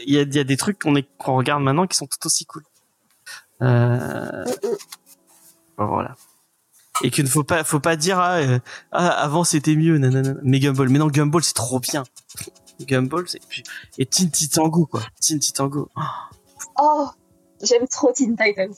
il 0.07 0.15
y 0.15 0.19
a, 0.19 0.23
il 0.23 0.35
y 0.35 0.39
a 0.39 0.45
des 0.45 0.57
trucs 0.57 0.79
qu'on 0.79 1.37
regarde 1.37 1.63
maintenant 1.63 1.87
qui 1.87 1.97
sont 1.97 2.07
tout 2.07 2.25
aussi 2.27 2.45
cool. 2.47 2.63
Euh, 3.63 4.45
Mm, 4.45 4.49
mm. 4.69 4.77
Voilà. 5.79 6.15
et 7.03 7.11
qu'il 7.11 7.25
ne 7.25 7.29
faut 7.29 7.45
pas, 7.45 7.65
faut 7.65 7.81
pas 7.81 7.97
dire 7.97 8.19
ah, 8.19 8.37
euh, 8.37 8.59
ah, 8.93 9.09
avant 9.09 9.45
c'était 9.45 9.77
mieux, 9.77 9.99
nanana. 9.99 10.35
Mais 10.43 10.61
Gumball, 10.61 10.89
mais 10.89 10.99
non 10.99 11.09
Gumball 11.09 11.43
c'est 11.43 11.55
trop 11.55 11.81
bien. 11.81 12.05
Gumball 12.81 13.29
c'est 13.29 13.41
puis 13.49 13.63
et 13.99 14.07
Teen 14.07 14.31
Titango 14.31 14.87
quoi, 14.87 15.03
Teen 15.21 15.39
Titango. 15.39 15.89
Oh, 15.97 16.01
Oh, 16.79 17.09
j'aime 17.63 17.87
trop 17.89 18.13
Teen 18.13 18.37
Titans. 18.37 18.75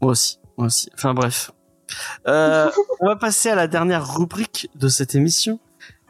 moi 0.00 0.12
aussi, 0.12 0.38
moi 0.56 0.66
aussi. 0.66 0.90
Enfin 0.94 1.14
bref. 1.14 1.50
Euh, 2.26 2.70
on 3.00 3.06
va 3.06 3.16
passer 3.16 3.50
à 3.50 3.54
la 3.54 3.66
dernière 3.66 4.16
rubrique 4.16 4.68
de 4.74 4.88
cette 4.88 5.14
émission 5.14 5.58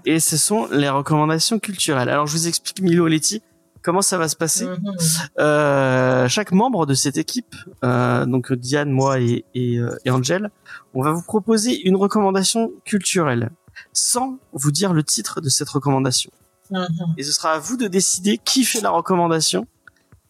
et 0.04 0.20
ce 0.20 0.36
sont 0.36 0.66
les 0.70 0.88
recommandations 0.88 1.58
culturelles. 1.58 2.08
Alors 2.08 2.26
je 2.26 2.32
vous 2.32 2.48
explique 2.48 2.80
Milo 2.80 3.06
et 3.06 3.10
Letty 3.10 3.42
comment 3.82 4.02
ça 4.02 4.18
va 4.18 4.28
se 4.28 4.36
passer? 4.36 4.66
Mhm. 4.66 4.96
Euh, 5.38 6.28
chaque 6.28 6.52
membre 6.52 6.86
de 6.86 6.94
cette 6.94 7.16
équipe, 7.16 7.54
euh, 7.84 8.26
donc 8.26 8.52
Diane, 8.52 8.90
moi 8.90 9.20
et, 9.20 9.44
et, 9.54 9.78
euh, 9.78 9.96
et 10.04 10.10
Angel, 10.10 10.50
on 10.94 11.02
va 11.02 11.12
vous 11.12 11.22
proposer 11.22 11.80
une 11.86 11.96
recommandation 11.96 12.72
culturelle 12.84 13.50
sans 13.92 14.38
vous 14.52 14.72
dire 14.72 14.92
le 14.92 15.02
titre 15.02 15.40
de 15.40 15.48
cette 15.48 15.68
recommandation. 15.68 16.30
Mhm. 16.70 17.14
Et 17.16 17.22
ce 17.22 17.32
sera 17.32 17.52
à 17.52 17.58
vous 17.58 17.76
de 17.76 17.86
décider 17.88 18.38
qui 18.38 18.64
fait 18.64 18.80
la 18.80 18.90
recommandation 18.90 19.66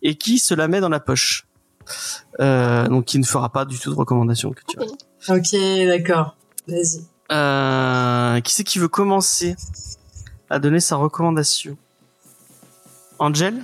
et 0.03 0.17
qui 0.17 0.39
se 0.39 0.55
la 0.55 0.69
met 0.69 0.81
dans 0.81 0.89
la 0.89 1.01
poche. 1.01 1.47
Euh, 2.39 2.87
donc 2.87 3.07
qui 3.07 3.19
ne 3.19 3.25
fera 3.25 3.51
pas 3.51 3.65
du 3.65 3.79
tout 3.79 3.91
de 3.91 3.97
recommandation 3.97 4.53
culturelle. 4.53 4.91
Ok, 5.29 5.57
d'accord. 5.87 6.37
Vas-y. 6.69 8.43
Qui 8.43 8.55
c'est 8.55 8.65
qui 8.65 8.79
veut 8.79 8.89
commencer 8.89 9.57
à 10.51 10.59
donner 10.59 10.81
sa 10.81 10.97
recommandation? 10.97 11.79
Angel 13.19 13.63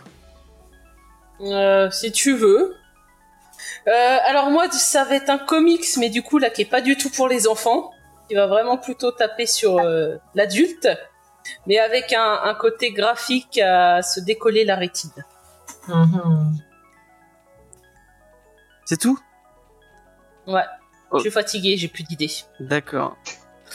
Euh, 1.40 1.90
si 1.90 2.12
tu 2.12 2.34
veux. 2.34 2.76
Euh, 3.86 4.18
alors 4.24 4.50
moi, 4.50 4.70
ça 4.70 5.04
va 5.04 5.16
être 5.16 5.30
un 5.30 5.38
comics, 5.38 5.86
mais 5.98 6.08
du 6.10 6.22
coup 6.22 6.38
là, 6.38 6.50
qui 6.50 6.62
est 6.62 6.70
pas 6.70 6.80
du 6.80 6.96
tout 6.96 7.10
pour 7.10 7.28
les 7.28 7.46
enfants, 7.46 7.90
qui 8.28 8.34
va 8.34 8.46
vraiment 8.46 8.78
plutôt 8.78 9.12
taper 9.12 9.46
sur 9.46 9.78
euh, 9.78 10.16
l'adulte, 10.34 10.88
mais 11.66 11.78
avec 11.78 12.12
un, 12.12 12.40
un 12.44 12.54
côté 12.54 12.92
graphique 12.92 13.58
à 13.58 14.02
se 14.02 14.20
décoller 14.20 14.64
la 14.64 14.76
rétine. 14.76 15.10
Mhm. 15.88 16.56
C'est 18.86 18.98
tout? 18.98 19.18
Ouais. 20.46 20.62
Oh. 21.10 21.18
Je 21.18 21.22
suis 21.22 21.30
fatigué, 21.30 21.76
j'ai 21.76 21.88
plus 21.88 22.04
d'idées. 22.04 22.30
D'accord. 22.60 23.16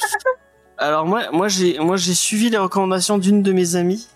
Alors 0.77 1.05
moi, 1.05 1.29
moi 1.31 1.47
j'ai, 1.47 1.77
moi 1.79 1.97
j'ai 1.97 2.13
suivi 2.13 2.49
les 2.49 2.57
recommandations 2.57 3.17
d'une 3.17 3.43
de 3.43 3.51
mes 3.51 3.75
amies 3.75 4.07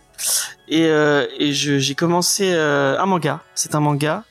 et, 0.67 0.85
euh, 0.85 1.25
et 1.37 1.53
j'ai 1.53 1.95
commencé 1.95 2.51
euh, 2.53 2.99
un 2.99 3.05
manga. 3.05 3.41
C'est 3.55 3.75
un 3.75 3.79
manga. 3.79 4.23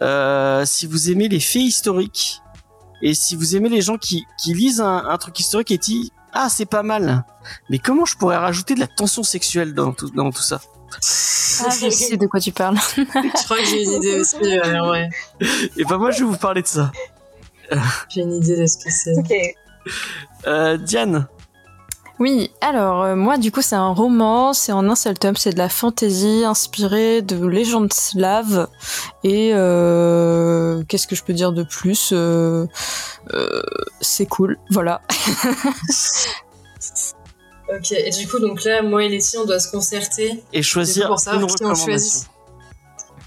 Euh, 0.00 0.64
si 0.64 0.86
vous 0.86 1.10
aimez 1.10 1.28
les 1.28 1.40
faits 1.40 1.62
historiques 1.62 2.40
et 3.02 3.14
si 3.14 3.36
vous 3.36 3.56
aimez 3.56 3.68
les 3.68 3.80
gens 3.82 3.98
qui, 3.98 4.24
qui 4.42 4.54
lisent 4.54 4.80
un, 4.80 5.04
un 5.08 5.18
truc 5.18 5.38
historique 5.38 5.70
et 5.70 5.78
disent 5.78 6.10
ah 6.32 6.48
c'est 6.48 6.66
pas 6.66 6.82
mal, 6.82 7.24
mais 7.68 7.78
comment 7.78 8.04
je 8.06 8.16
pourrais 8.16 8.38
rajouter 8.38 8.74
de 8.74 8.80
la 8.80 8.86
tension 8.86 9.22
sexuelle 9.22 9.74
dans 9.74 9.92
tout, 9.92 10.10
dans 10.10 10.30
tout 10.30 10.42
ça? 10.42 10.60
Ah, 11.64 11.68
je 11.70 11.90
sais 11.90 12.16
de 12.16 12.26
quoi 12.26 12.40
tu 12.40 12.52
parles. 12.52 12.78
Je 12.96 13.44
crois 13.44 13.58
que 13.58 13.64
j'ai 13.64 13.82
une 13.84 13.92
idée 13.92 14.20
aussi. 14.20 14.36
ouais. 14.36 15.08
Et 15.76 15.84
ben 15.84 15.98
moi 15.98 16.10
je 16.10 16.20
vais 16.20 16.24
vous 16.30 16.36
parler 16.36 16.62
de 16.62 16.66
ça. 16.66 16.90
J'ai 18.08 18.22
une 18.22 18.34
idée 18.34 18.56
de 18.56 18.66
ce 18.66 18.78
que 18.78 18.90
c'est. 18.90 19.16
Ok. 19.18 19.32
Euh, 20.46 20.76
Diane, 20.76 21.26
Oui, 22.22 22.52
alors 22.60 23.02
euh, 23.02 23.16
moi 23.16 23.36
du 23.36 23.50
coup 23.50 23.62
c'est 23.62 23.74
un 23.74 23.88
roman, 23.88 24.52
c'est 24.52 24.70
en 24.70 24.88
un 24.88 24.94
seul 24.94 25.18
tome, 25.18 25.34
c'est 25.34 25.54
de 25.54 25.58
la 25.58 25.68
fantasy 25.68 26.44
inspirée 26.46 27.20
de 27.20 27.44
légendes 27.44 27.92
slaves 27.92 28.68
et 29.24 29.50
euh, 29.52 30.84
qu'est-ce 30.86 31.08
que 31.08 31.16
je 31.16 31.24
peux 31.24 31.32
dire 31.32 31.50
de 31.50 31.64
plus 31.64 32.12
Euh, 32.12 32.68
euh, 33.34 33.62
C'est 34.00 34.26
cool, 34.26 34.56
voilà. 34.70 35.02
Ok, 37.74 37.92
et 37.92 38.10
du 38.10 38.28
coup, 38.28 38.38
donc 38.38 38.64
là, 38.64 38.82
moi 38.82 39.02
et 39.02 39.08
Letty, 39.08 39.38
on 39.38 39.46
doit 39.46 39.58
se 39.58 39.70
concerter 39.70 40.44
et 40.52 40.62
choisir 40.62 41.06
pour 41.08 41.18
savoir 41.18 41.42
une 41.42 41.48
qui 41.48 41.64
on 41.64 41.74
choisit. 41.74 42.26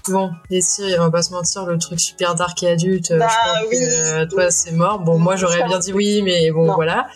Bon, 0.08 0.30
Letty, 0.50 0.94
on 0.98 1.02
va 1.04 1.10
pas 1.10 1.22
se 1.22 1.32
mentir, 1.32 1.66
le 1.66 1.78
truc 1.78 1.98
super 2.00 2.34
dark 2.36 2.62
et 2.62 2.70
adulte, 2.70 3.10
euh, 3.10 3.18
Bah 3.18 3.28
je 3.28 3.34
pense 3.50 3.68
oui. 3.70 3.78
que 3.78 3.84
euh, 4.22 4.26
toi 4.26 4.50
c'est 4.50 4.72
mort. 4.72 5.00
Bon, 5.00 5.18
moi 5.18 5.34
j'aurais 5.36 5.64
bien 5.64 5.78
dit 5.78 5.92
oui, 5.92 6.22
mais 6.22 6.50
bon, 6.52 6.64
Non. 6.66 6.74
voilà. 6.74 7.08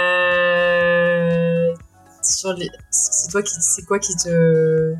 Euh... 0.00 1.74
Sur 2.22 2.52
les... 2.52 2.70
C'est 2.90 3.30
toi 3.30 3.42
qui... 3.42 3.54
C'est 3.60 3.84
quoi 3.84 3.98
qui 3.98 4.14
te... 4.16 4.94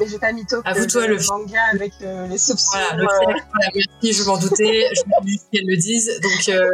Mais 0.00 0.08
j'ai 0.08 0.18
pas 0.18 0.32
mytho 0.32 0.60
À 0.64 0.72
que 0.72 0.80
vous, 0.80 0.86
toi, 0.86 1.06
le 1.06 1.16
le- 1.16 1.22
manga 1.28 1.60
avec 1.72 1.92
euh, 2.02 2.26
les 2.26 2.38
soupçons. 2.38 2.70
Voilà, 2.72 2.96
le 2.96 3.04
euh, 3.04 3.08
fait, 3.08 3.24
voilà, 3.26 3.68
merci, 3.74 4.12
je 4.12 4.24
m'en 4.24 4.38
doutais, 4.38 4.88
je 4.94 5.02
m'en 5.08 5.20
doutais 5.20 5.42
qu'elle 5.52 5.66
le 5.66 5.76
dise. 5.76 6.10
Donc, 6.20 6.48
euh, 6.48 6.68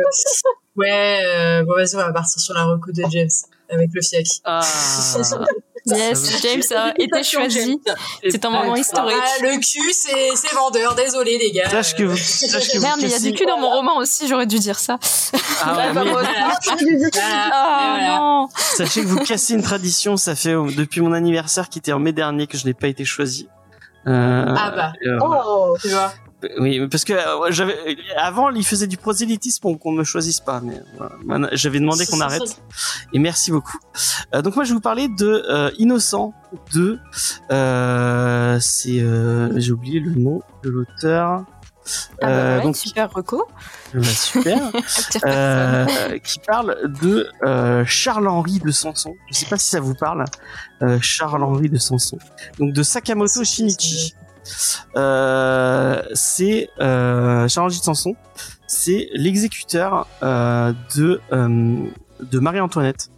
ouais, 0.76 1.20
euh, 1.26 1.64
bon, 1.64 1.74
vas-y, 1.74 1.94
on 1.96 1.98
va 1.98 2.12
partir 2.12 2.40
sur 2.40 2.54
la 2.54 2.64
reco 2.64 2.90
de 2.92 3.02
James 3.10 3.28
avec 3.70 3.90
le 3.92 4.00
fiac. 4.00 4.24
Ah, 4.44 4.60
Yes, 5.96 6.42
James 6.42 6.62
a 6.76 6.92
été 6.98 7.22
choisi. 7.22 7.80
C'est 8.28 8.44
un 8.44 8.50
moment 8.50 8.76
historique. 8.76 9.16
Ah, 9.20 9.42
le 9.42 9.58
cul, 9.58 9.92
c'est 9.92 10.54
vendeur, 10.54 10.94
désolé 10.94 11.38
les 11.38 11.50
gars. 11.50 11.68
Sache 11.70 11.94
que 11.94 12.02
vous, 12.04 12.16
sache 12.16 12.72
que 12.72 12.78
Merde, 12.78 12.98
mais 13.00 13.08
il 13.08 13.12
y 13.12 13.14
a 13.14 13.18
du 13.20 13.32
cul 13.32 13.46
dans 13.46 13.58
mon 13.58 13.70
roman 13.70 13.96
aussi, 13.98 14.28
j'aurais 14.28 14.46
dû 14.46 14.58
dire 14.58 14.78
ça. 14.78 14.98
Ah 15.62 15.76
ouais, 15.76 15.92
bah. 15.92 16.04
Ah 16.04 16.76
Et 16.80 16.96
voilà. 16.96 18.18
non 18.18 18.48
Sachez 18.56 19.02
que 19.02 19.06
vous 19.06 19.20
cassez 19.24 19.54
une 19.54 19.62
tradition, 19.62 20.16
ça 20.16 20.34
fait 20.34 20.54
euh, 20.54 20.70
depuis 20.76 21.00
mon 21.00 21.12
anniversaire 21.12 21.68
qui 21.68 21.78
était 21.78 21.92
en 21.92 21.98
mai 21.98 22.12
dernier 22.12 22.46
que 22.46 22.56
je 22.56 22.64
n'ai 22.66 22.74
pas 22.74 22.88
été 22.88 23.04
choisi. 23.04 23.48
Euh, 24.06 24.44
Ah 24.56 24.70
bah, 24.70 24.92
euh. 25.06 25.18
Oh, 25.20 25.76
tu 25.80 25.88
vois. 25.88 26.12
Oui, 26.60 26.86
parce 26.88 27.04
que 27.04 27.12
euh, 27.14 27.50
j'avais 27.50 27.76
avant 28.16 28.50
il 28.50 28.64
faisait 28.64 28.86
du 28.86 28.96
prosélytisme 28.96 29.60
pour 29.60 29.78
qu'on 29.78 29.90
me 29.92 30.04
choisisse 30.04 30.38
pas, 30.40 30.60
mais 30.60 30.80
voilà. 30.96 31.12
Maintenant, 31.24 31.48
j'avais 31.52 31.80
demandé 31.80 32.06
qu'on 32.06 32.20
arrête. 32.20 32.62
Et 33.12 33.18
merci 33.18 33.50
beaucoup. 33.50 33.78
Euh, 34.34 34.40
donc 34.42 34.54
moi 34.54 34.64
je 34.64 34.68
vais 34.70 34.74
vous 34.74 34.80
parler 34.80 35.08
de 35.08 35.26
euh, 35.48 35.70
Innocent 35.78 36.32
de 36.74 36.98
euh, 37.50 38.58
c'est 38.60 39.00
euh, 39.00 39.50
j'ai 39.58 39.72
oublié 39.72 39.98
le 40.00 40.12
nom 40.12 40.40
de 40.62 40.70
l'auteur. 40.70 41.44
Ah 42.20 42.26
bah 42.26 42.28
Euh, 42.28 42.44
voilà, 42.48 42.60
donc 42.62 42.76
super 42.76 43.10
reco. 43.10 43.48
bah, 43.94 44.02
super. 44.04 44.58
Euh, 45.24 46.18
qui 46.18 46.38
parle 46.46 46.76
de 47.00 47.28
euh, 47.44 47.82
Charles-Henri 47.86 48.58
de 48.60 48.70
Sanson. 48.70 49.14
Je 49.30 49.34
sais 49.38 49.46
pas 49.46 49.56
si 49.56 49.68
ça 49.70 49.80
vous 49.80 49.94
parle. 49.94 50.24
Euh, 50.82 50.98
Charles-Henri 51.00 51.68
de 51.70 51.78
Sanson. 51.78 52.18
Donc 52.58 52.74
de 52.74 52.82
Sakamoto 52.82 53.42
Shinichi. 53.42 54.14
Euh, 54.96 56.02
c'est 56.14 56.68
euh, 56.80 57.48
Charles-Henri 57.48 57.78
de 57.78 57.84
Sanson. 57.84 58.14
C'est 58.66 59.08
l'exécuteur 59.14 60.06
euh, 60.22 60.72
de 60.96 61.20
euh, 61.32 61.76
de 62.20 62.38
Marie-Antoinette. 62.38 63.10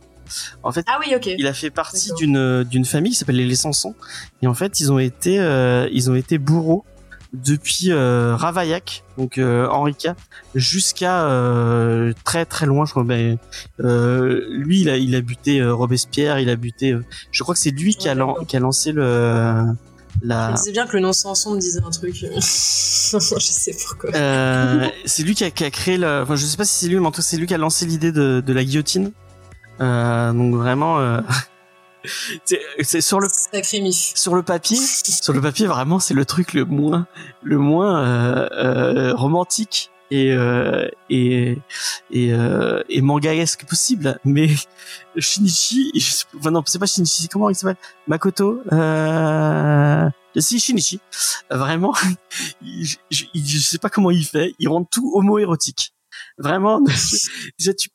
En 0.63 0.71
fait, 0.71 0.85
Ah 0.89 0.99
oui, 1.01 1.13
il 1.39 1.47
a 1.49 1.53
fait 1.55 1.71
partie 1.71 2.13
d'une 2.17 2.63
d'une 2.63 2.85
famille 2.85 3.11
qui 3.13 3.19
s'appelle 3.19 3.37
les 3.37 3.55
Sanson 3.57 3.95
et 4.43 4.47
en 4.47 4.55
fait 4.55 4.79
ils 4.79 4.93
ont 4.93 5.01
été 5.01 5.41
euh, 5.41 5.89
ils 5.93 6.09
ont 6.09 6.15
été 6.15 6.39
bourreaux 6.39 6.85
depuis 7.33 7.91
euh, 7.91 8.37
Ravaillac 8.37 9.03
donc 9.19 9.39
euh, 9.39 9.67
Henri 9.69 9.95
IV 10.05 10.15
jusqu'à 10.55 11.25
euh, 11.27 12.13
très 12.25 12.45
très 12.45 12.67
loin 12.67 12.85
je 12.87 12.91
crois 12.93 13.03
ben, 13.05 13.39
euh, 13.81 14.45
lui 14.51 14.81
il 14.83 14.89
a 14.91 14.97
il 14.97 15.15
a 15.17 15.21
buté 15.21 15.61
euh, 15.61 15.75
Robespierre 15.75 16.39
il 16.39 16.49
a 16.51 16.55
buté 16.57 16.93
euh, 16.93 17.05
je 17.33 17.43
crois 17.43 17.55
que 17.57 17.61
c'est 17.61 17.71
lui 17.71 17.95
qui 17.97 18.09
a 18.09 18.15
lan- 18.15 18.37
qui 18.47 18.57
a 18.57 18.61
lancé 18.61 18.93
le 18.93 19.65
la 20.23 20.53
Je 20.53 20.57
sais 20.57 20.73
bien 20.73 20.87
que 20.87 20.95
le 20.97 21.01
nom 21.03 21.13
Samson 21.13 21.55
me 21.55 21.61
disait 21.61 21.81
un 21.85 21.91
truc. 21.91 22.15
je 22.35 22.39
sais 23.41 23.77
pourquoi. 23.87 24.11
euh, 24.15 24.89
c'est 25.05 25.23
lui 25.23 25.35
qui 25.35 25.45
a, 25.45 25.51
qui 25.51 25.65
a 25.65 25.71
créé 25.71 25.97
le 25.97 26.23
enfin 26.23 26.37
je 26.37 26.45
sais 26.45 26.57
pas 26.57 26.65
si 26.65 26.75
c'est 26.75 26.89
lui 26.89 26.97
mais 27.01 27.07
en 27.07 27.11
tout 27.11 27.17
cas 27.17 27.23
c'est 27.23 27.37
lui 27.37 27.47
qui 27.47 27.55
a 27.55 27.59
lancé 27.59 27.87
l'idée 27.87 28.13
de, 28.13 28.43
de 28.45 28.53
la 28.53 28.63
guillotine 28.65 29.13
euh, 29.81 30.33
donc 30.33 30.55
vraiment 30.55 30.99
euh, 31.01 31.21
c'est 32.83 33.01
sur 33.01 33.21
le 33.21 33.29
sur 33.31 34.35
le 34.35 34.43
papier, 34.43 34.77
sur 34.77 35.33
le 35.33 35.41
papier 35.41 35.67
vraiment 35.67 35.99
c'est 35.99 36.15
le 36.15 36.25
truc 36.25 36.53
le 36.55 36.65
moins 36.65 37.07
le 37.43 37.59
moins 37.59 38.49
romantique 39.15 39.91
et 40.11 40.33
euh, 40.33 40.89
et 41.09 41.59
et, 42.11 42.33
euh, 42.33 42.83
et 42.89 43.01
mangaesque 43.01 43.65
possible. 43.67 44.19
Mais 44.25 44.49
Shinichi, 45.17 45.93
enfin 46.37 46.51
non 46.51 46.63
c'est 46.67 46.79
pas 46.79 46.87
Shinichi, 46.87 47.29
comment 47.29 47.51
il 47.51 47.55
s'appelle? 47.55 47.77
Makoto. 48.07 48.61
Euh, 48.73 50.09
si 50.37 50.61
Shinichi, 50.61 51.01
vraiment, 51.51 51.95
je, 52.63 52.97
je, 53.11 53.25
je 53.35 53.59
sais 53.59 53.79
pas 53.79 53.89
comment 53.89 54.11
il 54.11 54.25
fait, 54.25 54.55
il 54.59 54.69
rend 54.69 54.85
tout 54.85 55.13
homo-érotique. 55.15 55.93
Vraiment. 56.41 56.81
Déjà, 57.59 57.75
tu, 57.75 57.91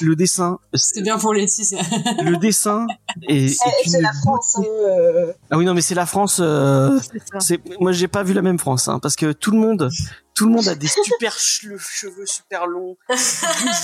le 0.00 0.14
dessin. 0.14 0.58
C'est 0.74 1.02
bien 1.02 1.18
pour 1.18 1.32
les 1.32 1.46
ça. 1.46 1.76
Le 2.22 2.36
dessin 2.36 2.86
et 3.28 3.48
c'est 3.48 4.00
la 4.00 4.12
France. 4.12 4.56
Hein, 4.56 4.64
euh. 4.64 5.32
Ah 5.50 5.58
oui 5.58 5.64
non 5.64 5.74
mais 5.74 5.80
c'est 5.80 5.94
la 5.94 6.06
France. 6.06 6.38
Euh, 6.40 6.98
c'est 7.38 7.60
moi 7.80 7.92
j'ai 7.92 8.08
pas 8.08 8.22
vu 8.22 8.34
la 8.34 8.42
même 8.42 8.58
France 8.58 8.88
hein, 8.88 8.98
parce 9.00 9.16
que 9.16 9.32
tout 9.32 9.50
le 9.50 9.58
monde 9.58 9.90
tout 10.34 10.46
le 10.46 10.52
monde 10.52 10.66
a 10.66 10.74
des 10.74 10.88
super 11.04 11.38
cheveux 11.38 11.78
super 12.26 12.66
longs, 12.66 12.96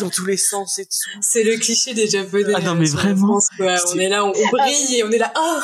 dans 0.00 0.10
tous 0.10 0.26
les 0.26 0.36
sens 0.36 0.78
et 0.78 0.84
tout. 0.84 1.20
C'est 1.20 1.44
le 1.44 1.56
cliché 1.58 1.94
des 1.94 2.08
Japonais. 2.08 2.52
Ah 2.56 2.60
non 2.60 2.74
mais 2.74 2.88
vraiment. 2.88 3.40
On 3.60 3.98
est 3.98 4.08
là, 4.08 4.24
on, 4.24 4.32
brille 4.32 4.96
et 4.96 5.04
on 5.04 5.10
est 5.10 5.18
là. 5.18 5.32
Oh 5.36 5.60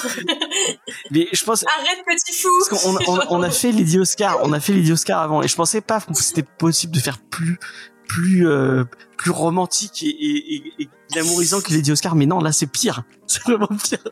mais 1.10 1.26
je 1.32 1.44
pense. 1.44 1.64
Arrête 1.66 2.04
petit 2.06 2.32
fou. 2.40 2.48
Parce 2.68 2.82
qu'on 2.82 2.96
on, 3.12 3.18
on, 3.30 3.42
a 3.42 3.50
fait 3.50 3.72
Lady 3.72 3.98
Oscar, 3.98 4.38
on 4.42 4.52
a 4.52 4.60
fait 4.60 4.72
Lady 4.72 4.92
Oscar 4.92 5.20
avant 5.20 5.42
et 5.42 5.48
je 5.48 5.56
pensais 5.56 5.80
pas 5.80 6.00
que 6.00 6.22
c'était 6.22 6.44
possible 6.44 6.94
de 6.94 7.00
faire 7.00 7.18
plus 7.18 7.58
plus 8.06 8.48
euh, 8.48 8.84
plus 9.16 9.30
romantique 9.30 10.02
et, 10.02 10.08
et, 10.08 10.62
et, 10.78 10.88
glamourisant 11.12 11.60
que 11.60 11.72
Lady 11.72 11.92
Oscar 11.92 12.14
mais 12.14 12.26
non 12.26 12.40
là 12.40 12.52
c'est 12.52 12.66
pire 12.66 13.02
c'est 13.26 13.42
vraiment 13.42 13.68
pire 13.68 14.04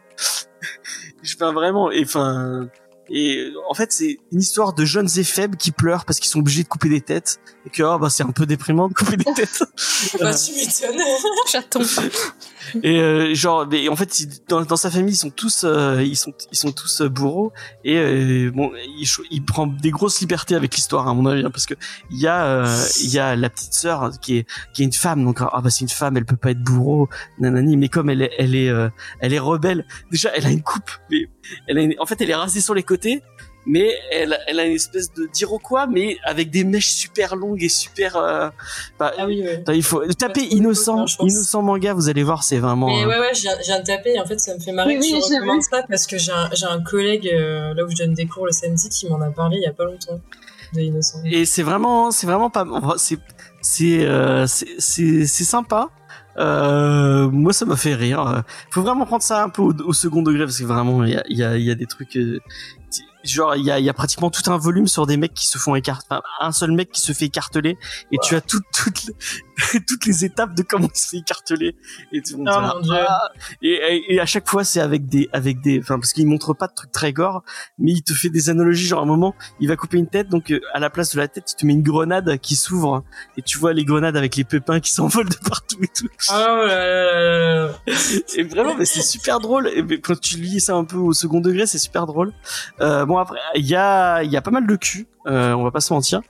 je 1.22 1.36
fais 1.36 1.52
vraiment 1.52 1.90
et 1.90 2.02
enfin 2.04 2.68
et 3.10 3.52
en 3.68 3.74
fait, 3.74 3.92
c'est 3.92 4.18
une 4.32 4.40
histoire 4.40 4.72
de 4.72 4.84
jeunes 4.84 5.08
et 5.16 5.24
faibles 5.24 5.56
qui 5.56 5.72
pleurent 5.72 6.04
parce 6.04 6.20
qu'ils 6.20 6.30
sont 6.30 6.38
obligés 6.38 6.62
de 6.62 6.68
couper 6.68 6.88
des 6.88 7.02
têtes 7.02 7.38
et 7.66 7.70
que 7.70 7.82
oh, 7.82 7.98
bah 7.98 8.08
c'est 8.08 8.22
un 8.22 8.30
peu 8.30 8.46
déprimant 8.46 8.88
de 8.88 8.94
couper 8.94 9.16
des 9.16 9.24
têtes. 9.24 9.62
bah 10.20 10.34
tu 10.34 10.52
m'étonnes. 10.54 11.02
Chaton. 11.46 11.82
Et 12.82 13.00
euh, 13.00 13.34
genre, 13.34 13.66
mais 13.66 13.88
en 13.88 13.96
fait, 13.96 14.26
dans, 14.48 14.62
dans, 14.62 14.76
sa 14.76 14.90
famille, 14.90 15.14
ils 15.14 15.18
sont 15.18 15.30
tous, 15.30 15.64
euh, 15.64 16.02
ils 16.02 16.16
sont, 16.16 16.32
ils 16.52 16.56
sont 16.56 16.72
tous 16.72 17.00
euh, 17.00 17.08
bourreaux. 17.08 17.52
Et 17.84 17.96
euh, 17.96 18.50
bon, 18.52 18.72
il, 18.98 19.06
il, 19.30 19.44
prend 19.44 19.66
des 19.66 19.90
grosses 19.90 20.20
libertés 20.20 20.54
avec 20.54 20.74
l'histoire 20.74 21.08
à 21.08 21.14
mon 21.14 21.26
avis, 21.26 21.44
hein, 21.44 21.50
parce 21.50 21.66
que 21.66 21.74
il 22.10 22.20
y 22.20 22.26
a, 22.26 22.64
il 23.02 23.10
y 23.10 23.18
a 23.18 23.36
la 23.36 23.50
petite 23.50 23.74
sœur 23.74 24.10
qui 24.20 24.38
est, 24.38 24.46
qui 24.72 24.82
est 24.82 24.86
une 24.86 24.92
femme, 24.92 25.24
donc 25.24 25.40
ah 25.40 25.60
bah 25.62 25.70
c'est 25.70 25.82
une 25.82 25.88
femme, 25.88 26.16
elle 26.16 26.24
peut 26.24 26.36
pas 26.36 26.50
être 26.50 26.62
bourreau, 26.62 27.08
nanani, 27.38 27.76
mais 27.76 27.88
comme 27.88 28.10
elle 28.10 28.22
est, 28.22 28.32
elle 28.38 28.54
est, 28.54 28.72
elle 29.20 29.32
est 29.32 29.38
rebelle, 29.38 29.86
déjà 30.10 30.30
elle 30.34 30.46
a 30.46 30.50
une 30.50 30.62
coupe, 30.62 30.90
mais 31.10 31.28
elle 31.66 31.78
a 31.78 32.02
en 32.02 32.06
fait, 32.06 32.20
elle 32.20 32.30
est 32.30 32.34
rasée 32.34 32.60
sur 32.60 32.74
les 32.74 32.82
côtés 32.82 33.22
mais 33.66 33.94
elle, 34.10 34.38
elle 34.46 34.60
a 34.60 34.66
une 34.66 34.74
espèce 34.74 35.12
de 35.12 35.26
d'Iroquois, 35.26 35.86
mais 35.86 36.18
avec 36.24 36.50
des 36.50 36.64
mèches 36.64 36.92
super 36.92 37.36
longues 37.36 37.62
et 37.62 37.68
super. 37.68 38.16
Euh, 38.16 38.50
bah, 38.98 39.12
ah 39.16 39.26
oui, 39.26 39.44
Il 39.72 39.82
faut 39.82 40.04
taper 40.12 40.42
innocent, 40.42 41.06
innocent 41.20 41.62
manga, 41.62 41.94
vous 41.94 42.08
allez 42.08 42.22
voir, 42.22 42.44
c'est 42.44 42.58
vraiment. 42.58 42.88
Mais 42.88 43.06
ouais, 43.06 43.18
ouais, 43.18 43.34
j'ai 43.34 43.48
viens 43.62 43.80
de 43.80 43.84
taper. 43.84 44.18
En 44.20 44.26
fait, 44.26 44.38
ça 44.38 44.54
me 44.54 44.60
fait 44.60 44.72
marrer 44.72 44.98
oui, 44.98 45.12
que 45.12 45.26
tu 45.26 45.34
recommandes 45.34 45.62
ça 45.62 45.84
parce 45.88 46.06
que 46.06 46.18
j'ai 46.18 46.32
un, 46.32 46.50
j'ai 46.52 46.66
un 46.66 46.82
collègue 46.82 47.28
euh, 47.32 47.74
là 47.74 47.84
où 47.84 47.90
je 47.90 47.96
donne 47.96 48.14
des 48.14 48.26
cours 48.26 48.46
le 48.46 48.52
samedi 48.52 48.88
qui 48.88 49.08
m'en 49.08 49.20
a 49.20 49.30
parlé 49.30 49.56
il 49.56 49.62
y 49.62 49.66
a 49.66 49.72
pas 49.72 49.84
longtemps 49.84 50.20
de 50.74 50.80
innocent. 50.80 51.18
Et 51.24 51.44
c'est 51.44 51.62
vraiment, 51.62 52.10
c'est 52.10 52.26
vraiment 52.26 52.50
pas, 52.50 52.66
c'est, 52.96 53.18
c'est, 53.60 54.04
euh, 54.04 54.46
c'est, 54.46 55.26
c'est 55.26 55.44
sympa. 55.44 55.90
Euh, 56.38 57.28
moi, 57.30 57.52
ça 57.52 57.64
m'a 57.64 57.76
fait 57.76 57.94
rire. 57.94 58.42
Faut 58.70 58.82
vraiment 58.82 59.06
prendre 59.06 59.22
ça 59.22 59.42
un 59.42 59.48
peu 59.48 59.62
au, 59.62 59.92
second 59.92 60.22
degré 60.22 60.44
parce 60.44 60.58
que 60.58 60.64
vraiment, 60.64 61.04
il 61.04 61.12
y 61.12 61.16
a, 61.16 61.24
y, 61.28 61.42
a, 61.42 61.56
y 61.56 61.70
a 61.70 61.74
des 61.74 61.86
trucs 61.86 62.18
genre 63.24 63.56
il 63.56 63.64
y 63.64 63.70
a, 63.70 63.80
y 63.80 63.88
a 63.88 63.94
pratiquement 63.94 64.30
tout 64.30 64.50
un 64.50 64.58
volume 64.58 64.86
sur 64.86 65.06
des 65.06 65.16
mecs 65.16 65.34
qui 65.34 65.46
se 65.46 65.58
font 65.58 65.74
écarter, 65.74 66.06
enfin, 66.10 66.22
un 66.40 66.52
seul 66.52 66.72
mec 66.72 66.92
qui 66.92 67.00
se 67.00 67.12
fait 67.12 67.26
écarteler 67.26 67.78
et 68.12 68.16
tu 68.22 68.34
as 68.34 68.40
toutes 68.40 68.64
toutes 68.72 69.10
toutes 69.86 70.06
les 70.06 70.24
étapes 70.24 70.54
de 70.54 70.62
comment 70.62 70.88
il 70.94 70.98
se 70.98 71.08
fait 71.08 71.16
écarteler 71.18 71.76
et 72.12 72.22
tout 72.22 72.36
oh, 72.38 72.44
ah. 72.48 73.28
et, 73.62 74.14
et, 74.14 74.20
à 74.20 74.26
chaque 74.26 74.48
fois 74.48 74.64
c'est 74.64 74.80
avec 74.80 75.06
des 75.06 75.28
avec 75.32 75.60
des 75.60 75.80
enfin 75.80 75.98
parce 75.98 76.12
qu'il 76.12 76.26
montre 76.26 76.54
pas 76.54 76.66
de 76.66 76.74
trucs 76.74 76.92
très 76.92 77.12
gore 77.12 77.42
mais 77.78 77.92
il 77.92 78.02
te 78.02 78.12
fait 78.12 78.30
des 78.30 78.50
analogies 78.50 78.86
genre 78.86 79.00
à 79.00 79.02
un 79.02 79.06
moment 79.06 79.34
il 79.60 79.68
va 79.68 79.76
couper 79.76 79.98
une 79.98 80.08
tête 80.08 80.28
donc 80.28 80.50
euh, 80.50 80.60
à 80.72 80.80
la 80.80 80.90
place 80.90 81.14
de 81.14 81.20
la 81.20 81.28
tête 81.28 81.52
il 81.52 81.56
te 81.56 81.66
met 81.66 81.72
une 81.72 81.82
grenade 81.82 82.38
qui 82.38 82.56
s'ouvre 82.56 83.04
et 83.36 83.42
tu 83.42 83.58
vois 83.58 83.72
les 83.72 83.84
grenades 83.84 84.16
avec 84.16 84.36
les 84.36 84.44
pépins 84.44 84.80
qui 84.80 84.90
s'envolent 84.94 85.28
de 85.28 85.48
partout 85.48 85.78
et 85.82 85.88
tout 85.88 86.08
oh 86.32 86.66
là 86.66 86.66
là 86.66 87.70
et 88.36 88.42
vraiment 88.42 88.74
mais 88.74 88.84
c'est 88.84 89.02
super 89.02 89.40
drôle. 89.40 89.68
Et 89.68 90.00
quand 90.00 90.18
tu 90.18 90.36
lis 90.36 90.60
ça 90.60 90.74
un 90.74 90.84
peu 90.84 90.96
au 90.96 91.12
second 91.12 91.40
degré 91.40 91.66
c'est 91.66 91.78
super 91.78 92.06
drôle. 92.06 92.32
Euh, 92.80 93.04
bon 93.04 93.18
après 93.18 93.38
il 93.54 93.66
y 93.66 93.76
a 93.76 94.22
il 94.22 94.30
y 94.30 94.36
a 94.36 94.42
pas 94.42 94.50
mal 94.50 94.66
de 94.66 94.76
cul 94.76 95.06
euh, 95.26 95.52
on 95.52 95.64
va 95.64 95.70
pas 95.70 95.80
se 95.80 95.92
mentir. 95.92 96.20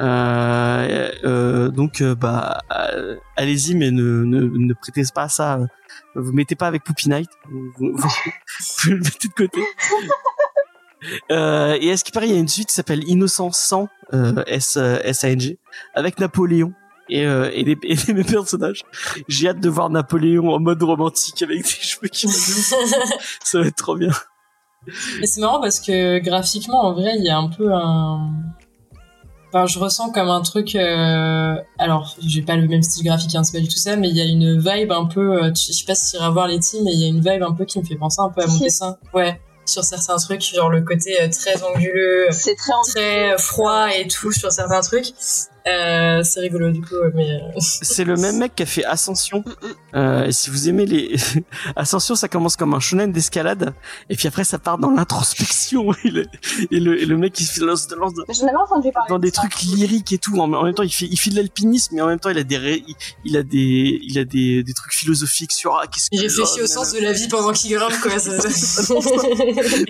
Euh, 0.00 1.10
euh, 1.24 1.68
donc 1.68 2.00
euh, 2.00 2.14
bah 2.14 2.58
allez-y 3.36 3.74
mais 3.74 3.90
ne, 3.90 4.24
ne, 4.24 4.40
ne 4.40 4.74
prêtez 4.74 5.02
pas 5.14 5.24
à 5.24 5.28
ça 5.28 5.58
vous 6.14 6.32
mettez 6.32 6.54
pas 6.54 6.66
avec 6.66 6.84
Poopy 6.84 7.08
Night. 7.08 7.30
Vous, 7.50 7.72
vous, 7.76 8.08
le 8.90 8.98
mettez 8.98 9.28
de 9.28 9.34
côté. 9.34 9.60
Euh, 11.30 11.76
et 11.82 11.88
est-ce 11.88 12.02
qu'il 12.02 12.14
paraît 12.14 12.28
il 12.28 12.32
y 12.32 12.36
a 12.36 12.40
une 12.40 12.48
suite 12.48 12.68
qui 12.68 12.74
s'appelle 12.74 13.06
Innocent 13.06 13.52
100 13.52 13.88
euh, 14.14 14.42
S 14.46 14.78
S 14.78 15.24
A 15.24 15.28
N 15.28 15.38
G 15.38 15.58
avec 15.94 16.18
Napoléon 16.18 16.72
et, 17.08 17.26
euh, 17.26 17.50
et, 17.52 17.64
les, 17.64 17.78
et 17.82 18.12
les 18.12 18.24
personnages. 18.24 18.82
J'ai 19.28 19.48
hâte 19.48 19.60
de 19.60 19.68
voir 19.68 19.90
Napoléon 19.90 20.50
en 20.50 20.60
mode 20.60 20.82
romantique 20.82 21.42
avec 21.42 21.62
des 21.62 21.68
cheveux 21.68 22.08
qui 22.08 22.28
Ça 23.44 23.60
va 23.60 23.66
être 23.66 23.76
trop 23.76 23.96
bien. 23.96 24.12
Mais 25.20 25.26
c'est 25.26 25.40
marrant 25.40 25.60
parce 25.60 25.80
que 25.80 26.18
graphiquement, 26.18 26.84
en 26.84 26.92
vrai, 26.92 27.14
il 27.16 27.24
y 27.24 27.30
a 27.30 27.38
un 27.38 27.48
peu 27.48 27.72
un, 27.72 28.30
Enfin, 29.54 29.66
je 29.66 29.78
ressens 29.78 30.10
comme 30.10 30.30
un 30.30 30.42
truc. 30.42 30.74
Euh... 30.74 31.54
Alors, 31.78 32.16
j'ai 32.20 32.42
pas 32.42 32.56
le 32.56 32.66
même 32.66 32.82
style 32.82 33.04
graphique, 33.04 33.36
hein, 33.36 33.44
c'est 33.44 33.56
pas 33.56 33.62
du 33.62 33.68
tout 33.68 33.76
ça, 33.76 33.94
mais 33.94 34.08
il 34.08 34.16
y 34.16 34.20
a 34.20 34.24
une 34.24 34.58
vibe 34.58 34.90
un 34.90 35.04
peu. 35.04 35.44
Euh, 35.44 35.50
je 35.54 35.72
sais 35.72 35.84
pas 35.84 35.94
si 35.94 36.10
tu 36.10 36.16
iras 36.16 36.30
voir 36.30 36.48
les 36.48 36.58
teams, 36.58 36.82
mais 36.82 36.92
il 36.92 36.98
y 36.98 37.04
a 37.04 37.06
une 37.06 37.20
vibe 37.20 37.44
un 37.44 37.52
peu 37.52 37.64
qui 37.64 37.78
me 37.78 37.84
fait 37.84 37.94
penser 37.94 38.20
un 38.20 38.30
peu 38.30 38.42
à 38.42 38.48
mon 38.48 38.58
dessin. 38.58 38.96
Ouais, 39.12 39.40
sur 39.64 39.84
certains 39.84 40.16
trucs, 40.16 40.42
genre 40.42 40.70
le 40.70 40.82
côté 40.82 41.22
euh, 41.22 41.28
très 41.28 41.62
anguleux, 41.62 42.26
très, 42.30 42.56
très 42.92 43.38
froid 43.38 43.86
et 43.96 44.08
tout 44.08 44.32
sur 44.32 44.50
certains 44.50 44.80
trucs. 44.80 45.12
Euh, 45.66 46.22
c'est 46.22 46.40
rigolo 46.40 46.70
du 46.70 46.82
coup, 46.82 46.94
mais 47.14 47.30
euh, 47.30 47.38
c'est 47.58 48.04
le 48.04 48.16
même 48.16 48.36
mec 48.36 48.54
qui 48.54 48.64
a 48.64 48.66
fait 48.66 48.84
Ascension. 48.84 49.38
Mm, 49.38 49.50
mm. 49.50 49.96
Euh, 49.96 50.24
et 50.26 50.32
si 50.32 50.50
vous 50.50 50.68
aimez 50.68 50.84
les 50.84 51.16
Ascension, 51.76 52.14
ça 52.14 52.28
commence 52.28 52.56
comme 52.56 52.74
un 52.74 52.80
shonen 52.80 53.12
d'escalade, 53.12 53.72
et 54.10 54.16
puis 54.16 54.28
après 54.28 54.44
ça 54.44 54.58
part 54.58 54.76
dans 54.76 54.90
l'introspection 54.90 55.90
et 56.04 56.10
le, 56.10 56.26
et 56.70 56.80
le, 56.80 57.00
et 57.00 57.06
le 57.06 57.16
mec 57.16 57.40
il 57.40 57.46
se 57.46 57.64
lance, 57.64 57.88
lance 57.96 58.12
dans 59.08 59.18
des 59.18 59.32
trucs 59.32 59.62
lyriques 59.62 60.12
et 60.12 60.18
tout. 60.18 60.38
En, 60.38 60.48
même 60.48 60.74
temps, 60.74 60.82
il 60.82 60.92
fait 60.92 61.06
il 61.06 61.16
fait 61.16 61.30
de 61.30 61.36
l'alpinisme, 61.36 61.94
mais 61.94 62.02
en 62.02 62.08
même 62.08 62.20
temps 62.20 62.30
il 62.30 62.38
a 62.38 62.44
des 62.44 62.84
il, 63.24 63.36
a 63.38 63.42
des 63.42 64.00
il 64.02 64.18
a 64.18 64.24
des, 64.24 64.62
des 64.62 64.74
trucs 64.74 64.92
philosophiques 64.92 65.52
sur 65.52 65.76
ah, 65.76 65.86
qu'est-ce 65.86 66.08
Il 66.12 66.20
réfléchit 66.20 66.60
au 66.60 66.66
sens 66.66 66.92
de 66.92 67.00
la 67.00 67.12
vie 67.12 67.28
pendant 67.28 67.52
qu'il 67.52 67.74
grimpe 67.74 67.98
quoi. 68.02 68.18
Ça, 68.18 68.32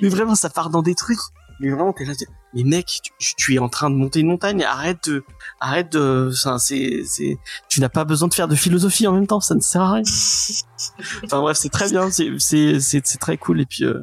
mais 0.02 0.08
vraiment, 0.08 0.36
ça 0.36 0.50
part 0.50 0.70
dans 0.70 0.82
des 0.82 0.94
trucs 0.94 1.18
mais 1.60 1.70
vraiment 1.70 1.92
t'es 1.92 2.04
là 2.04 2.12
mais 2.54 2.62
mec 2.62 3.00
tu, 3.18 3.34
tu, 3.36 3.54
es 3.54 3.58
en 3.58 3.68
train 3.68 3.90
de 3.90 3.96
monter 3.96 4.20
une 4.20 4.28
montagne 4.28 4.62
arrête 4.62 5.08
de 5.08 5.24
arrête 5.60 5.90
de 5.92 6.30
c'est 6.58 7.02
c'est 7.04 7.36
tu 7.68 7.80
n'as 7.80 7.88
pas 7.88 8.04
besoin 8.04 8.28
de 8.28 8.34
faire 8.34 8.48
de 8.48 8.54
philosophie 8.54 9.06
en 9.06 9.12
même 9.12 9.26
temps 9.26 9.40
ça 9.40 9.54
ne 9.54 9.60
sert 9.60 9.82
à 9.82 9.92
rien. 9.94 10.02
Enfin 11.24 11.40
bref 11.40 11.56
c'est 11.56 11.70
très 11.70 11.90
bien 11.90 12.10
c'est 12.10 12.38
c'est 12.38 12.78
c'est 12.80 13.18
très 13.18 13.36
cool 13.38 13.60
et 13.60 13.66
puis 13.66 13.84
euh, 13.84 14.02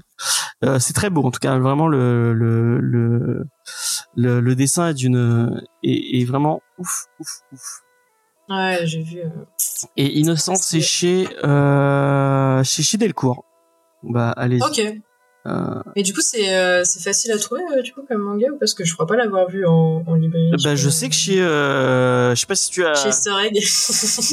euh, 0.64 0.80
c'est 0.80 0.94
très 0.94 1.10
beau 1.10 1.24
en 1.24 1.32
tout 1.32 1.40
cas 1.40 1.58
vraiment 1.60 1.88
le 1.88 2.34
le 2.34 2.80
le 2.80 3.46
le, 4.16 4.42
le 4.42 4.56
dessin 4.56 4.90
est 4.90 4.94
d'une 4.94 5.62
est, 5.84 6.20
est, 6.20 6.26
vraiment 6.26 6.62
ouf 6.78 7.06
ouf 7.20 7.42
ouf. 7.54 7.84
Ouais 8.50 8.80
j'ai 8.84 9.02
vu 9.02 9.20
euh... 9.20 9.30
et 9.96 10.20
Innocent 10.20 10.56
c'est 10.56 10.82
chez 10.82 11.28
euh, 11.44 12.64
chez 12.64 12.84
chez 12.84 12.98
Delcourt. 12.98 13.46
Bah 14.04 14.32
allez 14.32 14.60
ok 14.62 14.82
euh... 15.48 15.82
Et 15.96 16.04
du 16.04 16.14
coup, 16.14 16.22
c'est 16.22 16.56
euh, 16.56 16.84
c'est 16.84 17.02
facile 17.02 17.32
à 17.32 17.38
trouver 17.38 17.62
euh, 17.76 17.82
du 17.82 17.92
coup 17.94 18.02
comme 18.08 18.22
manga 18.22 18.48
ou 18.54 18.58
parce 18.60 18.76
que 18.76 18.86
je 18.86 18.94
crois 18.94 19.08
pas 19.08 19.16
l'avoir 19.16 19.50
vu 19.50 19.66
en, 19.66 20.04
en 20.06 20.14
librairie. 20.14 20.52
Bah, 20.64 20.76
je 20.76 20.90
sais 20.90 21.10
que 21.10 21.16
chez, 21.16 21.42
euh, 21.42 22.36
je 22.36 22.40
sais 22.40 22.46
pas 22.46 22.56
si 22.56 22.70
tu 22.70 22.86
as. 22.86 22.94
Chez 22.94 23.10
Easter 23.10 23.32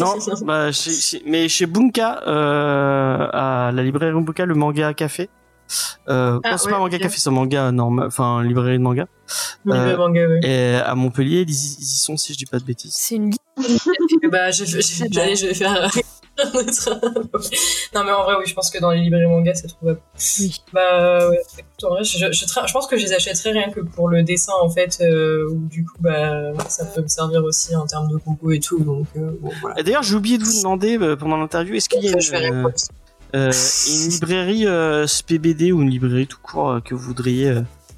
non, 0.00 0.16
bah 0.44 0.70
chez, 0.70 0.92
chez, 0.92 1.22
mais 1.24 1.48
chez 1.48 1.64
Bunka, 1.64 2.22
euh, 2.26 3.28
à 3.32 3.70
la 3.72 3.82
librairie 3.82 4.12
Bunka, 4.20 4.44
le 4.44 4.54
manga 4.54 4.92
café. 4.92 5.30
Euh, 6.08 6.40
ah, 6.44 6.56
c'est 6.56 6.70
pas 6.70 6.76
un 6.76 6.80
manga 6.80 6.98
café, 6.98 7.18
c'est 7.18 7.28
un 7.28 7.32
manga 7.32 7.72
normal, 7.72 8.06
enfin 8.06 8.42
librairie 8.42 8.78
de 8.78 8.82
manga. 8.82 9.06
Librairie 9.64 9.92
de 9.92 9.96
manga, 9.96 10.26
oui. 10.28 10.40
Et 10.42 10.74
à 10.76 10.94
Montpellier, 10.94 11.42
ils, 11.42 11.50
y 11.50 11.84
sont 11.84 12.18
si 12.18 12.34
je 12.34 12.38
dis 12.38 12.46
pas 12.46 12.58
de 12.58 12.64
bêtises. 12.64 12.94
C'est 12.94 13.16
une. 13.16 13.32
bah, 14.30 14.50
je, 14.50 14.64
je, 14.64 14.80
je, 14.80 15.20
allez, 15.20 15.36
je 15.36 15.46
vais 15.46 15.54
faire 15.54 15.90
non 17.94 18.04
mais 18.04 18.12
en 18.12 18.22
vrai 18.22 18.34
oui 18.38 18.44
je 18.46 18.54
pense 18.54 18.70
que 18.70 18.78
dans 18.78 18.90
les 18.90 19.00
librairies 19.00 19.26
manga 19.26 19.54
c'est 19.54 19.66
trouvable. 19.66 20.00
Oui. 20.38 20.62
Bah 20.72 21.28
ouais, 21.28 21.40
écoute, 21.58 21.84
en 21.84 21.90
vrai 21.90 22.04
je, 22.04 22.18
je, 22.18 22.32
je, 22.32 22.72
pense 22.72 22.86
que 22.86 22.96
je 22.96 23.04
les 23.04 23.12
achèterais 23.12 23.52
rien 23.52 23.70
que 23.70 23.80
pour 23.80 24.08
le 24.08 24.22
dessin 24.22 24.52
en 24.60 24.68
fait 24.68 24.98
euh, 25.00 25.48
où 25.50 25.66
du 25.66 25.84
coup 25.84 25.96
bah 26.00 26.52
ça 26.68 26.84
peut 26.86 27.02
me 27.02 27.08
servir 27.08 27.42
aussi 27.44 27.74
en 27.74 27.86
termes 27.86 28.08
de 28.08 28.16
compo 28.18 28.50
et 28.52 28.60
tout 28.60 28.78
donc 28.80 29.06
euh, 29.16 29.30
bon, 29.40 29.50
voilà. 29.60 29.82
D'ailleurs 29.82 30.02
j'ai 30.02 30.14
oublié 30.14 30.38
de 30.38 30.44
vous 30.44 30.58
demander 30.58 30.98
euh, 30.98 31.16
pendant 31.16 31.36
l'interview 31.36 31.74
est-ce 31.74 31.88
qu'il 31.88 32.02
y 32.02 32.08
a 32.08 32.12
une, 32.12 32.66
euh, 32.66 32.70
euh, 33.34 33.52
une 33.88 34.10
librairie 34.10 34.66
SPBD 35.08 35.72
ou 35.72 35.82
une 35.82 35.90
librairie 35.90 36.26
tout 36.26 36.38
court 36.42 36.80
que 36.84 36.94
vous 36.94 37.02
voudriez 37.02 37.52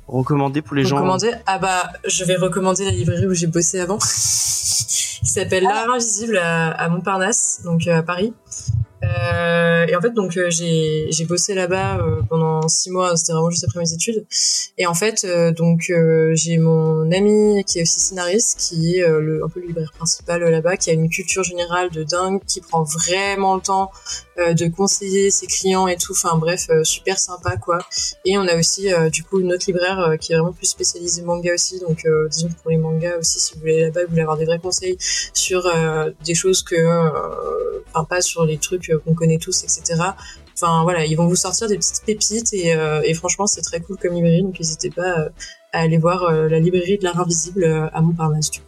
recommander 0.08 0.62
pour 0.62 0.76
les 0.76 0.84
recommander? 0.84 1.30
Gens 1.32 1.38
Ah 1.46 1.58
bah 1.58 1.92
je 2.06 2.24
vais 2.24 2.36
recommander 2.36 2.84
la 2.84 2.90
librairie 2.92 3.26
où 3.26 3.34
j'ai 3.34 3.46
bossé 3.46 3.80
avant. 3.80 3.98
qui 5.22 5.30
s'appelle. 5.30 5.64
L'art 5.64 5.90
invisible 5.90 6.38
à, 6.38 6.70
à, 6.70 6.88
Montparnasse, 6.88 7.60
donc 7.64 7.86
euh, 7.86 7.98
à 7.98 8.02
Paris. 8.02 8.34
Euh, 9.02 9.86
et 9.86 9.96
en 9.96 10.00
fait, 10.00 10.10
donc 10.10 10.36
euh, 10.36 10.50
j'ai 10.50 11.24
bossé 11.24 11.54
là-bas 11.54 11.98
euh, 11.98 12.20
pendant 12.28 12.68
six 12.68 12.90
mois, 12.90 13.16
c'était 13.16 13.32
vraiment 13.32 13.50
juste 13.50 13.64
après 13.64 13.80
mes 13.80 13.92
études. 13.92 14.26
Et 14.76 14.86
en 14.86 14.94
fait, 14.94 15.24
euh, 15.24 15.52
donc 15.52 15.90
euh, 15.90 16.32
j'ai 16.34 16.58
mon 16.58 17.10
ami 17.10 17.64
qui 17.64 17.78
est 17.78 17.82
aussi 17.82 18.00
scénariste, 18.00 18.58
qui 18.58 18.96
est 18.96 19.02
euh, 19.02 19.20
le, 19.20 19.44
un 19.44 19.48
peu 19.48 19.60
le 19.60 19.68
libraire 19.68 19.92
principal 19.96 20.42
là-bas, 20.42 20.76
qui 20.76 20.90
a 20.90 20.92
une 20.92 21.08
culture 21.08 21.44
générale 21.44 21.90
de 21.90 22.02
dingue, 22.02 22.40
qui 22.46 22.60
prend 22.60 22.82
vraiment 22.82 23.54
le 23.56 23.62
temps 23.62 23.90
de 24.38 24.68
conseiller 24.68 25.30
ses 25.30 25.46
clients 25.46 25.86
et 25.86 25.96
tout. 25.96 26.12
Enfin 26.12 26.38
bref, 26.38 26.70
super 26.82 27.18
sympa 27.18 27.58
quoi. 27.58 27.78
Et 28.24 28.38
on 28.38 28.48
a 28.48 28.56
aussi 28.56 28.88
du 29.12 29.22
coup 29.22 29.40
une 29.40 29.52
autre 29.52 29.64
libraire 29.66 30.16
qui 30.18 30.32
est 30.32 30.36
vraiment 30.36 30.52
plus 30.52 30.66
spécialisée 30.66 31.20
manga 31.20 31.52
aussi. 31.52 31.78
Donc 31.80 32.06
disons 32.30 32.48
pour 32.62 32.70
les 32.70 32.78
mangas 32.78 33.18
aussi, 33.18 33.38
si 33.38 33.52
vous 33.52 33.60
voulez 33.60 33.82
là-bas, 33.82 34.04
vous 34.04 34.10
voulez 34.10 34.22
avoir 34.22 34.38
des 34.38 34.46
vrais 34.46 34.58
conseils 34.58 34.96
sur 35.34 35.70
des 36.24 36.34
choses 36.34 36.62
que, 36.62 36.76
enfin 37.92 38.04
pas 38.04 38.22
sur 38.22 38.46
les 38.46 38.56
trucs 38.56 38.89
qu'on 38.98 39.14
connaît 39.14 39.38
tous, 39.38 39.64
etc. 39.64 40.00
Enfin 40.54 40.82
voilà, 40.82 41.06
ils 41.06 41.16
vont 41.16 41.26
vous 41.26 41.36
sortir 41.36 41.68
des 41.68 41.76
petites 41.76 42.02
pépites 42.04 42.52
et, 42.52 42.74
euh, 42.74 43.00
et 43.04 43.14
franchement 43.14 43.46
c'est 43.46 43.62
très 43.62 43.80
cool 43.80 43.96
comme 43.96 44.14
librairie, 44.14 44.42
donc 44.42 44.58
n'hésitez 44.58 44.90
pas 44.90 45.18
euh, 45.18 45.28
à 45.72 45.80
aller 45.80 45.98
voir 45.98 46.24
euh, 46.24 46.48
la 46.48 46.58
librairie 46.58 46.98
de 46.98 47.04
l'art 47.04 47.18
invisible 47.18 47.90
à 47.92 48.00
Montparnasse 48.02 48.50
du 48.50 48.60
coup. 48.60 48.66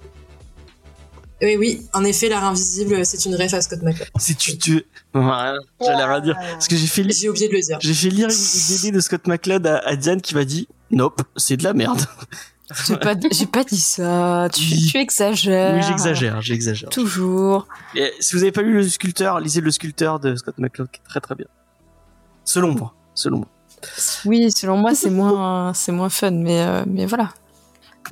Oui, 1.43 1.57
oui, 1.59 1.83
en 1.93 2.05
effet, 2.05 2.29
l'art 2.29 2.45
invisible, 2.45 3.05
c'est 3.05 3.25
une 3.25 3.35
ref 3.35 3.53
à 3.53 3.61
Scott 3.61 3.83
McCloud. 3.83 4.09
C'est 4.21 4.39
tu, 4.39 4.57
tu... 4.59 4.85
J'allais 5.13 6.05
rien 6.05 6.21
dire. 6.21 6.37
Parce 6.39 6.69
que 6.69 6.77
j'ai 6.77 6.87
fait, 6.87 7.03
j'ai 7.11 7.29
oublié 7.29 7.49
de 7.49 7.55
le 7.55 7.61
dire. 7.61 7.79
J'ai 7.81 7.95
fait 7.95 8.11
lire 8.11 8.29
une 8.29 8.77
BD 8.77 8.93
de 8.93 9.01
Scott 9.01 9.27
McCloud 9.27 9.67
à, 9.67 9.97
Diane 9.97 10.21
qui 10.21 10.37
m'a 10.37 10.45
dit, 10.45 10.69
nope, 10.93 11.21
c'est 11.37 11.57
de 11.57 11.65
la 11.65 11.73
merde. 11.73 12.01
J'ai 12.87 12.97
pas, 12.97 13.15
j'ai 13.31 13.47
pas 13.47 13.65
dit 13.65 13.81
ça. 13.81 14.49
Tu, 14.53 14.77
tu 14.77 14.99
exagères. 14.99 15.77
Oui, 15.77 15.83
j'exagère, 15.83 16.41
j'exagère. 16.41 16.89
Toujours. 16.91 17.67
Et 17.95 18.13
si 18.21 18.35
vous 18.35 18.43
avez 18.43 18.53
pas 18.53 18.63
lu 18.63 18.73
le 18.73 18.89
sculpteur, 18.89 19.41
lisez 19.41 19.61
le 19.61 19.71
sculpteur 19.71 20.21
de 20.21 20.35
Scott 20.37 20.57
McCloud, 20.59 20.91
qui 20.91 21.01
est 21.01 21.09
très 21.09 21.21
très 21.21 21.35
bien. 21.35 21.47
Selon 22.45 22.73
moi, 22.73 22.95
selon 23.15 23.39
moi. 23.39 23.49
Oui, 24.25 24.51
selon 24.53 24.77
moi, 24.77 24.95
c'est 24.95 25.11
moins, 25.11 25.73
c'est 25.75 25.93
moins 25.93 26.09
fun, 26.09 26.31
mais, 26.31 26.61
euh, 26.61 26.85
mais 26.87 27.07
voilà. 27.07 27.31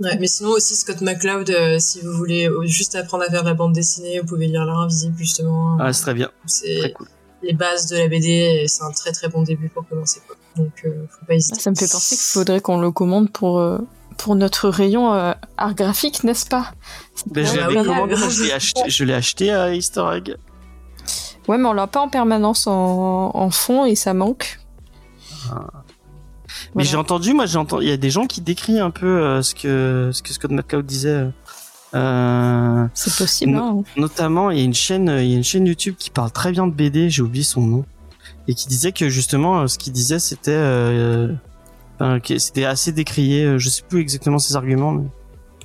Ouais, 0.01 0.17
mais 0.19 0.27
sinon 0.27 0.51
aussi 0.51 0.77
Scott 0.77 1.01
McCloud, 1.01 1.51
euh, 1.51 1.79
si 1.79 2.01
vous 2.01 2.13
voulez 2.13 2.49
juste 2.65 2.95
apprendre 2.95 3.25
à 3.25 3.31
faire 3.31 3.43
de 3.43 3.49
la 3.49 3.55
bande 3.55 3.73
dessinée, 3.73 4.21
vous 4.21 4.27
pouvez 4.27 4.47
lire 4.47 4.65
L'art 4.65 4.81
invisible 4.81 5.17
justement. 5.19 5.77
Ah, 5.81 5.93
c'est 5.93 6.03
très 6.03 6.15
bien. 6.15 6.31
C'est 6.47 6.93
cool. 6.95 7.09
les 7.43 7.53
bases 7.53 7.87
de 7.87 7.97
la 7.97 8.09
BD, 8.09 8.65
c'est 8.69 8.83
un 8.83 8.93
très 8.93 9.13
très 9.13 9.29
bon 9.29 9.43
début 9.43 9.69
pour 9.69 9.87
commencer. 9.89 10.21
Quoi. 10.27 10.37
Donc, 10.57 10.73
euh, 10.85 11.07
faut 11.09 11.27
pas 11.27 11.35
hésiter. 11.35 11.61
Ça 11.61 11.71
me 11.71 11.77
fait 11.77 11.91
penser 11.91 12.17
qu'il 12.17 12.25
faudrait 12.25 12.61
qu'on 12.61 12.81
le 12.81 12.91
commande 12.91 13.31
pour 13.31 13.59
pour 14.21 14.37
notre 14.37 14.69
rayon 14.69 15.11
art 15.57 15.75
graphique, 15.75 16.25
n'est-ce 16.25 16.47
pas? 16.47 16.73
Ben, 17.27 17.45
Je 17.45 17.57
l'avais 17.57 17.75
commandé, 17.77 18.15
je 18.17 19.05
l'ai 19.05 19.15
acheté, 19.15 19.51
à 19.51 19.75
Easter 19.75 20.05
Egg. 20.13 20.37
Ouais, 21.49 21.57
mais 21.57 21.67
on 21.67 21.73
l'a 21.73 21.87
pas 21.87 22.01
en 22.01 22.09
permanence 22.09 22.67
en, 22.67 23.51
fond 23.51 23.87
et 23.87 23.95
ça 23.95 24.13
manque. 24.13 24.61
Ah. 25.51 25.69
Mais 26.75 26.85
j'ai 26.85 26.97
entendu, 26.97 27.33
moi, 27.33 27.47
j'ai 27.47 27.59
entendu, 27.59 27.85
il 27.87 27.89
y 27.89 27.93
a 27.93 27.97
des 27.97 28.11
gens 28.11 28.27
qui 28.27 28.41
décrivent 28.41 28.83
un 28.83 28.91
peu 28.91 29.07
euh, 29.07 29.43
ce 29.43 29.55
que 29.55 30.11
ce 30.13 30.23
que 30.23 30.33
Scott 30.33 30.51
McCloud 30.51 30.85
disait. 30.85 31.27
Euh, 31.95 32.87
c'est 32.95 33.17
possible. 33.17 33.57
hein. 33.57 33.83
Notamment, 33.97 34.51
il 34.51 34.59
y 34.59 34.61
a 34.61 34.65
une 34.65 34.75
chaîne, 34.75 35.09
il 35.09 35.31
y 35.31 35.35
a 35.35 35.37
une 35.37 35.45
chaîne 35.45 35.67
YouTube 35.67 35.95
qui 35.99 36.11
parle 36.11 36.31
très 36.31 36.53
bien 36.53 36.67
de 36.67 36.73
BD. 36.73 37.09
J'ai 37.09 37.23
oublié 37.23 37.45
son 37.45 37.63
nom 37.63 37.85
et 38.47 38.55
qui 38.55 38.69
disait 38.69 38.93
que 38.93 39.09
justement, 39.09 39.67
ce 39.67 39.79
qu'il 39.79 39.93
disait, 39.93 40.19
c'était, 40.19 40.53
euh, 40.53 41.33
c'était 42.39 42.65
assez 42.65 42.93
décrié. 42.93 43.59
Je 43.59 43.69
sais 43.69 43.83
plus 43.89 44.01
exactement 44.01 44.39
ses 44.39 44.57
arguments, 44.57 44.93
mais 44.93 45.09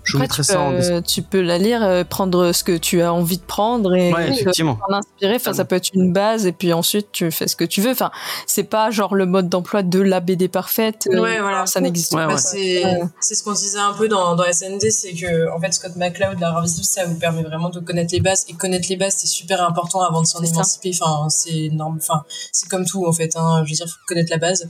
je 0.06 0.18
Après, 0.18 0.44
tu, 0.44 0.54
peux, 0.54 1.02
tu 1.02 1.22
peux 1.24 1.42
la 1.42 1.58
lire, 1.58 1.84
euh, 1.84 2.04
prendre 2.04 2.52
ce 2.52 2.64
que 2.64 2.78
tu 2.78 3.02
as 3.02 3.12
envie 3.12 3.38
de 3.38 3.44
prendre 3.44 3.96
et 3.96 4.14
ouais, 4.14 4.30
effectivement. 4.30 4.78
en 4.88 4.94
inspirer. 4.94 5.36
Enfin, 5.36 5.54
ça 5.54 5.66
peut 5.66 5.76
être 5.76 5.90
une 5.94 6.14
base 6.14 6.46
et 6.46 6.52
puis 6.52 6.74
ensuite 6.74 7.08
tu 7.12 7.32
fais 7.32 7.48
ce 7.48 7.56
que 7.56 7.66
tu 7.66 7.82
veux. 7.82 7.90
Enfin, 7.90 8.12
c'est 8.46 8.64
pas 8.64 8.92
genre 8.92 9.16
le 9.16 9.26
mode 9.26 9.50
d'emploi 9.50 9.82
de 9.82 10.00
la 10.00 10.20
BD 10.20 10.48
parfaite. 10.48 11.08
Euh, 11.12 11.20
ouais, 11.20 11.40
voilà. 11.40 11.66
Ça 11.66 11.82
n'existe 11.82 12.14
pas. 12.14 12.38
C'est 12.38 12.84
ce 13.20 13.44
qu'on 13.44 13.54
disait 13.54 13.80
un 13.80 13.94
peu 13.94 14.08
dans, 14.08 14.36
dans 14.36 14.44
SND, 14.44 14.92
c'est 14.92 15.14
que 15.14 15.52
en 15.52 15.60
fait 15.60 15.74
Scott 15.74 15.96
McCloud, 15.96 16.40
la 16.40 16.56
invisible, 16.56 16.86
ça 16.86 17.06
vous 17.06 17.16
permet 17.16 17.42
vraiment 17.42 17.70
de 17.70 17.80
connaître 17.80 18.14
les 18.14 18.22
bases 18.22 18.46
et 18.48 18.54
connaître 18.54 18.88
les 18.90 18.98
bases, 18.98 19.16
c'est 19.18 19.28
super 19.28 19.68
important 19.68 20.02
avant 20.02 20.22
de 20.22 20.28
s'en 20.28 20.44
émanciper. 20.44 20.92
Enfin, 21.02 21.30
c'est 21.30 21.66
énorme. 21.66 21.98
Enfin, 21.98 22.24
c'est 22.52 22.70
comme 22.70 22.86
tout 22.86 23.08
en 23.08 23.12
fait. 23.12 23.36
Hein. 23.36 23.64
Je 23.66 23.72
veux 23.72 23.76
dire, 23.76 23.88
faut 23.88 24.06
connaître 24.08 24.30
la 24.30 24.38
base. 24.38 24.68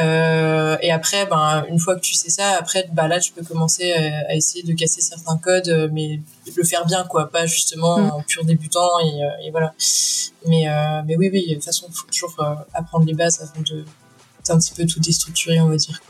Euh, 0.00 0.76
et 0.80 0.90
après, 0.90 1.26
ben, 1.26 1.64
une 1.68 1.78
fois 1.78 1.96
que 1.96 2.00
tu 2.00 2.14
sais 2.14 2.30
ça, 2.30 2.56
après, 2.58 2.88
bah 2.92 3.08
là, 3.08 3.20
tu 3.20 3.32
peux 3.32 3.44
commencer 3.44 3.92
à, 3.92 4.34
essayer 4.34 4.62
de 4.62 4.72
casser 4.72 5.00
certains 5.00 5.36
codes, 5.38 5.68
euh, 5.68 5.88
mais 5.92 6.20
le 6.56 6.64
faire 6.64 6.86
bien, 6.86 7.04
quoi, 7.04 7.30
pas 7.30 7.46
justement 7.46 7.98
mm. 7.98 8.10
en 8.10 8.22
pur 8.22 8.44
débutant 8.44 8.98
et, 9.00 9.24
euh, 9.24 9.46
et 9.46 9.50
voilà. 9.50 9.74
Mais, 10.46 10.68
euh, 10.68 11.02
mais 11.06 11.16
oui, 11.16 11.30
oui, 11.32 11.48
de 11.48 11.54
toute 11.54 11.64
façon, 11.64 11.86
il 11.88 11.94
faut 11.94 12.06
toujours 12.06 12.36
apprendre 12.74 13.04
les 13.06 13.14
bases 13.14 13.40
avant 13.40 13.62
de 13.62 13.84
un 14.48 14.58
petit 14.58 14.74
peu 14.74 14.86
tout 14.86 15.00
déstructurer, 15.00 15.60
on 15.60 15.68
va 15.68 15.76
dire. 15.76 16.00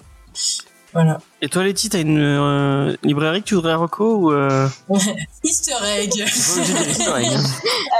Voilà. 0.92 1.20
Et 1.40 1.48
toi, 1.48 1.64
Letty, 1.64 1.88
t'as 1.88 2.00
une 2.00 2.18
euh, 2.18 2.96
librairie 3.02 3.42
que 3.42 3.48
tu 3.48 3.54
voudrais 3.54 3.74
reco 3.74 4.16
ou 4.16 4.32
euh... 4.32 4.68
Easter 5.44 5.72
egg. 5.84 6.12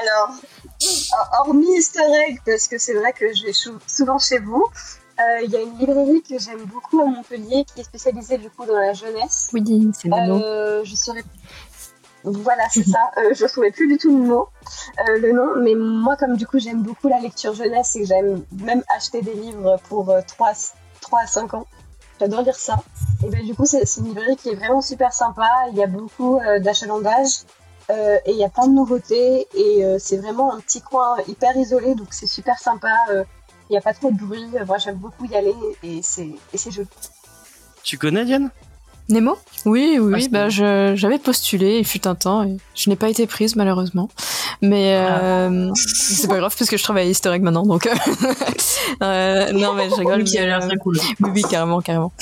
Alors, 0.02 0.30
hormis 1.40 1.78
Easter 1.78 2.00
egg, 2.28 2.40
parce 2.44 2.68
que 2.68 2.78
c'est 2.78 2.94
vrai 2.94 3.12
que 3.12 3.32
je 3.34 3.46
vais 3.46 3.52
souvent 3.86 4.18
chez 4.18 4.38
vous, 4.38 4.66
il 5.18 5.22
euh, 5.22 5.46
y 5.46 5.56
a 5.56 5.60
une 5.60 5.78
librairie 5.78 6.22
que 6.22 6.38
j'aime 6.38 6.64
beaucoup 6.64 7.00
à 7.00 7.06
Montpellier 7.06 7.64
qui 7.64 7.80
est 7.80 7.84
spécialisée 7.84 8.38
du 8.38 8.50
coup 8.50 8.64
dans 8.64 8.76
la 8.76 8.92
jeunesse. 8.92 9.50
Oui, 9.52 9.90
c'est 9.94 10.08
le 10.08 10.14
euh, 10.14 10.84
Je. 10.84 10.94
Voilà, 12.24 12.62
c'est 12.70 12.84
ça. 12.84 13.10
Euh, 13.18 13.34
je 13.34 13.42
ne 13.42 13.48
saurais 13.48 13.72
plus 13.72 13.88
du 13.88 13.98
tout 13.98 14.16
le 14.16 14.24
mot, 14.24 14.48
le 15.08 15.32
nom, 15.32 15.60
mais 15.60 15.74
moi, 15.74 16.16
comme 16.16 16.36
du 16.36 16.46
coup, 16.46 16.58
j'aime 16.60 16.82
beaucoup 16.82 17.08
la 17.08 17.18
lecture 17.18 17.52
jeunesse 17.52 17.96
et 17.96 18.00
que 18.00 18.06
j'aime 18.06 18.44
même 18.52 18.82
acheter 18.96 19.22
des 19.22 19.34
livres 19.34 19.76
pour 19.88 20.14
3, 20.28 20.52
3 21.00 21.20
à 21.20 21.26
5 21.26 21.54
ans. 21.54 21.66
J'adore 22.20 22.42
lire 22.42 22.54
ça. 22.54 22.78
Et 23.24 23.28
ben, 23.28 23.44
du 23.44 23.54
coup, 23.56 23.66
c'est 23.66 23.82
une 23.98 24.04
librairie 24.04 24.36
qui 24.36 24.50
est 24.50 24.54
vraiment 24.54 24.80
super 24.80 25.12
sympa. 25.12 25.48
Il 25.72 25.76
y 25.76 25.82
a 25.82 25.88
beaucoup 25.88 26.38
d'achalandage 26.60 27.40
et 27.90 28.30
il 28.30 28.36
y 28.36 28.44
a 28.44 28.48
plein 28.48 28.68
de 28.68 28.74
nouveautés. 28.74 29.48
Et 29.56 29.84
c'est 29.98 30.18
vraiment 30.18 30.54
un 30.54 30.60
petit 30.60 30.80
coin 30.80 31.16
hyper 31.26 31.56
isolé, 31.56 31.96
donc 31.96 32.08
c'est 32.12 32.28
super 32.28 32.56
sympa 32.60 32.96
il 33.08 33.41
n'y 33.72 33.78
a 33.78 33.82
pas 33.82 33.94
trop 33.94 34.10
de 34.10 34.16
bruit. 34.16 34.46
Moi, 34.66 34.78
j'aime 34.78 34.96
beaucoup 34.96 35.26
y 35.26 35.34
aller 35.34 35.54
et 35.82 36.00
c'est 36.02 36.70
joli. 36.70 36.88
Tu 37.82 37.98
connais 37.98 38.24
Diane? 38.24 38.50
Nemo? 39.08 39.36
Oui, 39.66 39.98
oui, 40.00 40.24
ah, 40.26 40.28
bah, 40.30 40.48
j'avais 40.48 41.18
postulé, 41.18 41.78
il 41.78 41.84
fut 41.84 42.06
un 42.06 42.14
temps, 42.14 42.44
et 42.44 42.56
je 42.74 42.88
n'ai 42.88 42.96
pas 42.96 43.08
été 43.08 43.26
prise 43.26 43.56
malheureusement. 43.56 44.08
Mais 44.62 44.94
euh, 44.94 45.70
ah. 45.70 45.72
c'est 45.74 46.28
pas 46.28 46.38
grave 46.38 46.54
parce 46.56 46.70
que 46.70 46.76
je 46.76 46.82
travaille 46.82 47.06
à 47.06 47.10
Easter 47.10 47.30
Egg 47.30 47.42
maintenant, 47.42 47.64
donc. 47.64 47.86
Euh, 47.86 47.94
euh, 49.02 49.52
non, 49.52 49.74
mais 49.74 49.90
je 49.90 49.96
rigole. 49.96 50.24
qui 50.24 50.38
a 50.38 50.46
l'air 50.46 50.60
très 50.60 50.76
cool. 50.76 50.98
Oui, 51.20 51.30
oui, 51.34 51.42
carrément, 51.42 51.80
carrément. 51.80 52.12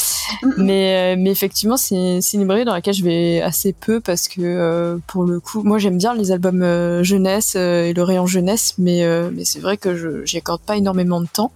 Mais, 0.57 1.16
mais 1.16 1.31
effectivement, 1.31 1.76
c'est 1.76 1.95
une 1.95 2.41
librairie 2.41 2.64
dans 2.64 2.72
laquelle 2.72 2.95
je 2.95 3.05
vais 3.05 3.41
assez 3.41 3.72
peu 3.72 4.01
parce 4.01 4.28
que 4.28 4.99
pour 5.07 5.24
le 5.24 5.41
coup, 5.41 5.62
moi 5.62 5.78
j'aime 5.78 5.99
bien 5.99 6.14
les 6.14 6.33
albums 6.33 7.03
jeunesse 7.03 7.55
et 7.55 7.93
le 7.95 8.03
rayon 8.03 8.26
jeunesse, 8.26 8.74
mais, 8.78 9.05
mais 9.33 9.45
c'est 9.45 9.61
vrai 9.61 9.76
que 9.76 9.97
je 9.97 10.24
j'y 10.24 10.39
accorde 10.39 10.61
pas 10.61 10.76
énormément 10.76 11.20
de 11.20 11.26
temps. 11.26 11.53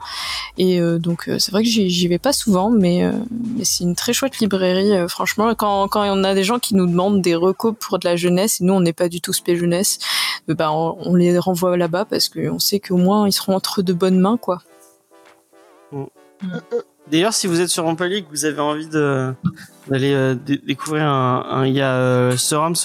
Et 0.59 0.81
donc 0.99 1.31
c'est 1.39 1.51
vrai 1.51 1.63
que 1.63 1.69
j'y 1.69 2.09
vais 2.09 2.19
pas 2.19 2.33
souvent, 2.33 2.71
mais, 2.71 3.11
mais 3.57 3.65
c'est 3.65 3.85
une 3.85 3.95
très 3.95 4.13
chouette 4.13 4.39
librairie. 4.39 5.09
franchement, 5.09 5.55
quand, 5.55 5.89
quand 5.89 6.05
on 6.05 6.25
a 6.25 6.35
des 6.35 6.45
gens 6.45 6.59
qui 6.59 6.75
nous 6.75 6.87
demandent 6.87 7.21
des 7.21 7.35
recos 7.35 7.75
pour 7.79 7.99
de 7.99 8.09
la 8.09 8.17
jeunesse, 8.17 8.61
et 8.61 8.65
nous 8.65 8.75
on 8.75 8.81
n'est 8.81 8.93
pas 8.93 9.09
du 9.09 9.21
tout 9.21 9.33
spé 9.33 9.57
jeunesse, 9.57 9.99
ben, 10.49 10.71
on, 10.71 11.15
les 11.15 11.39
renvoie 11.39 11.77
là-bas 11.77 12.05
parce 12.05 12.29
qu'on 12.29 12.59
sait 12.59 12.81
qu'au 12.81 12.97
moins 12.97 13.27
ils 13.27 13.33
seront 13.33 13.55
entre 13.55 13.83
de 13.83 13.93
bonnes 13.93 14.19
mains, 14.19 14.37
quoi. 14.37 14.63
Mm. 15.93 16.05
D'ailleurs, 17.11 17.35
si 17.35 17.47
vous 17.47 17.61
êtes 17.61 17.69
sur 17.69 17.85
Montpellier 17.85 18.19
et 18.19 18.23
que 18.23 18.31
vous 18.31 18.45
avez 18.45 18.61
envie 18.61 18.89
de 18.89 19.35
d'aller 19.89 20.15
euh, 20.15 20.35
découvrir 20.35 21.05
un, 21.05 21.67
il 21.67 21.75
y 21.75 21.83
a 21.83 21.93
euh, 21.93 22.37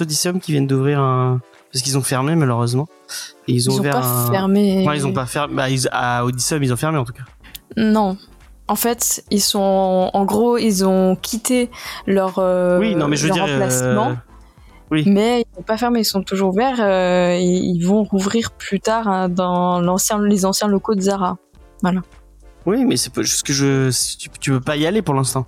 Odyssey 0.02 0.34
qui 0.42 0.52
viennent 0.52 0.68
d'ouvrir 0.68 1.00
un 1.00 1.40
parce 1.72 1.84
qu'ils 1.84 1.98
ont 1.98 2.02
fermé 2.02 2.36
malheureusement. 2.36 2.88
Et 3.48 3.54
ils 3.54 3.70
ont 3.70 3.78
ouvert 3.78 4.02
pas 4.02 4.28
fermé. 4.32 4.86
ils 4.96 5.08
ont 5.08 5.14
pas 5.14 5.26
fermé. 5.26 5.56
Bah, 5.56 5.68
à 5.92 6.26
Odyssey, 6.26 6.60
ils 6.62 6.74
ont 6.74 6.78
fermé 6.78 6.98
en 6.98 7.06
tout 7.06 7.14
cas. 7.14 7.24
Non, 7.78 8.18
en 8.70 8.76
fait, 8.76 9.24
ils 9.32 9.42
sont 9.42 10.12
en 10.14 10.26
gros, 10.26 10.58
ils 10.58 10.86
ont 10.86 11.16
quitté 11.16 11.72
leur 12.06 12.38
euh, 12.38 12.80
oui, 12.80 12.96
non, 12.96 13.08
mais 13.08 13.16
je 13.16 13.28
veux 13.28 13.34
dire, 13.34 13.44
emplacement. 13.44 14.16
Mais 14.92 15.42
ils 15.42 15.56
sont 15.56 15.64
pas 15.64 15.78
fermés, 15.78 16.00
ils 16.00 16.06
sont 16.06 16.24
toujours 16.24 16.50
ouverts. 16.50 16.80
Euh, 16.80 17.36
ils 17.40 17.84
vont 17.84 18.04
rouvrir 18.04 18.52
plus 18.52 18.80
tard 18.80 19.08
hein, 19.08 19.30
dans 19.30 19.82
l'ancien, 19.82 20.20
les 20.22 20.46
anciens 20.46 20.68
locaux 20.68 20.96
de 20.96 21.02
Zara. 21.02 21.38
Voilà. 21.82 22.02
Oui, 22.66 22.86
mais 22.86 22.98
c'est 22.98 23.14
juste 23.22 23.44
que 23.46 23.54
je, 23.54 23.90
tu, 24.18 24.30
tu 24.40 24.52
peux 24.52 24.62
pas 24.62 24.78
y 24.78 24.86
aller 24.86 25.02
pour 25.02 25.16
l'instant. 25.16 25.48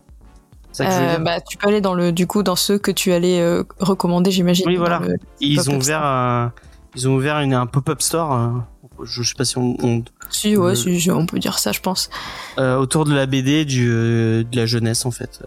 Euh, 0.80 1.18
bah, 1.18 1.42
tu 1.42 1.58
peux 1.58 1.68
aller 1.68 1.82
dans 1.82 1.94
le, 1.94 2.12
du 2.12 2.28
coup, 2.28 2.44
dans 2.44 2.56
ceux 2.56 2.78
que 2.78 2.92
tu 2.92 3.12
allais 3.12 3.42
euh, 3.42 3.64
recommander, 3.80 4.32
j'imagine. 4.32 4.66
Oui, 4.68 4.78
voilà. 4.78 5.02
Ils 5.42 5.70
ont, 5.70 5.76
ouvert, 5.76 6.04
un, 6.04 6.54
ils 6.96 7.10
ont 7.10 7.16
ouvert 7.16 7.40
une, 7.40 7.54
un 7.54 7.66
pop-up 7.66 8.02
store. 8.02 8.64
je 9.04 9.24
sais 9.24 9.34
pas 9.38 9.44
si 9.44 9.58
on. 9.58 10.04
si, 10.30 10.56
ouais, 10.56 10.76
si, 10.76 11.12
on 11.12 11.26
peut 11.26 11.40
dire 11.40 11.60
ça, 11.60 11.72
je 11.72 11.82
pense. 11.82 12.10
autour 12.58 13.06
de 13.06 13.14
la 13.14 13.26
BD 13.26 13.66
du, 13.66 13.88
de 13.90 14.56
la 14.56 14.66
jeunesse, 14.66 15.06
en 15.06 15.12
fait. 15.12 15.44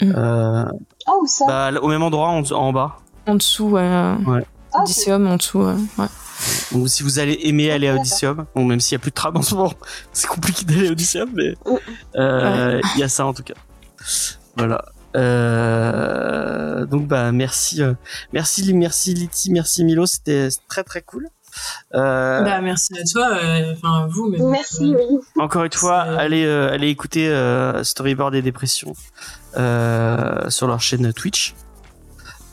Mm. 0.00 0.12
Ah, 0.16 1.12
où 1.20 1.26
ça? 1.26 1.44
bah, 1.46 1.80
Au 1.82 1.88
même 1.88 2.02
endroit, 2.02 2.28
en 2.28 2.72
bas. 2.72 2.96
En 3.26 3.34
dessous, 3.34 3.68
ouais. 3.68 4.14
Ouais. 4.26 4.44
Ah. 4.72 4.82
Odysseum 4.82 5.26
en 5.26 5.36
dessous. 5.36 5.62
euh, 5.62 5.76
ouais. 5.98 6.06
Ou 6.72 6.86
si 6.86 7.02
vous 7.02 7.18
allez 7.18 7.38
aimer 7.42 7.70
aller 7.70 7.88
à. 7.88 7.96
Odysseum, 7.96 8.46
bon, 8.54 8.64
même 8.64 8.80
s'il 8.80 8.92
y 8.92 8.96
a 8.96 8.98
plus 9.00 9.10
de 9.10 9.14
tram 9.16 9.36
en 9.36 9.42
ce 9.42 9.54
moment, 9.54 9.72
c'est 10.12 10.28
compliqué 10.28 10.64
d'aller 10.64 10.88
à 10.88 10.92
Odysseum, 10.92 11.30
mais 11.34 11.54
euh, 12.16 12.80
il 12.94 13.00
y 13.00 13.02
a 13.02 13.08
ça 13.08 13.26
en 13.26 13.34
tout 13.34 13.42
cas. 13.42 13.54
Voilà. 14.56 14.84
Euh, 15.16 16.84
donc 16.86 17.06
bah 17.08 17.32
merci, 17.32 17.82
euh, 17.82 17.94
merci 18.32 18.72
merci 18.74 19.14
Liti, 19.14 19.50
merci 19.50 19.82
Milo, 19.84 20.06
c'était 20.06 20.48
très 20.68 20.84
très 20.84 21.00
cool. 21.02 21.28
Euh, 21.94 22.42
Bah, 22.42 22.60
merci 22.60 22.92
à 22.98 23.02
toi, 23.10 23.30
euh, 23.42 23.72
enfin 23.72 24.06
vous. 24.08 24.28
Mais 24.28 24.38
Merci, 24.38 24.94
oui. 24.94 25.18
Encore 25.40 25.64
une 25.64 25.72
fois, 25.72 26.00
allez, 26.00 26.44
euh, 26.44 26.70
allez 26.72 26.88
écouter 26.88 27.28
euh, 27.28 27.82
Storyboard 27.82 28.34
et 28.34 28.42
Dépression 28.42 28.92
euh, 29.56 30.50
sur 30.50 30.66
leur 30.66 30.80
chaîne 30.80 31.12
Twitch. 31.12 31.54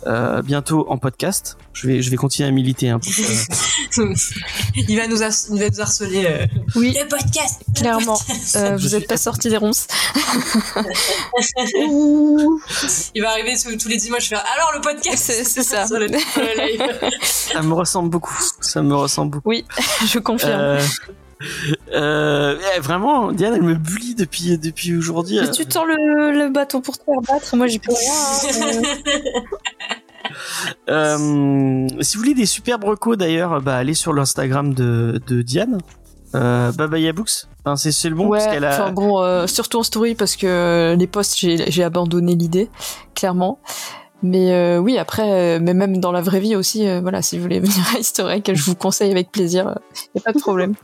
Euh, 0.07 0.41
bientôt 0.43 0.85
en 0.89 0.97
podcast. 0.97 1.57
Je 1.73 1.87
vais, 1.87 2.01
je 2.01 2.09
vais 2.11 2.15
continuer 2.15 2.47
à 2.47 2.51
militer 2.51 2.89
un 2.89 2.99
peu. 2.99 3.07
Euh, 3.97 4.13
il 4.87 4.95
va 4.97 5.07
nous, 5.07 5.17
il 5.17 5.59
va 5.59 5.69
nous 5.69 5.81
harceler. 5.81 6.25
euh. 6.25 6.45
Oui, 6.75 6.95
Le 6.99 7.07
podcast. 7.07 7.61
le 7.67 7.73
clairement. 7.73 8.17
podcast. 8.17 8.55
Euh, 8.55 8.75
vous 8.77 8.87
suis- 8.89 8.97
êtes 8.97 9.07
pas 9.07 9.17
sortis 9.17 9.49
des 9.49 9.57
ronces. 9.57 9.87
Il 13.15 13.21
va 13.21 13.31
arriver 13.31 13.55
tous, 13.61 13.75
tous 13.77 13.87
les 13.87 13.97
dimanches 13.97 14.29
faire 14.29 14.43
alors 14.55 14.71
le 14.75 14.81
podcast. 14.81 15.17
C'est- 15.17 15.63
ça. 15.63 15.85
le, 15.91 16.07
le 16.07 16.17
ça 17.21 17.61
me 17.61 17.73
ressemble 17.73 18.09
beaucoup. 18.09 18.37
Ça 18.61 18.81
me 18.81 18.95
ressemble 18.95 19.31
beaucoup. 19.31 19.53
Je 20.05 20.19
confirme. 20.19 20.77
Euh, 21.41 22.55
euh, 22.55 22.59
eh, 22.75 22.79
vraiment, 22.79 23.31
Diane, 23.31 23.53
elle 23.55 23.61
me 23.63 23.75
bully 23.75 24.15
depuis, 24.15 24.57
depuis 24.57 24.95
aujourd'hui. 24.95 25.39
Mais 25.41 25.51
tu 25.51 25.65
tends 25.65 25.85
le, 25.85 26.31
le 26.31 26.49
bâton 26.49 26.81
pour 26.81 26.97
te 26.97 27.03
faire 27.03 27.21
battre. 27.27 27.55
Moi, 27.55 27.67
j'y 27.67 27.79
peux 27.79 27.93
rien. 27.93 28.13
hein. 28.13 28.81
Euh, 30.89 31.87
si 32.01 32.17
vous 32.17 32.23
voulez 32.23 32.33
des 32.33 32.47
superbes 32.47 32.83
recos 32.83 33.15
d'ailleurs, 33.15 33.61
bah, 33.61 33.75
allez 33.75 33.93
sur 33.93 34.11
l'Instagram 34.11 34.73
de, 34.73 35.21
de 35.27 35.41
Diane. 35.43 35.77
Euh, 36.33 36.71
Babaya 36.71 37.13
Books. 37.13 37.45
Enfin, 37.63 37.75
c'est, 37.75 38.09
le 38.09 38.15
bon 38.15 38.29
parce 38.29 38.45
ouais, 38.45 38.51
qu'elle 38.51 38.65
a. 38.65 38.73
enfin 38.73 38.91
bon, 38.91 39.21
euh, 39.21 39.45
surtout 39.47 39.77
en 39.77 39.83
story 39.83 40.15
parce 40.15 40.35
que 40.35 40.47
euh, 40.47 40.95
les 40.95 41.07
posts, 41.07 41.37
j'ai 41.37 41.83
abandonné 41.83 42.35
l'idée, 42.35 42.69
clairement. 43.13 43.59
Mais 44.23 44.51
euh, 44.51 44.79
oui, 44.79 44.97
après, 44.97 45.31
euh, 45.31 45.59
mais 45.61 45.73
même 45.73 45.99
dans 45.99 46.11
la 46.11 46.21
vraie 46.21 46.39
vie 46.39 46.55
aussi, 46.55 46.87
euh, 46.87 46.99
voilà, 47.01 47.21
si 47.21 47.37
vous 47.37 47.43
voulez 47.43 47.59
venir 47.59 47.85
à 47.95 47.99
Historique, 47.99 48.51
je 48.53 48.63
vous 48.63 48.75
conseille 48.75 49.11
avec 49.11 49.31
plaisir, 49.31 49.77
il 49.93 50.09
n'y 50.15 50.21
a 50.21 50.23
pas 50.23 50.33
de 50.33 50.39
problème. 50.39 50.73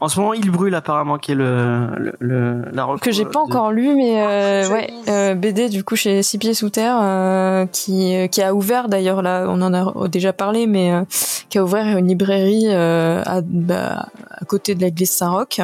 En 0.00 0.06
ce 0.06 0.20
moment, 0.20 0.32
il 0.32 0.48
brûle 0.52 0.76
apparemment, 0.76 1.18
qui 1.18 1.32
est 1.32 1.34
le, 1.34 1.88
le, 1.98 2.12
le- 2.20 2.62
la 2.72 2.86
que 3.02 3.10
j'ai 3.10 3.24
pas 3.24 3.30
de- 3.32 3.36
encore 3.38 3.72
lu, 3.72 3.96
mais 3.96 4.22
euh, 4.24 4.68
ouais, 4.70 4.90
euh, 5.08 5.34
BD 5.34 5.68
du 5.68 5.82
coup 5.82 5.96
chez 5.96 6.22
Six 6.22 6.38
Pieds 6.38 6.54
Sous 6.54 6.70
Terre, 6.70 6.96
euh, 7.02 7.66
qui, 7.66 8.14
euh, 8.14 8.28
qui 8.28 8.40
a 8.40 8.54
ouvert 8.54 8.88
d'ailleurs 8.88 9.22
là, 9.22 9.46
on 9.48 9.60
en 9.60 9.74
a 9.74 10.06
déjà 10.06 10.32
parlé, 10.32 10.68
mais 10.68 10.92
euh, 10.92 11.02
qui 11.48 11.58
a 11.58 11.64
ouvert 11.64 11.98
une 11.98 12.06
librairie 12.06 12.66
euh, 12.68 13.22
à, 13.26 13.40
bah, 13.42 14.06
à 14.30 14.44
côté 14.44 14.76
de 14.76 14.82
l'église 14.82 15.10
Saint-Roch, 15.10 15.58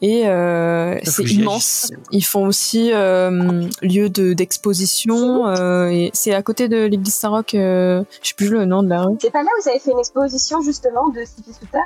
et 0.00 0.22
euh, 0.28 0.96
c'est 1.02 1.24
immense. 1.24 1.90
Ils 2.12 2.24
font 2.24 2.46
aussi 2.46 2.92
euh, 2.92 3.64
lieu 3.82 4.08
de 4.08 4.34
d'exposition, 4.34 5.48
euh, 5.48 5.88
et 5.88 6.10
c'est 6.14 6.32
à 6.32 6.42
côté 6.42 6.68
de 6.68 6.84
l'église 6.84 7.14
Saint-Roch, 7.16 7.54
euh, 7.56 8.04
je 8.22 8.28
sais 8.28 8.34
plus 8.36 8.50
le 8.50 8.66
nom 8.66 8.84
de 8.84 8.88
la 8.88 9.02
rue. 9.02 9.16
C'est 9.20 9.32
pas 9.32 9.42
là 9.42 9.48
où 9.58 9.62
vous 9.64 9.68
avez 9.68 9.80
fait 9.80 9.90
une 9.90 9.98
exposition 9.98 10.62
justement 10.62 11.08
de 11.08 11.24
Six 11.24 11.42
Pieds 11.42 11.54
sous 11.54 11.66
terre? 11.66 11.82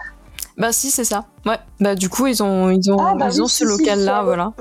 Bah 0.58 0.72
si 0.72 0.90
c'est 0.90 1.04
ça. 1.04 1.24
Ouais. 1.46 1.56
Bah 1.78 1.94
du 1.94 2.08
coup 2.08 2.26
ils 2.26 2.42
ont 2.42 2.68
ils 2.70 2.90
ont 2.90 2.98
Ah, 2.98 3.14
bah 3.14 3.28
ils 3.30 3.40
ont 3.40 3.44
oui, 3.44 3.50
ce 3.50 3.64
si, 3.64 3.72
si, 3.72 3.78
local 3.78 4.00
là 4.00 4.16
allais. 4.16 4.24
voilà. 4.24 4.52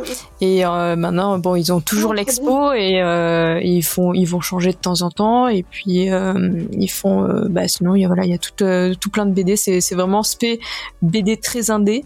Et 0.41 0.63
euh, 0.63 0.95
maintenant 0.95 1.39
bon 1.39 1.55
ils 1.55 1.73
ont 1.73 1.81
toujours 1.81 2.11
Ah, 2.11 2.13
très 2.13 2.23
l'expo 2.25 2.71
et 2.73 3.01
euh, 3.01 3.59
ils 3.63 3.81
font 3.81 4.13
ils 4.13 4.25
vont 4.25 4.39
changer 4.39 4.71
de 4.71 4.77
temps 4.77 5.01
en 5.01 5.09
temps 5.09 5.47
et 5.47 5.63
puis 5.63 6.11
euh, 6.11 6.63
ils 6.71 6.87
font 6.87 7.23
euh, 7.23 7.47
bah 7.49 7.67
sinon 7.67 7.95
il 7.95 8.01
y 8.01 8.05
a 8.05 8.07
voilà 8.07 8.25
il 8.25 8.29
y 8.31 8.35
a 8.35 8.37
tout 8.37 8.63
euh, 8.63 8.93
tout 8.93 9.09
plein 9.09 9.25
de 9.25 9.31
BD 9.31 9.55
c'est 9.55 9.81
c'est 9.81 9.95
vraiment 9.95 10.21
spé 10.21 10.59
BD 11.01 11.37
très 11.37 11.71
indé 11.71 12.05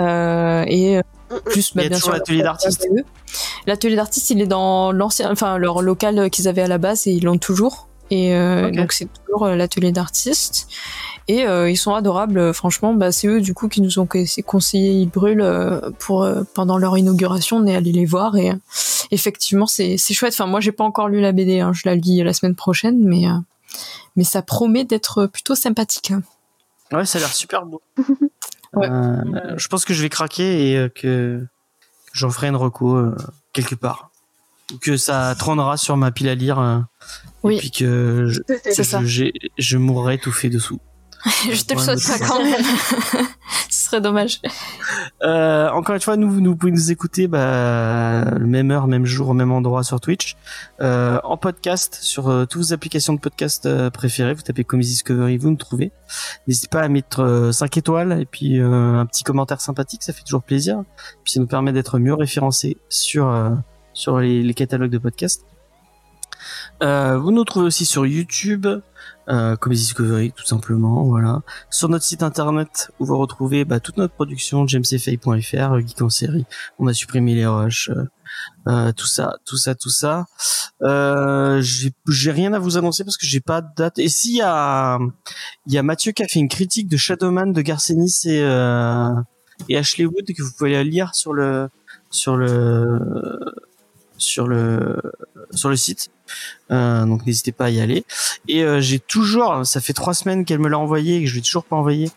euh, 0.00 0.64
et 0.66 0.98
euh, 0.98 1.02
plus 1.44 1.70
Il 1.70 1.74
y 1.74 1.76
bah, 1.76 1.82
a 1.86 1.88
bien 1.90 1.98
sûr 1.98 2.12
l'atelier 2.12 2.42
d'artiste. 2.42 2.88
L'atelier 3.66 3.96
d'artiste 3.96 4.30
il 4.30 4.42
est 4.42 4.46
dans 4.46 4.90
l'ancien 4.90 5.30
enfin 5.30 5.58
leur 5.58 5.80
local 5.80 6.28
qu'ils 6.30 6.48
avaient 6.48 6.62
à 6.62 6.66
la 6.68 6.78
base 6.78 7.06
et 7.06 7.12
ils 7.12 7.24
l'ont 7.24 7.38
toujours 7.38 7.87
et 8.10 8.34
euh, 8.34 8.70
donc 8.70 8.92
c'est 8.92 9.08
toujours 9.24 9.44
euh, 9.46 9.56
l'atelier 9.56 9.92
d'artiste 9.92 10.68
et 11.28 11.46
euh, 11.46 11.68
ils 11.70 11.76
sont 11.76 11.94
adorables 11.94 12.54
franchement 12.54 12.94
bah 12.94 13.12
c'est 13.12 13.26
eux 13.28 13.40
du 13.40 13.52
coup 13.54 13.68
qui 13.68 13.80
nous 13.82 13.98
ont 13.98 14.06
co- 14.06 14.18
conseillé 14.46 14.92
ils 14.92 15.08
brûlent 15.08 15.42
euh, 15.42 15.90
pour 15.98 16.22
euh, 16.22 16.42
pendant 16.54 16.78
leur 16.78 16.96
inauguration 16.96 17.58
on 17.58 17.66
est 17.66 17.76
allé 17.76 17.92
les 17.92 18.06
voir 18.06 18.36
et 18.36 18.50
euh, 18.52 18.54
effectivement 19.10 19.66
c'est 19.66 19.96
c'est 19.98 20.14
chouette 20.14 20.32
enfin 20.32 20.46
moi 20.46 20.60
j'ai 20.60 20.72
pas 20.72 20.84
encore 20.84 21.08
lu 21.08 21.20
la 21.20 21.32
BD 21.32 21.60
hein, 21.60 21.72
je 21.74 21.82
la 21.84 21.94
lis 21.96 22.22
la 22.22 22.32
semaine 22.32 22.54
prochaine 22.54 22.98
mais 23.04 23.26
euh, 23.28 23.34
mais 24.16 24.24
ça 24.24 24.40
promet 24.42 24.84
d'être 24.84 25.26
plutôt 25.26 25.54
sympathique 25.54 26.12
Ouais, 26.90 27.04
ça 27.04 27.18
a 27.18 27.20
l'air 27.20 27.32
super 27.34 27.66
beau. 27.66 27.82
Ouais. 28.74 28.86
Euh, 28.86 29.54
je 29.56 29.66
pense 29.68 29.86
que 29.86 29.94
je 29.94 30.02
vais 30.02 30.10
craquer 30.10 30.68
et 30.70 30.76
euh, 30.76 30.88
que 30.90 31.42
j'en 32.12 32.28
ferai 32.28 32.48
une 32.48 32.56
reco 32.56 32.96
euh, 32.96 33.16
quelque 33.54 33.74
part. 33.74 34.10
Ou 34.74 34.76
que 34.76 34.98
ça 34.98 35.34
trônera 35.38 35.78
sur 35.78 35.96
ma 35.96 36.10
pile 36.10 36.28
à 36.28 36.34
lire. 36.34 36.58
Euh, 37.44 37.48
Oui. 37.48 37.56
Et 37.56 37.58
puis 37.58 37.70
que 37.70 38.26
je, 38.28 38.40
Peut-être. 38.42 38.74
C'est 38.74 38.84
ça. 38.84 39.00
je, 39.04 39.24
je 39.58 39.76
mourrai 39.76 40.14
étouffé 40.14 40.48
dessous. 40.48 40.80
je 41.52 41.64
te 41.64 41.74
le 41.74 41.80
souhaite 41.80 42.20
pas 42.20 42.26
quand 42.28 42.44
même 42.44 42.62
ce 43.68 43.86
serait 43.86 44.00
dommage 44.00 44.40
Euh, 45.24 45.68
encore 45.70 45.96
une 45.96 46.00
fois, 46.00 46.16
nous, 46.16 46.40
nous 46.40 46.54
pouvez 46.54 46.70
nous 46.70 46.92
écouter 46.92 47.26
bah, 47.26 48.24
même 48.38 48.70
heure, 48.70 48.86
même 48.86 49.04
jour, 49.04 49.30
au 49.30 49.34
même 49.34 49.50
endroit 49.50 49.82
sur 49.82 50.00
Twitch, 50.00 50.36
euh, 50.80 51.18
en 51.24 51.36
podcast 51.36 51.98
sur 52.00 52.28
euh, 52.28 52.44
toutes 52.46 52.62
vos 52.62 52.72
applications 52.72 53.14
de 53.14 53.18
podcast 53.18 53.66
euh, 53.66 53.90
préférées. 53.90 54.34
Vous 54.34 54.42
tapez 54.42 54.62
Comedy 54.62 54.90
Discovery, 54.90 55.38
vous 55.38 55.50
nous 55.50 55.56
trouvez. 55.56 55.90
N'hésitez 56.46 56.68
pas 56.68 56.82
à 56.82 56.88
mettre 56.88 57.20
euh, 57.20 57.50
5 57.50 57.76
étoiles 57.78 58.20
et 58.20 58.24
puis 58.24 58.60
euh, 58.60 59.00
un 59.00 59.06
petit 59.06 59.24
commentaire 59.24 59.60
sympathique, 59.60 60.04
ça 60.04 60.12
fait 60.12 60.22
toujours 60.22 60.44
plaisir. 60.44 60.84
Puis 61.24 61.32
ça 61.32 61.40
nous 61.40 61.48
permet 61.48 61.72
d'être 61.72 61.98
mieux 61.98 62.14
référencés 62.14 62.76
sur 62.88 63.26
euh, 63.28 63.50
sur 63.92 64.20
les, 64.20 64.44
les 64.44 64.54
catalogues 64.54 64.92
de 64.92 64.98
podcasts. 64.98 65.44
Euh, 66.82 67.18
vous 67.18 67.32
nous 67.32 67.44
trouvez 67.44 67.66
aussi 67.66 67.84
sur 67.84 68.06
YouTube, 68.06 68.66
euh, 69.28 69.56
Comedy 69.56 69.80
Discovery 69.80 70.32
tout 70.32 70.46
simplement, 70.46 71.04
voilà. 71.04 71.42
Sur 71.70 71.88
notre 71.88 72.04
site 72.04 72.22
internet 72.22 72.90
où 72.98 73.04
vous 73.04 73.18
retrouvez 73.18 73.64
bah, 73.64 73.80
toute 73.80 73.96
notre 73.96 74.14
production, 74.14 74.66
jamesfay.fr, 74.66 75.72
euh, 75.72 75.80
Geek 75.80 76.02
en 76.02 76.08
série, 76.08 76.46
on 76.78 76.86
a 76.86 76.94
supprimé 76.94 77.34
les 77.34 77.46
rushs, 77.46 77.90
euh, 77.90 78.04
euh, 78.68 78.92
tout 78.92 79.06
ça, 79.06 79.36
tout 79.44 79.56
ça, 79.56 79.74
tout 79.74 79.90
ça. 79.90 80.26
Euh, 80.82 81.60
j'ai 81.62 82.30
rien 82.30 82.52
à 82.52 82.58
vous 82.58 82.76
annoncer 82.76 83.04
parce 83.04 83.16
que 83.16 83.26
j'ai 83.26 83.40
pas 83.40 83.60
de 83.60 83.68
date. 83.76 83.98
Et 83.98 84.08
s'il 84.08 84.36
y 84.36 84.42
a, 84.42 84.98
il 85.66 85.72
y 85.72 85.78
a 85.78 85.82
Mathieu 85.82 86.12
qui 86.12 86.22
a 86.22 86.28
fait 86.28 86.38
une 86.38 86.48
critique 86.48 86.88
de 86.88 86.96
Shadowman 86.96 87.52
de 87.52 87.60
Garcenis 87.62 88.20
et 88.24 88.42
euh, 88.42 89.10
et 89.68 89.76
Ashley 89.76 90.06
Wood 90.06 90.26
que 90.36 90.42
vous 90.42 90.52
pouvez 90.56 90.82
lire 90.84 91.14
sur 91.14 91.32
le 91.32 91.68
sur 92.10 92.36
le 92.36 93.00
sur 94.18 94.46
le 94.46 95.00
sur 95.52 95.68
le 95.68 95.76
site. 95.76 96.10
Euh, 96.70 97.06
donc 97.06 97.24
n'hésitez 97.26 97.52
pas 97.52 97.66
à 97.66 97.70
y 97.70 97.80
aller. 97.80 98.04
Et 98.48 98.62
euh, 98.62 98.80
j'ai 98.80 98.98
toujours, 98.98 99.64
ça 99.64 99.80
fait 99.80 99.92
trois 99.92 100.14
semaines 100.14 100.44
qu'elle 100.44 100.58
me 100.58 100.68
l'a 100.68 100.78
envoyé 100.78 101.16
et 101.16 101.20
que 101.22 101.26
je 101.26 101.34
l'ai 101.36 101.42
toujours 101.42 101.64
pas 101.64 101.76
envoyé. 101.76 102.10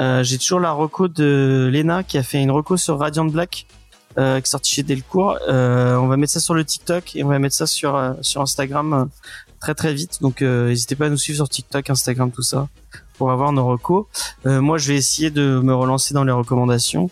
Euh, 0.00 0.22
j'ai 0.22 0.38
toujours 0.38 0.60
la 0.60 0.72
reco 0.72 1.08
de 1.08 1.70
Lena 1.72 2.02
qui 2.02 2.18
a 2.18 2.22
fait 2.22 2.42
une 2.42 2.50
reco 2.50 2.76
sur 2.76 2.98
Radiant 2.98 3.26
Black 3.26 3.66
euh, 4.18 4.40
qui 4.40 4.46
est 4.46 4.50
sortie 4.50 4.74
chez 4.74 4.82
Delcourt. 4.82 5.38
Euh, 5.48 5.96
on 5.96 6.06
va 6.08 6.16
mettre 6.16 6.32
ça 6.32 6.40
sur 6.40 6.54
le 6.54 6.64
TikTok 6.64 7.14
et 7.14 7.24
on 7.24 7.28
va 7.28 7.38
mettre 7.38 7.54
ça 7.54 7.66
sur 7.66 7.94
euh, 7.94 8.14
sur 8.22 8.40
Instagram 8.40 9.08
très 9.60 9.74
très 9.74 9.92
vite. 9.92 10.18
Donc 10.22 10.40
n'hésitez 10.40 10.96
pas 10.96 11.06
à 11.06 11.08
nous 11.10 11.18
suivre 11.18 11.36
sur 11.36 11.48
TikTok, 11.48 11.90
Instagram, 11.90 12.30
tout 12.30 12.42
ça 12.42 12.68
pour 13.18 13.30
avoir 13.30 13.52
nos 13.52 13.66
recos. 13.66 14.06
Euh, 14.46 14.60
moi, 14.60 14.78
je 14.78 14.88
vais 14.92 14.96
essayer 14.96 15.30
de 15.30 15.60
me 15.62 15.74
relancer 15.74 16.14
dans 16.14 16.24
les 16.24 16.32
recommandations. 16.32 17.10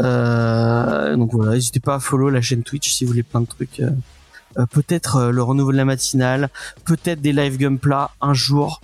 Euh, 0.00 1.16
donc 1.16 1.32
voilà, 1.32 1.52
n'hésitez 1.52 1.80
pas 1.80 1.96
à 1.96 2.00
follow 2.00 2.30
la 2.30 2.40
chaîne 2.40 2.62
Twitch 2.62 2.92
si 2.94 3.04
vous 3.04 3.10
voulez 3.10 3.22
plein 3.24 3.40
de 3.42 3.46
trucs. 3.46 3.80
euh, 3.80 4.66
peut-être 4.72 5.16
euh, 5.16 5.30
le 5.30 5.42
renouveau 5.42 5.72
de 5.72 5.76
la 5.76 5.84
matinale, 5.84 6.48
peut-être 6.84 7.20
des 7.20 7.32
live 7.32 7.56
gunpla 7.58 8.10
un 8.20 8.34
jour. 8.34 8.80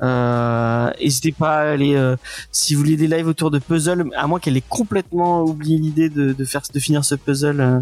Euh, 0.00 0.90
n'hésitez 1.00 1.32
pas 1.32 1.56
à 1.56 1.70
aller 1.72 1.96
euh, 1.96 2.14
si 2.52 2.74
vous 2.74 2.82
voulez 2.82 2.96
des 2.96 3.08
lives 3.08 3.26
autour 3.26 3.50
de 3.50 3.58
puzzle, 3.58 4.08
à 4.16 4.28
moins 4.28 4.38
qu'elle 4.38 4.56
ait 4.56 4.60
complètement 4.68 5.42
oublié 5.42 5.76
l'idée 5.76 6.08
de, 6.08 6.32
de 6.32 6.44
faire 6.44 6.62
de 6.72 6.78
finir 6.78 7.04
ce 7.04 7.16
puzzle. 7.16 7.60
euh, 7.60 7.80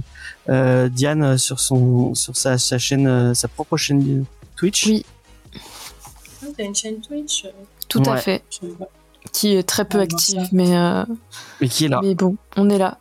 euh, 0.49 0.89
Diane 0.89 1.37
sur 1.37 1.61
son 1.61 2.14
sur 2.14 2.34
sa, 2.37 2.57
sa 2.57 2.78
chaîne, 2.78 3.07
euh, 3.07 3.34
sa 3.34 3.49
propre 3.49 3.76
chaîne 3.76 4.24
Twitch. 4.57 4.87
Oui. 4.87 5.05
Ah, 6.43 6.47
T'as 6.57 6.64
une 6.64 6.74
chaîne 6.74 7.01
Twitch 7.01 7.45
tout 7.89 8.03
à 8.07 8.16
fait 8.16 8.43
qui 9.32 9.55
est 9.57 9.62
très 9.64 9.84
peu 9.84 9.99
voir 9.99 10.05
active 10.05 10.49
mais 10.53 10.76
euh, 10.76 11.05
Mais 11.61 11.68
qui 11.68 11.87
est 11.87 11.89
là. 11.89 12.01
mais 12.03 12.14
bon 12.14 12.37
on 12.57 12.70
est 12.70 12.78
là 12.78 12.99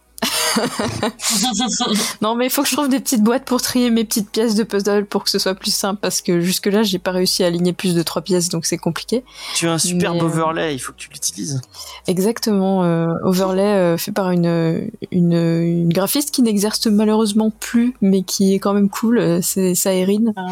Non, 2.22 2.36
mais 2.36 2.46
il 2.46 2.50
faut 2.50 2.64
que 2.64 2.70
je 2.70 2.74
trouve 2.74 2.90
des 2.90 3.00
petites 3.00 3.22
boîtes 3.24 3.46
pour 3.46 3.62
trier 3.62 3.90
mes 3.90 4.06
petites 4.06 4.30
pièces 4.32 4.56
de 4.56 4.64
puzzle 4.64 5.06
pour 5.06 5.24
que 5.24 5.30
ce 5.30 5.40
soit 5.40 5.56
plus 5.56 5.74
simple 5.74 6.00
parce 6.02 6.22
que 6.22 6.40
jusque-là, 6.40 6.84
j'ai 6.84 7.00
pas 7.00 7.12
réussi 7.12 7.44
à 7.44 7.48
aligner 7.48 7.74
plus 7.74 7.94
de 7.94 8.02
trois 8.04 8.22
pièces 8.22 8.50
donc 8.50 8.66
c'est 8.66 8.78
compliqué. 8.78 9.24
Tu 9.56 9.68
as 9.68 9.74
un 9.74 9.78
superbe 9.78 10.16
Mais, 10.16 10.22
euh, 10.22 10.26
overlay, 10.26 10.74
il 10.74 10.80
faut 10.80 10.94
que 10.94 10.98
tu 10.98 11.10
l'utilises. 11.12 11.62
Exactement, 12.08 12.84
euh, 12.84 13.08
overlay 13.24 13.64
euh, 13.64 13.98
fait 13.98 14.12
par 14.12 14.32
une, 14.32 14.90
une, 15.12 15.34
une 15.34 15.94
graphiste 15.94 16.32
qui 16.34 16.42
n'exerce 16.42 16.88
malheureusement 16.88 17.52
plus 17.52 17.94
mais 18.02 18.24
qui 18.24 18.54
est 18.56 18.60
quand 18.60 18.74
même 18.74 18.90
cool, 18.90 19.40
c'est 19.44 19.76
Saérine. 19.76 20.34
Ah, 20.38 20.48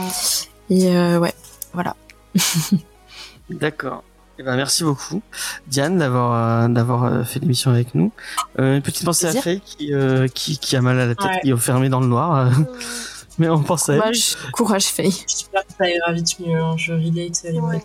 Et 0.70 0.96
euh, 0.96 1.20
ouais, 1.20 1.34
voilà. 1.74 1.96
D'accord. 3.50 4.04
Eh 4.40 4.44
ben, 4.44 4.56
merci 4.56 4.84
beaucoup, 4.84 5.22
Diane, 5.68 6.00
d'avoir 6.00 6.64
euh, 6.64 6.68
d'avoir 6.68 7.04
euh, 7.04 7.24
fait 7.24 7.40
l'émission 7.40 7.70
avec 7.72 7.94
nous. 7.94 8.12
Euh, 8.60 8.78
une 8.78 8.82
petite 8.82 9.06
pensée 9.06 9.28
à. 9.28 9.34
Faye 9.34 9.62
qui, 9.62 9.94
euh, 9.94 10.28
qui 10.28 10.58
qui 10.58 10.76
a 10.76 10.82
mal 10.82 11.00
à 11.00 11.06
la 11.06 11.14
tête, 11.16 11.26
Ouais. 11.28 11.40
qui 11.44 11.50
est 11.50 11.54
enfermée 11.54 11.90
dans 11.90 12.00
le 12.00 12.08
noir. 12.08 12.36
euh, 12.48 12.50
mais 13.38 13.48
on 13.50 13.62
pense 13.62 13.90
à 13.90 13.94
elle. 13.94 14.00
Courage, 14.00 14.36
courage 14.54 14.86
Faye. 14.86 15.12
J'espère 15.28 15.62
que 15.68 15.74
ça 15.78 15.88
ira 15.88 16.12
vite 16.14 16.40
mieux. 16.40 16.58
hein. 16.60 16.76
Je 16.78 16.94
relate 16.94 17.44
les 17.44 17.60
Ouais. 17.60 17.84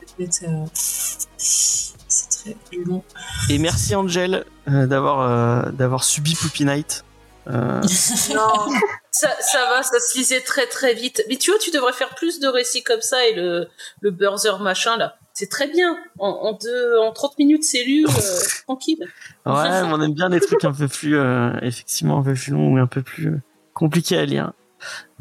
C'est 1.36 2.44
très 2.44 2.56
plus 2.70 2.84
long. 2.84 3.04
Et 3.50 3.58
merci 3.58 3.94
Angel 3.94 4.44
euh, 4.68 4.86
d'avoir 4.86 5.20
euh, 5.20 5.70
d'avoir 5.72 6.02
subi 6.04 6.34
Poopy 6.34 6.64
Night. 6.64 7.04
Euh, 7.48 7.80
Non, 8.34 8.68
ça, 9.10 9.30
ça 9.40 9.58
va, 9.70 9.82
ça 9.82 9.98
se 10.00 10.16
lisait 10.18 10.40
très 10.40 10.66
très 10.66 10.94
vite. 10.94 11.22
Mais 11.28 11.36
tu 11.36 11.50
vois, 11.50 11.58
tu 11.58 11.70
devrais 11.70 11.92
faire 11.92 12.14
plus 12.14 12.40
de 12.40 12.48
récits 12.48 12.82
comme 12.82 13.00
ça 13.02 13.26
et 13.26 13.34
le, 13.34 13.68
le 14.00 14.10
buzzer 14.10 14.58
machin 14.60 14.96
là. 14.96 15.16
C'est 15.38 15.48
très 15.48 15.68
bien. 15.68 15.96
En, 16.18 16.30
en, 16.30 16.52
deux, 16.54 16.98
en 16.98 17.12
30 17.12 17.38
minutes, 17.38 17.62
c'est 17.62 17.84
lu, 17.84 18.04
euh, 18.08 18.10
tranquille. 18.66 18.98
ouais, 19.46 19.52
on 19.84 20.02
aime 20.02 20.12
bien 20.12 20.30
des 20.30 20.40
trucs 20.40 20.64
un 20.64 20.72
peu 20.72 20.88
plus, 20.88 21.16
euh, 21.16 21.52
effectivement, 21.62 22.18
un 22.18 22.22
peu 22.24 22.34
plus 22.34 22.50
longs 22.50 22.72
ou 22.74 22.76
un 22.78 22.88
peu 22.88 23.02
plus 23.02 23.28
euh, 23.28 23.40
compliqués 23.72 24.18
à 24.18 24.24
lire. 24.24 24.50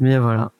Mais 0.00 0.18
voilà. 0.18 0.50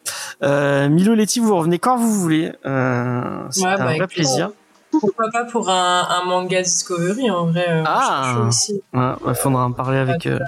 Euh, 0.44 0.88
Milo 0.88 1.16
Letty, 1.16 1.40
vous 1.40 1.56
revenez 1.56 1.80
quand 1.80 1.96
vous 1.96 2.12
voulez. 2.12 2.52
Euh, 2.66 3.42
c'est 3.50 3.62
Ouais, 3.64 3.70
un 3.70 3.78
bah, 3.78 3.94
vrai 3.96 4.06
plaisir. 4.06 4.52
Pourquoi 4.92 5.28
pas 5.32 5.44
pour 5.44 5.68
un, 5.68 6.06
un 6.08 6.24
manga 6.26 6.62
Discovery 6.62 7.28
en 7.28 7.46
vrai 7.46 7.66
euh, 7.68 7.82
Ah. 7.84 8.44
aussi. 8.46 8.80
Ouais, 8.92 9.10
il 9.26 9.34
faudra 9.34 9.64
en 9.64 9.72
parler 9.72 9.98
avec 9.98 10.26
euh, 10.26 10.38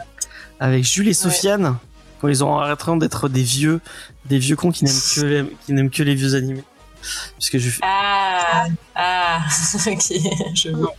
avec 0.61 0.85
Jules 0.85 1.09
et 1.09 1.15
Sofiane 1.15 1.77
quand 2.21 2.29
ils 2.29 2.45
auront 2.45 2.59
arrêté 2.59 2.85
d'être 2.99 3.29
des 3.29 3.43
vieux 3.43 3.81
des 4.27 4.39
vieux 4.39 4.55
cons 4.55 4.71
qui 4.71 4.85
n'aiment 4.85 4.95
que 5.17 5.21
les, 5.27 5.57
qui 5.67 5.73
n'aiment 5.73 5.91
que 5.91 6.03
les 6.05 6.15
vieux 6.15 6.37
animés. 6.37 6.63
Parce 7.37 7.51
que 7.51 7.59
je 7.59 7.71
Ah, 7.83 8.67
ah, 8.95 9.39
ok, 9.87 10.13
je 10.55 10.69
vois. 10.71 10.93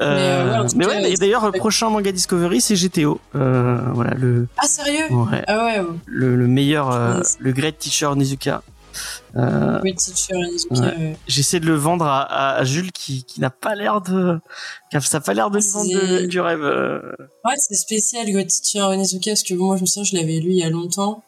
euh, 0.00 0.66
Mais, 0.74 0.84
euh, 0.84 0.88
ouais, 0.88 1.02
mais 1.02 1.14
d'ailleurs 1.16 1.44
le 1.46 1.52
prochain 1.52 1.90
manga 1.90 2.12
Discovery 2.12 2.60
c'est 2.60 2.76
GTO. 2.76 3.20
Euh, 3.34 3.78
voilà 3.94 4.14
le 4.14 4.48
Ah, 4.58 4.66
sérieux? 4.66 5.10
Ouais, 5.10 5.42
Ah 5.46 5.64
ouais, 5.64 5.82
le, 6.06 6.36
le 6.36 6.46
meilleur 6.46 6.90
euh, 6.90 7.20
le 7.38 7.52
Great 7.52 7.78
Teacher 7.78 8.10
Nizuka. 8.16 8.62
Euh, 9.36 9.80
oui, 9.82 9.94
teacher 9.94 10.34
ouais. 10.36 11.16
J'essaie 11.26 11.60
de 11.60 11.66
le 11.66 11.74
vendre 11.74 12.04
à, 12.04 12.20
à, 12.22 12.56
à 12.56 12.64
Jules 12.64 12.92
qui, 12.92 13.24
qui 13.24 13.40
n'a 13.40 13.48
pas 13.48 13.74
l'air 13.74 14.02
de 14.02 14.38
ça 15.00 15.16
a 15.16 15.20
pas 15.20 15.32
l'air 15.32 15.50
de 15.50 15.58
lui 15.58 15.66
vendre 15.72 15.90
de- 15.90 16.26
du 16.26 16.40
rêve. 16.40 16.60
Ouais, 16.62 17.54
c'est 17.56 17.74
spécial, 17.74 18.30
Great 18.30 18.48
Teacher 18.48 18.82
Onizuka, 18.84 19.30
parce 19.30 19.42
que 19.42 19.54
moi, 19.54 19.76
je 19.76 19.80
me 19.82 19.86
souviens, 19.86 20.04
je 20.04 20.14
l'avais 20.16 20.38
lu 20.40 20.50
il 20.50 20.58
y 20.58 20.62
a 20.62 20.68
longtemps, 20.68 21.24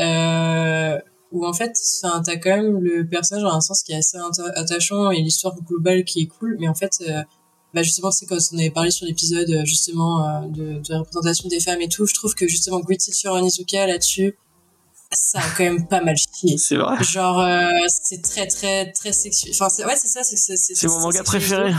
euh, 0.00 0.98
où 1.34 1.44
en 1.44 1.52
fait, 1.52 1.76
enfin, 2.00 2.22
t'as 2.24 2.36
quand 2.36 2.56
même 2.56 2.78
le 2.78 3.06
personnage 3.06 3.42
dans 3.42 3.52
un 3.52 3.60
sens 3.60 3.82
qui 3.82 3.92
est 3.92 3.96
assez 3.96 4.16
atta- 4.16 4.52
attachant 4.54 5.10
et 5.10 5.20
l'histoire 5.20 5.54
globale 5.62 6.04
qui 6.04 6.22
est 6.22 6.26
cool, 6.26 6.56
mais 6.60 6.68
en 6.68 6.74
fait, 6.74 7.02
euh, 7.08 7.22
bah 7.74 7.82
justement, 7.82 8.12
c'est 8.12 8.24
quand 8.24 8.38
on 8.52 8.58
avait 8.58 8.70
parlé 8.70 8.92
sur 8.92 9.04
l'épisode, 9.04 9.50
euh, 9.50 9.64
justement, 9.64 10.24
euh, 10.24 10.46
de, 10.48 10.80
la 10.88 11.00
représentation 11.00 11.48
des 11.48 11.58
femmes 11.58 11.80
et 11.80 11.88
tout, 11.88 12.06
je 12.06 12.14
trouve 12.14 12.34
que 12.36 12.46
justement, 12.46 12.78
Great 12.78 13.00
Teacher 13.00 13.30
Onizuka, 13.30 13.86
là-dessus, 13.88 14.38
ça 15.14 15.38
a 15.38 15.42
quand 15.56 15.64
même 15.64 15.86
pas 15.86 16.00
mal 16.00 16.16
chié. 16.16 16.56
C'est 16.58 16.76
vrai. 16.76 17.02
Genre, 17.02 17.40
euh, 17.40 17.68
c'est 18.02 18.22
très, 18.22 18.46
très, 18.46 18.92
très 18.92 19.12
sexuel. 19.12 19.52
Enfin, 19.54 19.68
c'est- 19.68 19.84
ouais, 19.84 19.94
c'est 19.96 20.08
ça, 20.08 20.22
c'est 20.22 20.36
c'est- 20.36 20.56
C'est 20.56 20.86
mon 20.88 21.00
manga 21.00 21.22
préféré. 21.22 21.72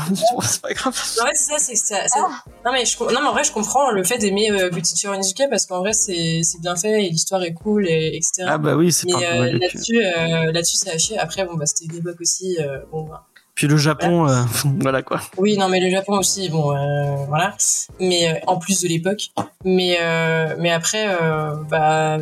c'est 0.44 0.62
pas 0.62 0.74
grave. 0.74 0.94
Ouais, 1.24 1.32
c'est 1.34 1.52
ça, 1.52 1.58
c'est 1.60 1.76
ça, 1.76 2.08
ça- 2.08 2.20
Non, 2.66 2.72
mais 2.72 2.86
je, 2.86 2.98
non, 3.00 3.08
mais 3.22 3.28
en 3.28 3.34
vrai, 3.34 3.44
je 3.44 3.52
comprends 3.52 3.92
le 3.92 4.04
fait 4.04 4.18
d'aimer 4.18 4.50
euh, 4.52 4.70
Good 4.70 4.84
Teacher 4.84 5.10
Onizuka 5.10 5.48
parce 5.48 5.66
qu'en 5.66 5.80
vrai, 5.80 5.94
c'est, 5.94 6.42
c'est 6.44 6.60
bien 6.62 6.76
fait 6.76 7.06
et 7.06 7.10
l'histoire 7.10 7.44
est 7.44 7.54
cool 7.54 7.88
et 7.88 8.16
etc. 8.16 8.48
Ah 8.48 8.58
bah 8.58 8.76
oui, 8.76 8.92
c'est 8.92 9.08
pas 9.12 9.20
mais 9.20 9.26
euh, 9.28 9.40
mal 9.40 9.54
de 9.54 9.58
cul. 9.60 9.64
là-dessus, 9.74 9.98
euh, 10.06 10.52
là-dessus, 10.52 10.78
ça 10.78 10.92
a 10.92 10.98
chier. 10.98 11.18
Après, 11.18 11.46
bon, 11.46 11.56
bah, 11.56 11.66
c'était 11.66 11.86
une 11.86 12.00
époque 12.00 12.22
aussi, 12.22 12.58
euh, 12.60 12.80
bon, 12.92 13.04
bah. 13.04 13.26
Puis 13.56 13.68
le 13.68 13.78
Japon, 13.78 14.28
euh, 14.28 14.42
voilà 14.82 15.02
quoi. 15.02 15.22
Oui, 15.38 15.58
non, 15.58 15.70
mais 15.70 15.80
le 15.80 15.90
Japon 15.90 16.18
aussi, 16.18 16.50
bon, 16.50 16.76
euh, 16.76 17.16
voilà. 17.30 17.56
Mais 18.02 18.28
euh, 18.30 18.40
en 18.48 18.58
plus 18.58 18.82
de 18.82 18.90
l'époque. 18.90 19.30
Mais, 19.64 19.98
euh, 20.02 20.56
mais 20.60 20.72
après, 20.72 21.06
euh, 21.22 21.56
bah, 21.70 22.18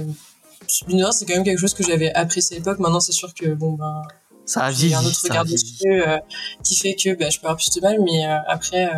mine 0.88 1.06
c'est 1.12 1.26
quand 1.26 1.34
même 1.36 1.44
quelque 1.44 1.60
chose 1.60 1.74
que 1.74 1.84
j'avais 1.84 2.14
apprécié 2.14 2.56
à 2.56 2.60
l'époque. 2.60 2.80
Maintenant, 2.80 3.00
c'est 3.00 3.12
sûr 3.12 3.34
que, 3.34 3.54
bon, 3.54 3.74
bah, 3.74 4.02
Ça 4.46 4.66
a 4.66 4.72
j'ai 4.72 4.88
vieilli. 4.88 4.96
un 4.96 5.06
autre 5.06 5.20
a 5.26 5.30
regard 5.30 5.46
dessus 5.46 5.76
euh, 5.86 6.18
qui 6.64 6.76
fait 6.76 6.96
que 6.96 7.16
bah, 7.16 7.30
je 7.30 7.40
peux 7.40 7.46
avoir 7.48 7.58
plus 7.58 7.70
de 7.72 7.82
mal, 7.82 7.98
mais 8.04 8.26
euh, 8.26 8.38
après, 8.48 8.86
euh, 8.88 8.98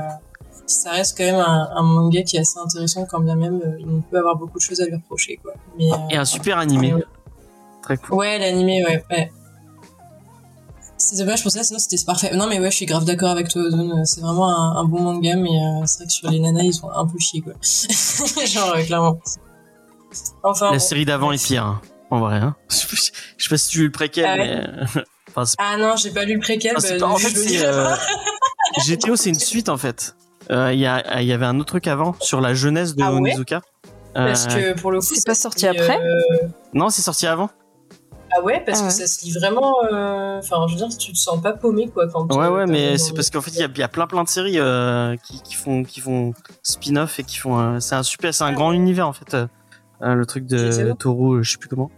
ça 0.67 0.91
reste 0.91 1.17
quand 1.17 1.23
même 1.25 1.35
un, 1.35 1.69
un 1.75 1.81
manga 1.83 2.23
qui 2.23 2.37
est 2.37 2.39
assez 2.39 2.57
intéressant, 2.59 3.05
quand 3.05 3.19
bien 3.19 3.35
même 3.35 3.61
on 3.87 4.01
peut 4.01 4.17
avoir 4.17 4.35
beaucoup 4.35 4.57
de 4.57 4.63
choses 4.63 4.81
à 4.81 4.85
lui 4.85 4.95
reprocher. 4.95 5.37
Quoi. 5.43 5.53
Mais, 5.77 5.91
euh, 5.91 5.95
Et 6.11 6.17
un 6.17 6.25
super 6.25 6.57
animé. 6.57 6.93
Ouais. 6.93 7.03
Très 7.83 7.97
cool. 7.97 8.15
Ouais, 8.17 8.39
l'animé, 8.39 8.83
ouais. 8.83 9.03
ouais. 9.11 9.31
C'est 10.97 11.17
dommage 11.17 11.43
pour 11.43 11.51
ça, 11.51 11.63
sinon 11.63 11.77
c'était 11.77 12.03
parfait. 12.03 12.35
Non, 12.35 12.47
mais 12.47 12.59
ouais, 12.59 12.71
je 12.71 12.77
suis 12.77 12.85
grave 12.87 13.03
d'accord 13.05 13.29
avec 13.29 13.49
toi, 13.49 13.61
Ozone. 13.61 14.05
C'est 14.05 14.21
vraiment 14.21 14.49
un, 14.49 14.77
un 14.77 14.83
bon 14.85 15.01
manga, 15.01 15.35
mais 15.35 15.49
euh, 15.49 15.85
c'est 15.85 15.97
vrai 15.99 16.05
que 16.07 16.11
sur 16.13 16.31
les 16.31 16.39
nanas, 16.39 16.63
ils 16.63 16.73
sont 16.73 16.89
un 16.89 17.05
peu 17.05 17.19
chiés, 17.19 17.41
quoi. 17.41 17.53
Genre, 18.45 18.73
euh, 18.75 18.81
clairement. 18.83 19.19
Enfin. 20.43 20.67
La 20.67 20.71
bon. 20.73 20.79
série 20.79 21.05
d'avant 21.05 21.31
est 21.31 21.43
pire, 21.43 21.63
hein, 21.65 21.81
en 22.11 22.19
vrai. 22.19 22.37
Hein. 22.37 22.55
Je 22.69 22.75
sais 23.43 23.49
pas 23.49 23.57
si 23.57 23.69
tu 23.69 23.77
as 23.77 23.81
lu 23.81 23.85
le 23.87 23.91
préquel, 23.91 24.25
Ah 24.27 24.35
ouais. 24.35 24.63
mais. 24.85 25.01
enfin, 25.29 25.45
c'est- 25.45 25.55
Ah 25.59 25.77
non, 25.77 25.95
j'ai 25.95 26.11
pas 26.11 26.23
lu 26.25 26.35
le 26.35 26.39
préquel. 26.39 26.73
ah, 26.77 26.81
bah, 26.81 26.87
pas- 26.99 27.05
en 27.07 27.17
fait, 27.17 27.63
euh. 27.65 27.95
GTO, 28.85 29.15
c'est 29.15 29.29
une 29.29 29.39
suite 29.39 29.69
en 29.69 29.77
fait. 29.77 30.15
Euh, 30.51 30.71
Il 30.73 30.79
y, 30.79 30.85
a, 30.85 31.21
il 31.21 31.27
y 31.27 31.33
avait 31.33 31.45
un 31.45 31.59
autre 31.59 31.69
truc 31.69 31.87
avant 31.87 32.15
sur 32.19 32.39
la 32.41 32.53
jeunesse 32.53 32.95
de 32.95 33.03
Ah 33.03 33.11
ouais 33.13 33.17
Onizuka. 33.19 33.61
Parce 34.13 34.45
Euh, 34.47 34.73
que 34.73 34.79
pour 34.79 34.91
le 34.91 34.99
coup, 34.99 35.05
C'est 35.13 35.25
pas 35.25 35.35
sorti 35.35 35.67
après 35.67 35.99
euh, 35.99 36.47
Non, 36.73 36.89
c'est 36.89 37.01
sorti 37.01 37.25
avant. 37.27 37.49
Ah 38.37 38.41
ouais, 38.41 38.61
parce 38.65 38.79
Ah 38.79 38.81
que 38.83 38.87
ouais. 38.87 38.91
ça 38.91 39.07
se 39.07 39.23
lit 39.25 39.31
vraiment. 39.33 39.73
euh, 39.91 40.39
Enfin, 40.39 40.65
je 40.67 40.73
veux 40.73 40.77
dire, 40.87 40.97
tu 40.97 41.11
te 41.13 41.17
sens 41.17 41.41
pas 41.41 41.53
paumé, 41.53 41.87
quoi. 41.89 42.07
Quand 42.07 42.25
Ouais, 42.35 42.45
euh, 42.45 42.49
ouais, 42.51 42.65
mais 42.65 42.97
c'est 42.97 43.13
parce 43.13 43.29
qu'en 43.29 43.41
fait, 43.41 43.51
il 43.51 43.59
y 43.59 43.63
a, 43.63 43.85
y 43.85 43.87
plein 43.87 44.07
plein 44.07 44.23
de 44.23 44.29
séries 44.29 44.59
euh, 44.59 45.15
qui, 45.17 45.41
qui 45.41 45.55
font 45.55 45.83
qui 45.83 45.99
font 46.01 46.33
spin-off 46.63 47.19
et 47.19 47.23
qui 47.23 47.37
font. 47.37 47.59
euh, 47.59 47.79
c'est 47.79 47.95
un 47.95 48.03
super, 48.03 48.33
c'est 48.33 48.43
un 48.43 48.53
grand 48.53 48.71
univers 48.71 49.07
en 49.07 49.13
fait. 49.13 49.35
Euh, 50.01 50.15
le 50.15 50.25
truc 50.25 50.45
de. 50.45 50.93
Toru, 50.93 51.37
euh, 51.39 51.43
je 51.43 51.51
sais 51.51 51.57
plus 51.57 51.69
comment. 51.69 51.91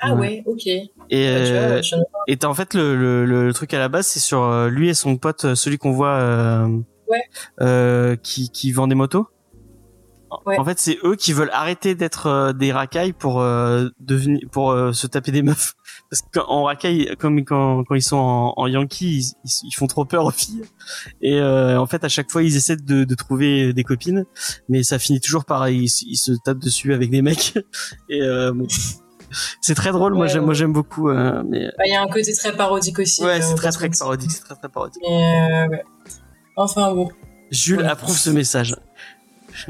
Ah 0.00 0.14
ouais, 0.14 0.42
ok. 0.46 0.66
Et 0.66 0.80
Bah, 1.10 1.16
euh, 1.18 1.82
vois, 1.92 2.00
Et 2.26 2.44
en 2.44 2.54
fait 2.54 2.74
le, 2.74 2.96
le, 2.96 3.26
le 3.26 3.52
truc 3.52 3.74
à 3.74 3.78
la 3.78 3.88
base, 3.88 4.06
c'est 4.06 4.20
sur 4.20 4.42
euh, 4.42 4.68
lui 4.70 4.88
et 4.88 4.94
son 4.94 5.16
pote, 5.16 5.54
celui 5.54 5.78
qu'on 5.78 5.92
voit, 5.92 6.66
Ouais. 7.08 8.16
qui, 8.22 8.50
qui 8.50 8.72
vend 8.72 8.86
des 8.86 8.94
motos. 8.94 9.28
Ouais. 10.46 10.58
En 10.58 10.64
fait, 10.64 10.78
c'est 10.78 10.98
eux 11.04 11.16
qui 11.16 11.32
veulent 11.32 11.50
arrêter 11.52 11.94
d'être 11.94 12.26
euh, 12.26 12.52
des 12.52 12.72
racailles 12.72 13.12
pour 13.12 13.40
euh, 13.40 13.88
devenir, 14.00 14.40
pour 14.50 14.70
euh, 14.70 14.92
se 14.92 15.06
taper 15.06 15.32
des 15.32 15.42
meufs. 15.42 15.74
Parce 16.10 16.22
qu'en 16.32 16.64
racaille, 16.64 17.14
comme 17.18 17.44
quand, 17.44 17.84
quand 17.84 17.94
ils 17.94 18.02
sont 18.02 18.16
en, 18.16 18.54
en 18.56 18.66
Yankee, 18.66 19.34
ils, 19.44 19.72
font 19.74 19.86
trop 19.86 20.04
peur 20.04 20.24
aux 20.24 20.30
filles. 20.30 20.62
Et 21.22 21.40
en 21.42 21.86
fait, 21.86 22.04
à 22.04 22.08
chaque 22.08 22.30
fois, 22.30 22.42
ils 22.42 22.54
essaient 22.56 22.76
de, 22.76 23.04
de 23.04 23.14
trouver 23.14 23.72
des 23.72 23.82
copines, 23.82 24.24
mais 24.68 24.82
ça 24.82 24.98
finit 24.98 25.20
toujours 25.20 25.44
par 25.44 25.68
ils, 25.68 25.84
ils 26.06 26.16
se 26.16 26.32
tapent 26.44 26.58
dessus 26.58 26.92
avec 26.92 27.10
des 27.10 27.22
mecs. 27.22 27.54
Et 28.10 28.20
bon. 28.52 28.66
c'est 29.62 29.74
très 29.74 29.90
drôle. 29.92 30.12
moi, 30.12 30.26
Ouais, 30.26 30.28
j'aime, 30.32 30.44
moi, 30.44 30.54
j'aime 30.54 30.72
beaucoup. 30.72 31.08
mais 31.10 31.70
Bah, 31.78 31.84
il 31.86 31.92
y 31.92 31.96
a 31.96 32.02
un 32.02 32.08
côté 32.08 32.32
très 32.34 32.54
parodique 32.54 32.98
aussi. 32.98 33.24
Ouais, 33.24 33.40
c'est 33.40 33.54
très 33.54 33.70
très 33.70 33.88
que- 33.88 33.98
parodique, 33.98 34.30
c'est 34.30 34.44
très 34.44 34.56
très 34.56 34.68
parodique. 34.68 35.02
Mais, 35.02 35.68
ouais. 35.70 35.84
Enfin, 36.56 36.94
bon. 36.94 37.08
Jules 37.50 37.84
approuve 37.84 38.16
ce 38.16 38.30
message. 38.30 38.74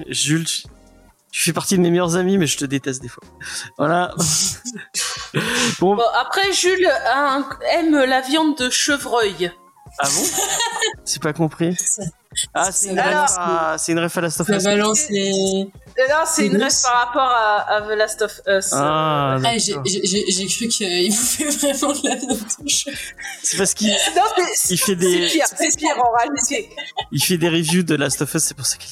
Jules, 0.08 0.44
tu- 0.46 0.62
fais 1.32 1.52
partie 1.52 1.76
de 1.76 1.80
mes 1.82 1.90
meilleurs 1.90 2.16
amis, 2.16 2.38
mais 2.38 2.46
je 2.46 2.56
te 2.58 2.64
déteste 2.64 3.00
des 3.02 3.08
fois. 3.08 3.22
Voilà. 3.78 4.14
bon, 5.80 5.96
Bon, 5.96 6.02
après, 6.14 6.52
Jules 6.52 6.88
un- 7.14 7.48
aime 7.72 7.96
la 8.04 8.20
viande 8.20 8.56
de 8.58 8.70
chevreuil. 8.70 9.50
ah 9.98 10.08
bon? 10.08 10.24
C'est 11.04 11.22
pas 11.22 11.32
compris. 11.32 11.76
Ah, 12.54 12.72
c'est 12.72 12.88
une, 12.88 13.02
c'est 13.76 13.92
une 13.92 13.98
ref 13.98 14.16
à 14.16 14.20
Last 14.22 14.40
of 14.40 14.48
Us. 14.48 14.64
balance 14.64 15.10
les. 15.10 15.70
Là, 16.08 16.24
c'est 16.26 16.46
une 16.46 16.58
C'est 16.58 16.64
ref 16.64 16.82
par 16.82 17.06
rapport 17.06 17.20
à, 17.30 17.74
à 17.74 17.82
The 17.82 17.88
Last 17.94 18.22
of 18.22 18.40
Us. 18.48 18.70
Ah, 18.72 19.36
Ah, 19.44 19.58
j'ai 19.58 20.46
cru 20.46 20.66
qu'il 20.68 21.12
vous 21.12 21.22
fait 21.22 21.44
vraiment 21.50 21.92
de 21.92 22.08
la 22.08 22.14
viande 22.16 22.38
de 22.38 22.68
cheveux. 22.70 22.96
c'est 23.42 23.58
parce 23.58 23.74
qu'il 23.74 23.88
Non, 23.90 24.22
c'est 24.56 24.72
il 24.72 24.78
fait 24.78 24.84
c'est 24.86 24.96
des 24.96 25.26
pire, 25.28 25.44
c'est 25.46 25.76
pire 25.76 25.94
en 26.02 26.10
réalité. 26.16 26.70
il 27.10 27.22
fait 27.22 27.36
des 27.36 27.50
reviews 27.50 27.82
de 27.82 27.96
Last 27.96 28.22
of 28.22 28.34
Us, 28.34 28.42
c'est 28.44 28.54
pour 28.56 28.64
ça 28.64 28.78
qu'il. 28.78 28.90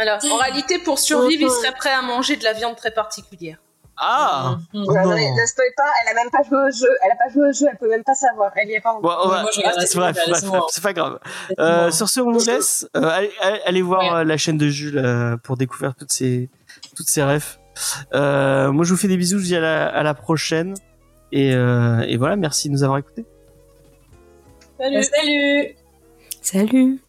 Alors, 0.00 0.18
en 0.32 0.36
réalité, 0.38 0.78
pour 0.78 0.98
survivre, 0.98 1.42
il 1.42 1.50
serait 1.50 1.74
prêt 1.74 1.90
à 1.92 2.02
manger 2.02 2.36
de 2.36 2.44
la 2.44 2.52
viande 2.54 2.76
très 2.76 2.90
particulière. 2.90 3.58
Ah 4.02 4.56
Mhm. 4.72 4.86
Ouais, 4.88 4.94
Non. 5.04 5.10
non, 5.10 5.14
ne 5.42 5.46
spoil 5.46 5.68
pas, 5.76 5.90
elle 6.02 6.08
a 6.12 6.14
même 6.22 6.30
pas 6.30 6.42
joué 6.42 6.56
au 6.56 6.70
jeu, 6.70 6.88
elle 7.04 7.10
a 7.12 7.16
pas 7.16 7.30
joué 7.30 7.50
au 7.50 7.52
jeu, 7.52 7.66
elle 7.70 7.76
peut 7.76 7.88
même 7.90 8.02
pas 8.02 8.14
savoir, 8.14 8.50
elle 8.56 8.70
y 8.70 8.72
est 8.72 8.80
pas 8.80 8.92
Bon, 8.94 9.08
encore. 9.10 9.22
on 9.26 9.28
va- 9.28 9.42
Moi, 9.42 9.50
je 9.52 9.58
regarde 9.58 9.76
la 9.76 9.80
c'est 9.82 9.88
série, 9.88 10.00
bref, 10.04 10.16
bah, 10.16 10.22
bref, 10.26 10.34
laisse-moi. 10.40 10.58
bref, 10.60 10.70
c'est 10.72 10.82
pas 10.82 10.92
grave. 10.94 11.18
Euh, 11.58 11.90
sur 11.90 12.08
ce, 12.08 12.20
on 12.20 12.32
vous 12.32 12.42
laisse. 12.46 12.88
Euh, 12.96 13.26
allez, 13.66 13.82
voir 13.82 14.00
Ouais. 14.00 14.20
euh, 14.20 14.24
la 14.24 14.38
chaîne 14.38 14.56
de 14.56 14.68
Jules 14.68 14.96
euh, 14.96 15.36
pour 15.36 15.58
découvrir 15.58 15.94
toutes 15.94 16.12
ces 16.12 16.48
toutes 16.96 17.10
ces 17.10 17.22
refs. 17.22 17.58
Moi, 18.14 18.84
je 18.84 18.90
vous 18.90 18.96
fais 18.96 19.08
des 19.08 19.18
bisous. 19.18 19.36
Je 19.36 19.42
vous 19.42 19.48
dis 19.48 19.56
à 19.56 19.60
la, 19.60 19.86
à 19.88 20.02
la 20.02 20.14
prochaine. 20.14 20.74
Et, 21.32 21.50
et 21.50 22.16
voilà, 22.16 22.36
merci 22.36 22.68
de 22.68 22.72
nous 22.72 22.82
avoir 22.82 22.98
écoutés. 22.98 23.26
Salut. 24.78 25.02
Salut. 25.04 25.76
Salut 26.40 27.00